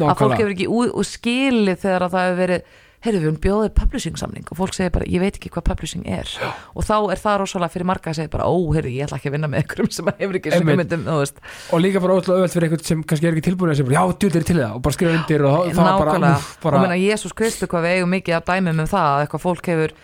[0.00, 3.72] Að fólk hefur ekki og skilið þegar að það hefur verið heyrðu við hún bjóðið
[3.78, 6.48] publishing samning og fólk segir bara ég veit ekki hvað publishing er Já.
[6.74, 9.30] og þá er það rosalega fyrir marga að segja bara ó heyrðu ég ætla ekki
[9.30, 10.80] að vinna með einhverjum sem hefur ekki Einmitt.
[10.82, 13.88] myndum, og líka bara ótrúlega öðvöld fyrir eitthvað sem kannski er ekki tilbúin að segja,
[13.90, 16.62] bara, já, djúlir til það og bara skrifa undir og þá- þá bara, úff, og
[16.66, 19.70] bara meina Jésús Kristu hvað við eigum mikið af dæmum um það að eitthvað fólk
[19.70, 19.94] hefur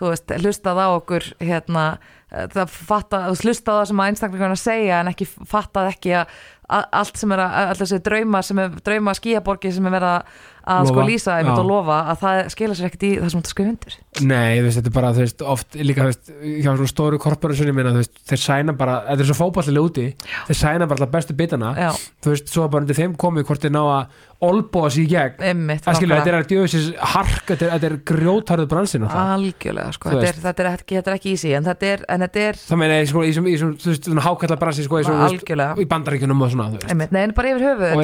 [0.00, 1.84] þú veist, hlustað á okkur hérna,
[2.30, 6.26] það fatta, hlustað á það sem að einstaklega að segja en ekki fattað ekki að
[6.70, 10.12] að- allt sem er að, allt þessi drauma sem er drauma skíaborgi sem er verið
[10.14, 10.22] að,
[10.64, 11.62] að sko Lofa, lýsa einmitt já.
[11.62, 13.96] og lofa að það skila sér ekkert í það sem þú skrifa undir.
[14.20, 17.94] Nei, veist, þetta er bara, þú veist, oft líka, veist, hjá svona stóru korporationum minna,
[17.94, 20.06] þú veist, þeir sæna bara, þetta er svo fótballilega úti,
[20.50, 21.90] þeir sæna bara alltaf bestu bitana, já,
[22.20, 24.02] þú veist, svo bara undir þeim komið hvort þeir ná að
[24.40, 26.20] olbúa sig í gegn, einmitt skilur, nákvæmlega.
[26.20, 30.62] þetta er að djöfisins hark, þetta er, er grjótarðu bransin algjörlega, sko, þetta er, þetta,
[30.64, 33.26] er ekki, þetta er ekki easy en þetta er, en þetta er það meina, svona,
[33.28, 38.00] í svona, hákallar bransin, sko, í bandaríkjunum og svona, nei, en bara yfir höfuð og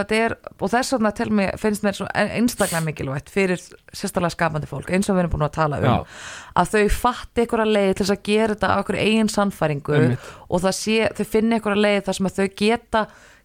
[0.00, 0.32] þetta er,
[0.90, 5.24] þess vegna til mig finnst mér einstaklega mikilvægt fyrir sérstaklega skapandi fólk, eins og við
[5.24, 6.20] erum búin að tala um, já,
[6.60, 10.30] að þau fatti að leið til þess að gera þetta á okkur eigin sannfæringu Einmitt.
[10.48, 13.04] og sé, þau finna að leið þar sem þau geta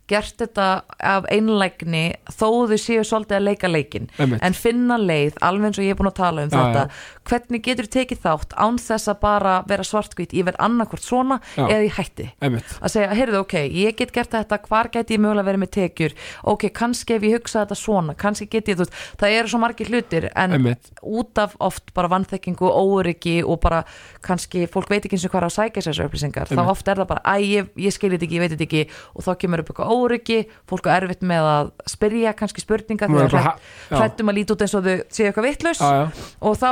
[0.10, 0.66] gert þetta
[1.02, 5.80] af einlægni þó þau séu svolítið að leika leikin einmitt, en finna leið, alveg eins
[5.82, 6.84] og ég er búin að tala um Já, þetta,
[7.26, 11.66] hvernig getur tekið þátt án þess að bara vera svartkvít ég verð annarkvort svona Já.
[11.66, 12.28] eða ég hætti.
[12.46, 15.72] Einmitt, að segja, heyrðu, ok, ég get gert þetta hvar get ég mögulega verið með
[15.78, 16.16] tekjur?
[16.54, 19.62] Ok, kannski ef ég hugsa þetta svona, kannski get ég þú veist, það eru svo
[19.66, 23.84] margir hlutir en einmitt, út af oft bara vannþekkingu óryggi og bara
[24.26, 27.02] kannski fólk veit ekki eins og hvað er að sækja sér upplýsingar, þá oft er
[27.02, 28.84] það bara æ, ég, ég skil þetta ekki, ég veit þetta ekki.
[29.16, 33.26] Og þá kemur upp eitthvað óryggi fólk er erfitt með að spyrja kannski spurninga Maður
[33.26, 33.58] er þegar bara ha-
[33.90, 33.98] já.
[34.00, 35.82] hrættum að líta út eins og þau séu eitthvað vitlaus.
[35.82, 36.70] Já, já, og þá,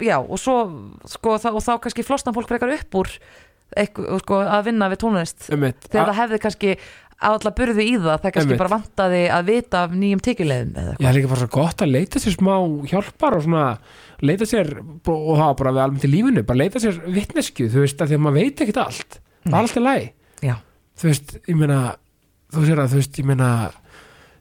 [0.00, 0.56] já, og svo
[1.10, 3.10] sko, þá, og þá kannski flosna fólk frekar upp úr
[3.76, 5.48] eitthvað, sko, að vinna við tónlist.
[5.52, 5.88] Einmitt.
[5.88, 6.74] Þegar það hefði kannski
[7.22, 8.60] alla burði í það, það kannski Einmitt.
[8.60, 11.84] bara vantaði að vita af nýjum tekjulegðum eða Já, það er líka bara svo gott
[11.84, 12.54] að leita sér smá
[12.90, 13.66] hjálpar og svona
[14.22, 17.84] leita sér og það var bara við almennt í lífinu bara leita sér vitnesku, þú
[17.84, 19.18] veist, að því að maður veit ekkert allt.
[19.46, 20.08] Það er alltaf læg
[20.48, 20.54] Já.
[20.98, 21.78] þú veist, ég meina
[22.52, 23.50] þú sér að, þú veist, ég meina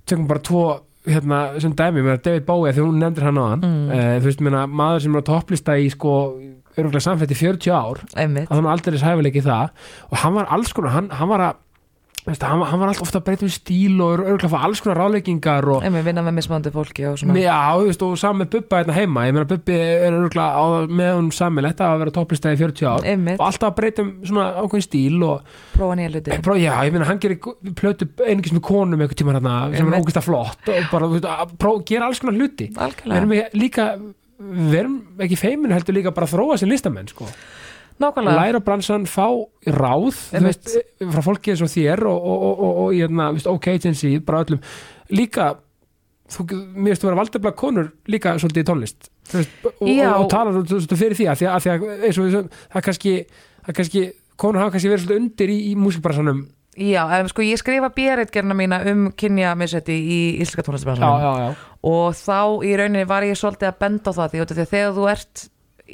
[0.10, 0.64] tökum bara tvo
[1.08, 3.92] hérna, sem dæmi, meina David Bowie, þegar hún nefndir hann á hann Mm.
[3.92, 6.14] eh, þú veist, meina, maður sem er á topplista í sko,
[6.78, 9.70] öruglega samfætti 40 ár einmitt, að hann aldrei hæfileiki það
[10.12, 11.56] og hann var alls konar, hann, hann var að
[12.28, 14.82] veist, hann, hann var alltaf ofta að breyta um stíl og öruglega að fá alls
[14.84, 17.36] konar ráleikingar og einmitt vinna með mismandi fólki og svona.
[17.42, 20.64] Já, þú veist, og saman með Bubba hérna heima ég meina Bubbi er örgulega á,
[21.02, 23.08] með hún samilegt að vera topplistæði 40 ár.
[23.14, 26.40] Einmitt, og alltaf að breyta um svona ákveðin stíl og prófa nýja hluti.
[26.46, 27.42] Pró, já, ég meina, hann gerir
[27.82, 30.06] plötu einingis með konum eitthvað tíma hérna sem er Einmitt.
[30.06, 32.70] ógæst að flott og bara, þú veist, að pró, gera alls konar hluti.
[32.72, 33.88] Við algjörlega, erum við líka
[34.42, 37.28] við erum ekki feimin heldur líka bara að þróa sem listamenn sko.
[38.02, 38.46] Nákvæmlega.
[38.46, 39.28] Læra bransan, fá
[39.68, 40.72] ráð þú veist,
[41.02, 44.44] frá fólki eins og þér og, og, og, og, og hérna, veist, OK agency bara
[44.46, 44.64] öllum,
[45.14, 45.52] líka
[46.32, 49.12] þú, mér veist að vera valdefla konur líka svolítið í tónlist.
[49.32, 52.28] Þú veist, og, tala svolítið fyrir því að því að, að, því að eins og
[52.28, 53.14] við, það kannski,
[53.68, 54.08] það kannski
[54.42, 56.42] konur hafa kannski verið svolítið undir í, í músikbransanum.
[56.80, 62.64] Já, en sko ég skrifa bérreitgerna mína um kynja missetti í íslenska tónlistbransanum og þá
[62.64, 65.44] í rauninni var ég svolítið að benda á það því, því að þegar þú ert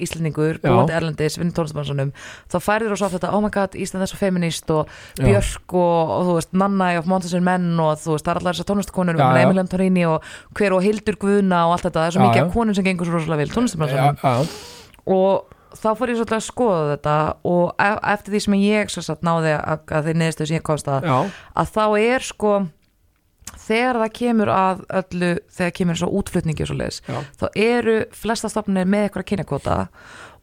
[0.06, 0.70] Íslendingur, Já.
[0.70, 2.12] búandi erlendis, vinn tónlistbransanum
[2.52, 4.88] þá færður þú svo oft þetta, oh my god, Ísland er svo feminist og.
[5.18, 8.42] Björk og, og þú veist, Nanna of Monsters and Men og þú veist, það er
[8.42, 9.44] allar þessar tónlistakonur og já.
[9.44, 10.24] Emil Antorini og
[10.58, 12.50] hver og Hildur Guðna og allt þetta, það er svo Já, mikið já.
[12.54, 14.36] konum sem gengur svo rosalega tónlistbransanum já,
[15.08, 17.16] og þá fór ég svolítið að skoða þetta
[17.52, 20.66] og e- eftir því sem ég svo satt náði að, að þeir neðstu sem ég
[20.66, 21.06] komst að
[21.60, 22.54] að þá er sko
[23.68, 27.98] þegar það kemur að öllu þegar kemur svo útflutningi og svo leis já, þá eru
[28.16, 29.78] flesta stofnir með eitthvað kynjakvota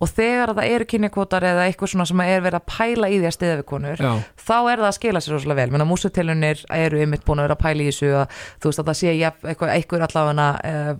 [0.02, 3.28] og þegar það eru kynjakvotar eða eitthvað svona sem er verið að pæla í því
[3.28, 4.12] að stiða við konur já,
[4.42, 5.72] þá er það að skila sér rosalega vel.
[5.74, 8.90] Menna músutilunir eru ymitt búin að vera að pæla í þessu að þú veist að
[8.90, 10.48] það sé eitthvað, eitthvað allavega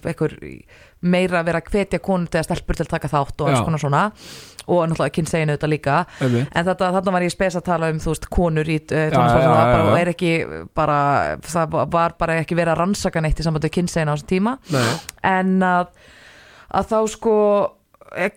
[0.05, 0.37] eitthvað
[1.05, 3.67] meira að vera að hvetja konur til að stelpur til að taka þátt og alls
[3.67, 4.05] konar svona
[4.67, 6.49] og náttúrulega kynseginu þetta líka einmitt.
[6.51, 9.19] en þetta, þarna var ég spes að tala um þú veist konur í uh, já,
[9.21, 9.95] bara, já.
[10.01, 10.33] er ekki
[10.77, 10.99] bara,
[11.45, 14.91] það var bara ekki verið að rannsaka neitt í sambandi kynseginu á þessum tíma Nei,
[15.35, 15.91] en að,
[16.75, 17.39] að þá sko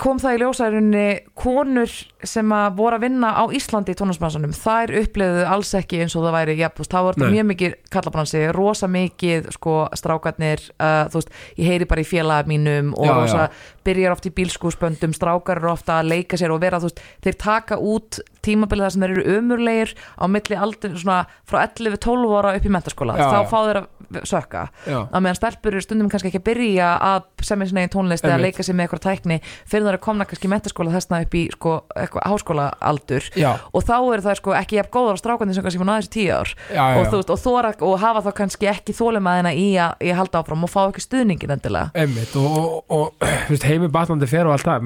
[0.01, 1.05] kom það í ljósærunni
[1.37, 1.91] konur
[2.27, 6.25] sem að voru að vinna á Íslandi í tónlistbransanum, þær upplöðu alls ekki eins og
[6.25, 10.63] það væri, já, þú veist, það var þetta mjög mikið kallabransi, rosa mikið sko strákarnir,
[10.81, 13.19] uh, þú veist ég heyri bara í félaga mínum og Já, já.
[13.21, 13.45] rosa
[13.87, 17.39] byrjar oft í bílskúsböndum strákar eru ofta að leika sér og vera, þú veist þeir
[17.45, 22.55] taka út tímabilið þar sem þeir eru ömurlegir á milli aldrei svona frá 11-12 ára
[22.57, 23.93] upp í mentaskóla Já, þá fá þeir að
[24.27, 24.63] sökka.
[24.87, 28.39] Að meðan stelpur eru stundum kannski ekki að byrja að semja sinna í tónlist eða
[28.41, 29.37] leika sér með eitthvað tækni
[29.67, 31.73] fyrir er að komna kannski í mentaskóla þessna upp í sko,
[32.23, 35.83] háskóla aldur já, og þá eru það sko ekki jafn góðar á strákandi sem kannski
[35.83, 36.53] aðeins í tíu ár.
[36.71, 40.65] Já, og, veist, og, þora, og hafa þá kannski ekki þólimaðina í að, halda áfram
[40.67, 41.91] og fá ekki stuðningin endilega.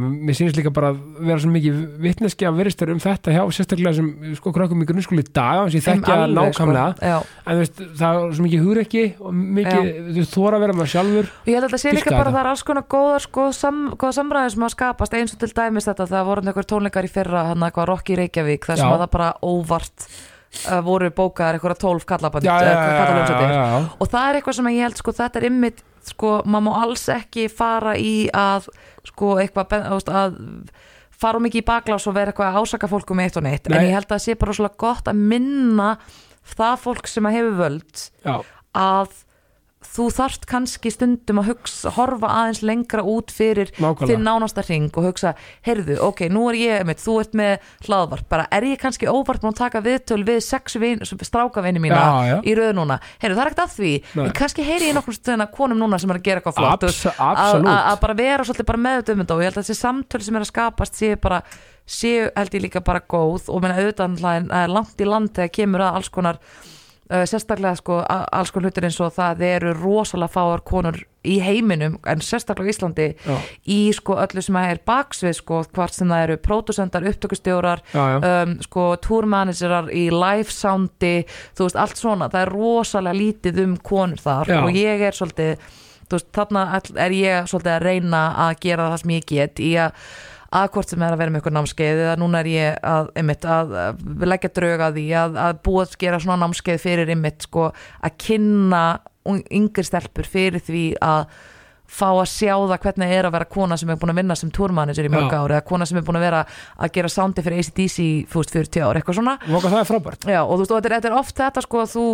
[0.01, 3.93] Mér sýnist líka bara að vera svo mikið vitneski að veristur um þetta hjá sérstaklega
[3.97, 6.87] sem sko krökkum í grunnskóli í dag sem ég þekkja Alveg, nákvæmlega.
[6.97, 7.21] sko.
[7.51, 11.31] En veist, það er svo mikið hugrekki og mikið, þú þóra að vera með sjálfur.
[11.41, 13.47] Og ég held að þetta sé líka bara að það er alls konar góðar sko,
[13.55, 15.17] sam, góða samræðir sem að skapast.
[15.21, 18.69] Eins og til dæmis þetta það voru einhver tónleikar í fyrra hann eitthvað Rocky Reykjavík
[18.69, 20.07] þar sem að það bara óvart
[20.69, 24.85] uh, voru bókaðar eitthvað tólf kallaband já, já, já, og það er eitthvað sem ég
[24.85, 28.69] held sko þetta er ymmit sko maður má alls ekki fara í að
[29.07, 29.75] sko eitthvað
[30.09, 30.39] að
[31.21, 33.67] fara of mikið í baklás og vera eitthvað að ásaka fólk um eitt og neitt
[33.69, 33.87] en Nei.
[33.87, 35.89] ég held að það sé bara svolítið gott að minna
[36.55, 38.35] það fólk sem að hefur völd já,
[38.81, 39.19] að
[39.81, 44.09] þú þarft kannski stundum að hugsa, horfa aðeins lengra út fyrir nákvæmlega.
[44.11, 45.33] þinn nánasta ring og hugsa,
[45.65, 49.41] heyrðu, ok, nú er ég einmitt, þú ert með hlaðvarp, bara er ég kannski óvart
[49.41, 52.37] búin að taka viðtöl við sex vin, strákavinni mína Já, já.
[52.45, 53.93] í röð núna, heyrðu, það er ekkert að því.
[54.15, 54.25] Nei.
[54.25, 56.85] en kannski heyri ég nokkur stöðina konum núna sem er að gera eitthvað flott.
[56.85, 57.05] Abs
[57.65, 60.45] að, bara vera svolítið bara meðut um og ég held að þessi samtöl sem er
[60.45, 61.41] að skapast séu bara,
[61.85, 63.49] séu held ég líka bara góð.
[63.51, 66.39] Og menna auðvitað langt í land þegar kemur að alls konar
[67.11, 72.23] sérstaklega sko alls konar hlutir eins og það eru rosalega fáar konur í heiminum en
[72.25, 73.35] sérstaklega á Íslandi já,
[73.69, 78.87] í sko öllu sem er baksvið sko hvort sem það eru pródusendar, upptökustjórar um, sko
[79.05, 81.13] túrmanagerar í live soundi
[81.57, 84.59] þú veist allt svona, það er rosalega lítið um konur þar Já.
[84.63, 85.71] og ég er svolítið
[86.11, 86.65] veist þarna
[86.99, 90.07] er ég svolítið að reyna að gera það sem ég get í að
[90.51, 93.45] að hvort sem er að vera með eitthvað námskeið eða núna er ég að, einmitt,
[93.47, 97.69] að, að leggja drauga því að, að búa að gera svona námskeið fyrir einmitt sko
[97.71, 98.83] að kynna
[99.31, 101.25] yngri stelpur fyrir því að
[101.91, 104.51] fá að sjá það hvernig er að vera kona sem er búin að vinna sem
[104.55, 105.41] tourmanager í mörg Já.
[105.41, 106.43] ár eða kona sem er búin að vera
[106.79, 110.39] að gera soundi fyrir ACDC fúst 40 ár, eitthvað svona og það er frábært Já,
[110.45, 112.05] og þú veist, og þetta er, oft þetta sko að þú,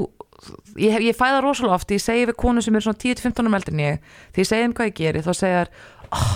[0.81, 3.57] ég, ég fæ það rosalega oft ég segi við konu sem er svona 10-15 um
[3.59, 5.71] eldin ég því ég segi þeim hvað ég geri, þá segir
[6.09, 6.33] oh,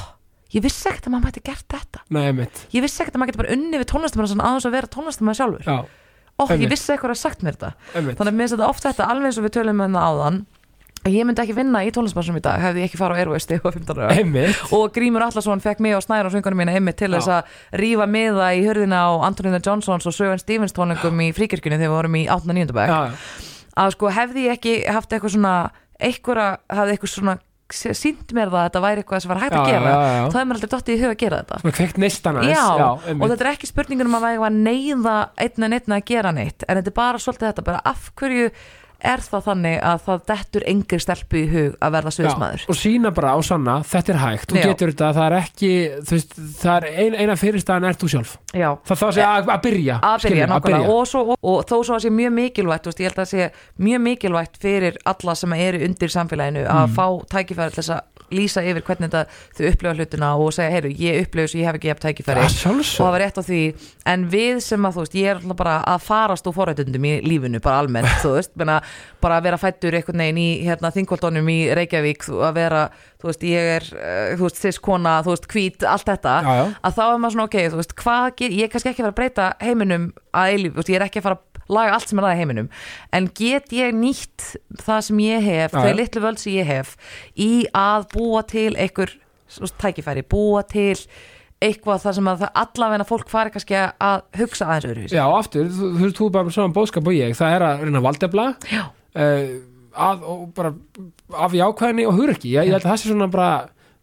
[0.51, 3.41] ég vissi ekkert að maður mætti gert þetta Nei, ég vissi ekkert að maður geti
[3.43, 5.77] bara unni við tónlistamann aðeins að vera tónlistamann sjálfur Já,
[6.37, 8.87] oh, ég vissi eitthvað að sagt mér þetta einmitt þannig að mér finnst þetta oft
[8.87, 10.41] þetta alveg eins og við tölum með það áðan
[11.01, 13.47] að ég myndi ekki vinna í tónlistamannsum í dag hefði ég ekki fara á Airways
[13.49, 14.17] var 15 ára
[14.77, 17.17] og Grímur Allarsson fekk mig og Snæra og söngunum mína einmitt til Já.
[17.17, 21.79] þess að rífa miða í hörðina á Antonina Johnsons og Söven Stevens tónleikum í fríkirkjunni
[21.81, 22.45] þegar við vorum í 8.
[22.45, 22.75] og 9.
[22.77, 23.63] bekk Já, já.
[23.81, 25.55] að sko hefði ég ekki haft eitthvað svona
[25.97, 27.37] eitthvað, hafði eitthvað svona
[27.75, 29.93] sínt mér það að þetta væri eitthvað sem var hægt að gera
[30.31, 31.61] þá hefði mér aldrei dottið í hug að gera þetta.
[33.21, 35.15] Og þetta er ekki spurningun um að væri að neyða
[35.45, 38.51] einn en einn að gera neitt en þetta er bara svolítið þetta, bara af hverju
[39.03, 42.61] er það þannig að það dettur engri stelpu í hug að verða sviðsmaður?
[42.65, 44.65] Já, og sína bara á sanna, þetta er hægt þú Já.
[44.69, 45.71] getur þetta, það er ekki
[46.11, 48.35] veist, það er ein, eina fyrirstaðan er þú sjálf.
[48.53, 50.93] Já, það þá sé að, að byrja að byrja, skilurðu, nákvæmlega.
[50.95, 53.49] og, svo, og, og þó svo að sé mjög mikilvægt veist, ég held að sé
[53.87, 56.95] mjög mikilvægt fyrir alla sem eru undir samfélaginu að Mm.
[56.97, 58.01] fá tækifæri til þess að
[58.33, 61.79] lýsa yfir hvernig þau upplifa hlutina og segja, heyru, ég upplifa þess að ég hef
[61.79, 62.45] ekki jafn tækifæri.
[62.45, 63.61] Og það var rétt á því.
[64.13, 67.61] En við sem að þú veist, ég er bara að farast úr forrættundum í lífinu,
[67.63, 68.79] bara almennt þú veist, menna,
[69.23, 72.87] bara að vera fættur einhvern veginn í hérna, þingvaldunum í Reykjavík að vera,
[73.21, 76.35] þú veist, ég er uh, þú veist, siskona, þú veist, hvít, allt þetta.
[76.41, 76.65] Já, já.
[76.81, 79.15] að þá er maður svona, ok, þú veist, hvað ég er kannski ekki að fara
[79.15, 82.29] að breyta heiminum að eilíf, ég er ekki að fara að laga allt sem er
[82.29, 82.71] að heiminum,
[83.15, 84.53] en get ég nýtt
[84.83, 86.95] það sem ég hef, þau litlu völd sem ég hef
[87.39, 89.13] í að búa til einhver
[89.51, 90.95] svo, tækifæri, búa til
[91.61, 95.17] eitthvað þar sem að allavegna fólk fari kannski að hugsa aðeins öðruvísi.
[95.17, 97.83] Já, aftur, þú, þú, þú er bara með saman bóðskap og ég, það er að
[97.85, 99.51] reyna valdefla uh,
[100.07, 100.73] að, og bara
[101.45, 102.55] af jákvæðinni og hugrekki.
[102.55, 103.51] Ég, ég held að það sé svona bara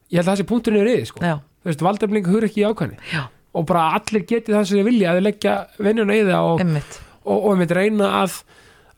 [0.06, 1.24] ég held að það sé punkturinn yfir yfir, sko.
[1.26, 3.24] Já, þú veist, valdefling, hugrekki, jákvæðinni já,
[3.58, 7.02] og bara allir geti það sem þið vilja að leggja vinnuna í það og, emmitt
[7.28, 8.40] og, og einmitt reyna að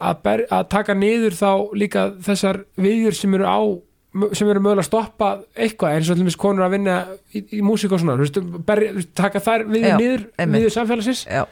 [0.00, 3.60] að, ber, að taka niður þá líka þessar viðjur sem eru á
[4.34, 6.94] sem eru mögulega að stoppa eitthvað eins og allir konur að vinna
[7.30, 8.16] í, í músík og svona
[8.66, 8.82] ber,
[9.14, 11.20] taka þær við Já, niður, niður samfélagsins.
[11.30, 11.44] Já,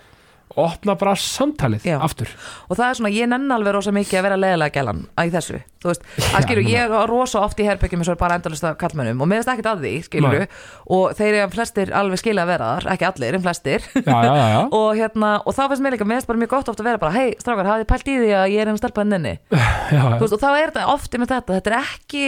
[0.56, 1.96] opna bara samtalið Já.
[2.02, 2.30] aftur.
[2.68, 5.60] Og það er svona, ég nenn alveg rosa mikið að vera leðilega gælan í þessu,
[5.82, 8.66] þú veist, að skilju ég er rosa oft í herbyggjum eins og er bara endalist
[8.66, 10.48] af kallmönnum og finnst ekkert að því, skilju
[10.96, 13.88] og þeir eru flestir alveg skilja að vera þar ekki allir, en flestir.
[13.94, 14.60] Já, já, já, já.
[14.80, 17.16] og hérna, og þá finnst mér líka, finnst bara mjög gott oft að vera bara,
[17.16, 20.36] hei, strákar, hafið þið pælt í því að ég er einn stelpa já, þú veist,
[20.36, 22.24] og þá er þetta ofti með þetta, þetta er ekki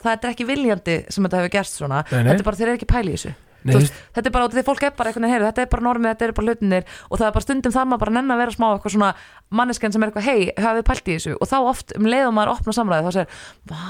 [0.00, 2.04] það er ekki viljandi sem þetta hefur gerst svona.
[2.08, 2.30] Nei, nei.
[2.30, 3.34] þetta er bara, þeir eru ekki pæli í þessu
[3.68, 5.86] veist, þetta er bara, út af því fólk er bara veginn, heyru, þetta er bara
[5.86, 8.42] normið, þetta er bara hlutinir og það er bara stundum það maður bara nenn að
[8.42, 9.10] vera smá eitthvað svona
[9.52, 11.36] manneskjan sem er eitthvað, hei, hafið pælt í þessu?
[11.38, 13.38] Og þá oft um leið og maður opna samræði þá segir,
[13.70, 13.84] vá,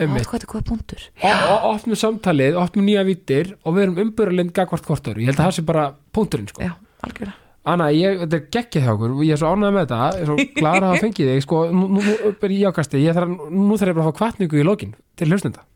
[0.00, 1.06] hvað þetta er góða punktur.
[1.20, 5.32] Og, og opnum samtalið, opnum nýja vittir og við erum umbyrðalind gagvart hvort öru ég
[5.32, 6.64] held að það sé bara punkturinn sko.
[6.64, 6.74] já,
[7.06, 7.36] algjörlega.
[7.68, 10.30] Anna, ég, þetta er geggjað hjá okkur ég er svo ánægð með þetta, ég er
[10.30, 11.42] svo glæður að hafa fengið þig.
[11.44, 14.60] Sko, nú, nú, er ég ákasti ég þarf, nú þarf ég bara að fá kvartningu
[14.62, 15.66] í lokin til hlustenda.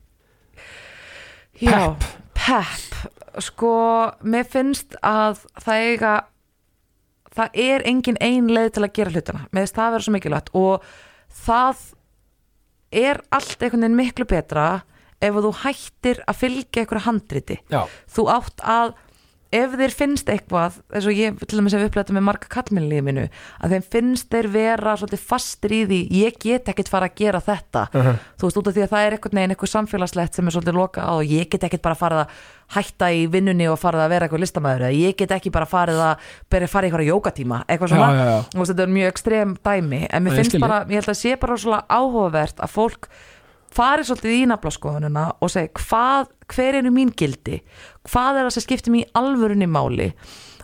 [1.61, 1.93] Já,
[2.33, 3.75] pepp sko,
[4.23, 6.15] mér finnst að það eiga
[7.35, 9.45] það er engin ein leið til að gera hlutina.
[9.51, 10.89] Finnst það að vera svo mikilvægt og
[11.45, 11.87] það
[12.95, 14.67] er allt einhvern veginn miklu betra
[15.25, 17.59] ef þú hættir að fylgja einhverju handriti.
[17.73, 17.83] Já,
[18.15, 18.95] þú átt að
[19.55, 23.25] ef þér finnst eitthvað eins og ég til dæmis hef upplætt með marga kallminnlíði mínu
[23.61, 27.41] að þeim finnst þeir vera svolítið fastir í því ég get ekkert fara að gera
[27.45, 27.83] þetta.
[27.95, 30.53] Uh þú veist út af því að það er einhvern veginn eitthvað samfélagslegt sem er
[30.55, 32.29] svolítið loka á og ég get ekkert bara farið að
[32.75, 35.99] hætta í vinnunni og farið að vera eitthvað listamæður eða ég get ekki bara farið
[36.05, 36.15] að
[36.51, 38.09] byrja að fara í eitthvað jókatíma eitthvað já, svona.
[38.11, 38.39] Já, já.
[38.51, 41.31] Þú veist, þetta er mjög ekstrem dæmi en mér finnst bara, ég held að sé
[41.41, 41.55] bara
[43.75, 47.63] svona áhugavert að fólk fari svolítið í naflaskoðununa og segi hvað, hver eru mín gildi?
[48.07, 50.15] Hvað er það sem skiptir mér í alvörunni máli?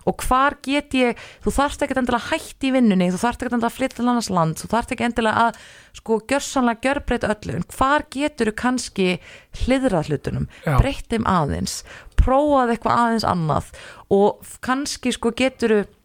[0.08, 3.68] Og hvar get ég þú þarft ekki endilega hætti í vinnunni þú þarft ekki endilega
[3.68, 5.58] að flytta til annars land þú þarft ekki endilega að
[5.92, 7.56] sko gjörsanlega gjörbreyta öllu.
[7.58, 9.20] En hvar getur þú kannski
[9.66, 10.48] hliðrað hlutunum?
[10.64, 10.78] Já.
[10.80, 11.84] breytt þeim aðeins.
[12.16, 13.70] Prófað eitthvað aðeins annað.
[14.08, 15.99] Og kannski sko getur þú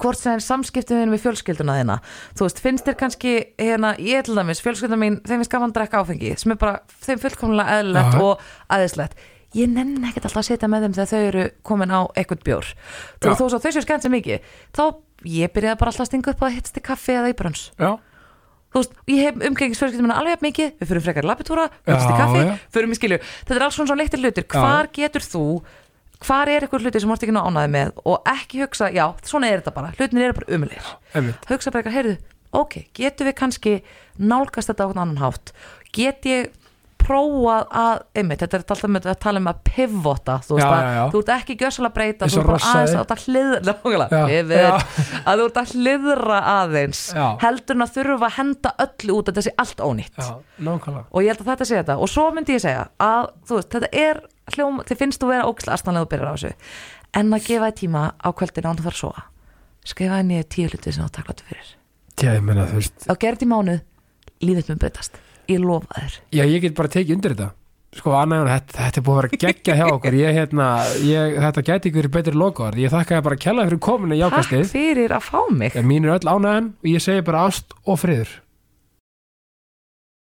[0.00, 1.98] hvort sem er samskiptum þínu við fjölskylduna þína.
[2.34, 5.78] Þú veist, finnst þér kannski hérna, ég til dæmis, fjölskylda mín, þeim finnst gaman að
[5.80, 8.44] drekka áfengi sem er bara, þeim fullkomlega eðlilegt og
[8.74, 9.18] aðeinslegt
[9.54, 12.70] ég nenni ekkert alltaf að setja með þeim þegar þau eru komin á eitthvað bjór.
[13.22, 14.82] Þú veist, þau séu skemmt sem mikið þá,
[15.30, 17.68] ég byrjaði bara alltaf að stinga upp að hittast í kaffi eða í brönns
[18.74, 22.10] þú veist, ég hef umgengis fjölskyldum minna alveg mikið, við fyrir frekar labbitúra, við hittast
[22.10, 22.40] í kaffi
[22.74, 25.44] fyrir mig skilju, þetta er alls svona svo leittir hlutir hvar getur þú
[26.26, 27.94] hvar er eitthvað hluti sem þú ert ekki ná ánæði með?
[28.08, 29.92] Og ekki hugsa, já, svona er þetta bara.
[29.98, 32.18] Hlutin eru bara einmitt, hugsa bara eitthvað, heyrðu,
[32.64, 33.78] ok, getum við kannski
[34.18, 35.54] nálgast þetta á einhvern annan hátt?
[35.94, 36.52] Get ég
[37.04, 40.70] prófað að, einmitt, þetta er alltaf með að tala um að pivota, þú veist Já,
[40.72, 41.02] að já, já.
[41.12, 44.94] þú ert ekki gjössalega að breyta, þú ert bara aðeins að hliðra, nákvæmlega, Já, pivot.
[45.28, 47.02] að þú ert að hliðra aðeins
[47.44, 50.22] heldur en að þurfa að henda öllu út að sé allt ónýtt.
[51.10, 51.98] Og ég held að þetta sé þetta.
[52.00, 54.22] Og svo myndi ég segja að þú veist, þetta er
[54.52, 56.52] hljóm, þið finnst þú vera ógislega astanlega og byrjar á þessu.
[57.14, 59.26] En að gefa þér tíma á kvöldin án þú fara að sofa.
[59.84, 61.74] Skrifa niður tíu hluti sem þú taklatu fyrir.
[62.20, 63.82] Já, ég meina, þú veist, á gerði mánuð,
[64.44, 65.20] lífið mun breytast.
[65.50, 66.16] Ég lofa þér.
[66.32, 67.50] Já, ég get bara tekið undir þetta.
[67.94, 70.14] Sko, annað, þetta, þetta er búið að vera geggja hjá okkur.
[70.18, 70.68] Ég, hérna,
[71.06, 74.54] ég, þetta gæti ykkur betri logoðar, ég þakka þér bara að kella fyrir kominu takk
[74.72, 75.76] fyrir að fá mig.
[75.86, 78.32] Mín er öll ánæðan og ég segi bara ást og friður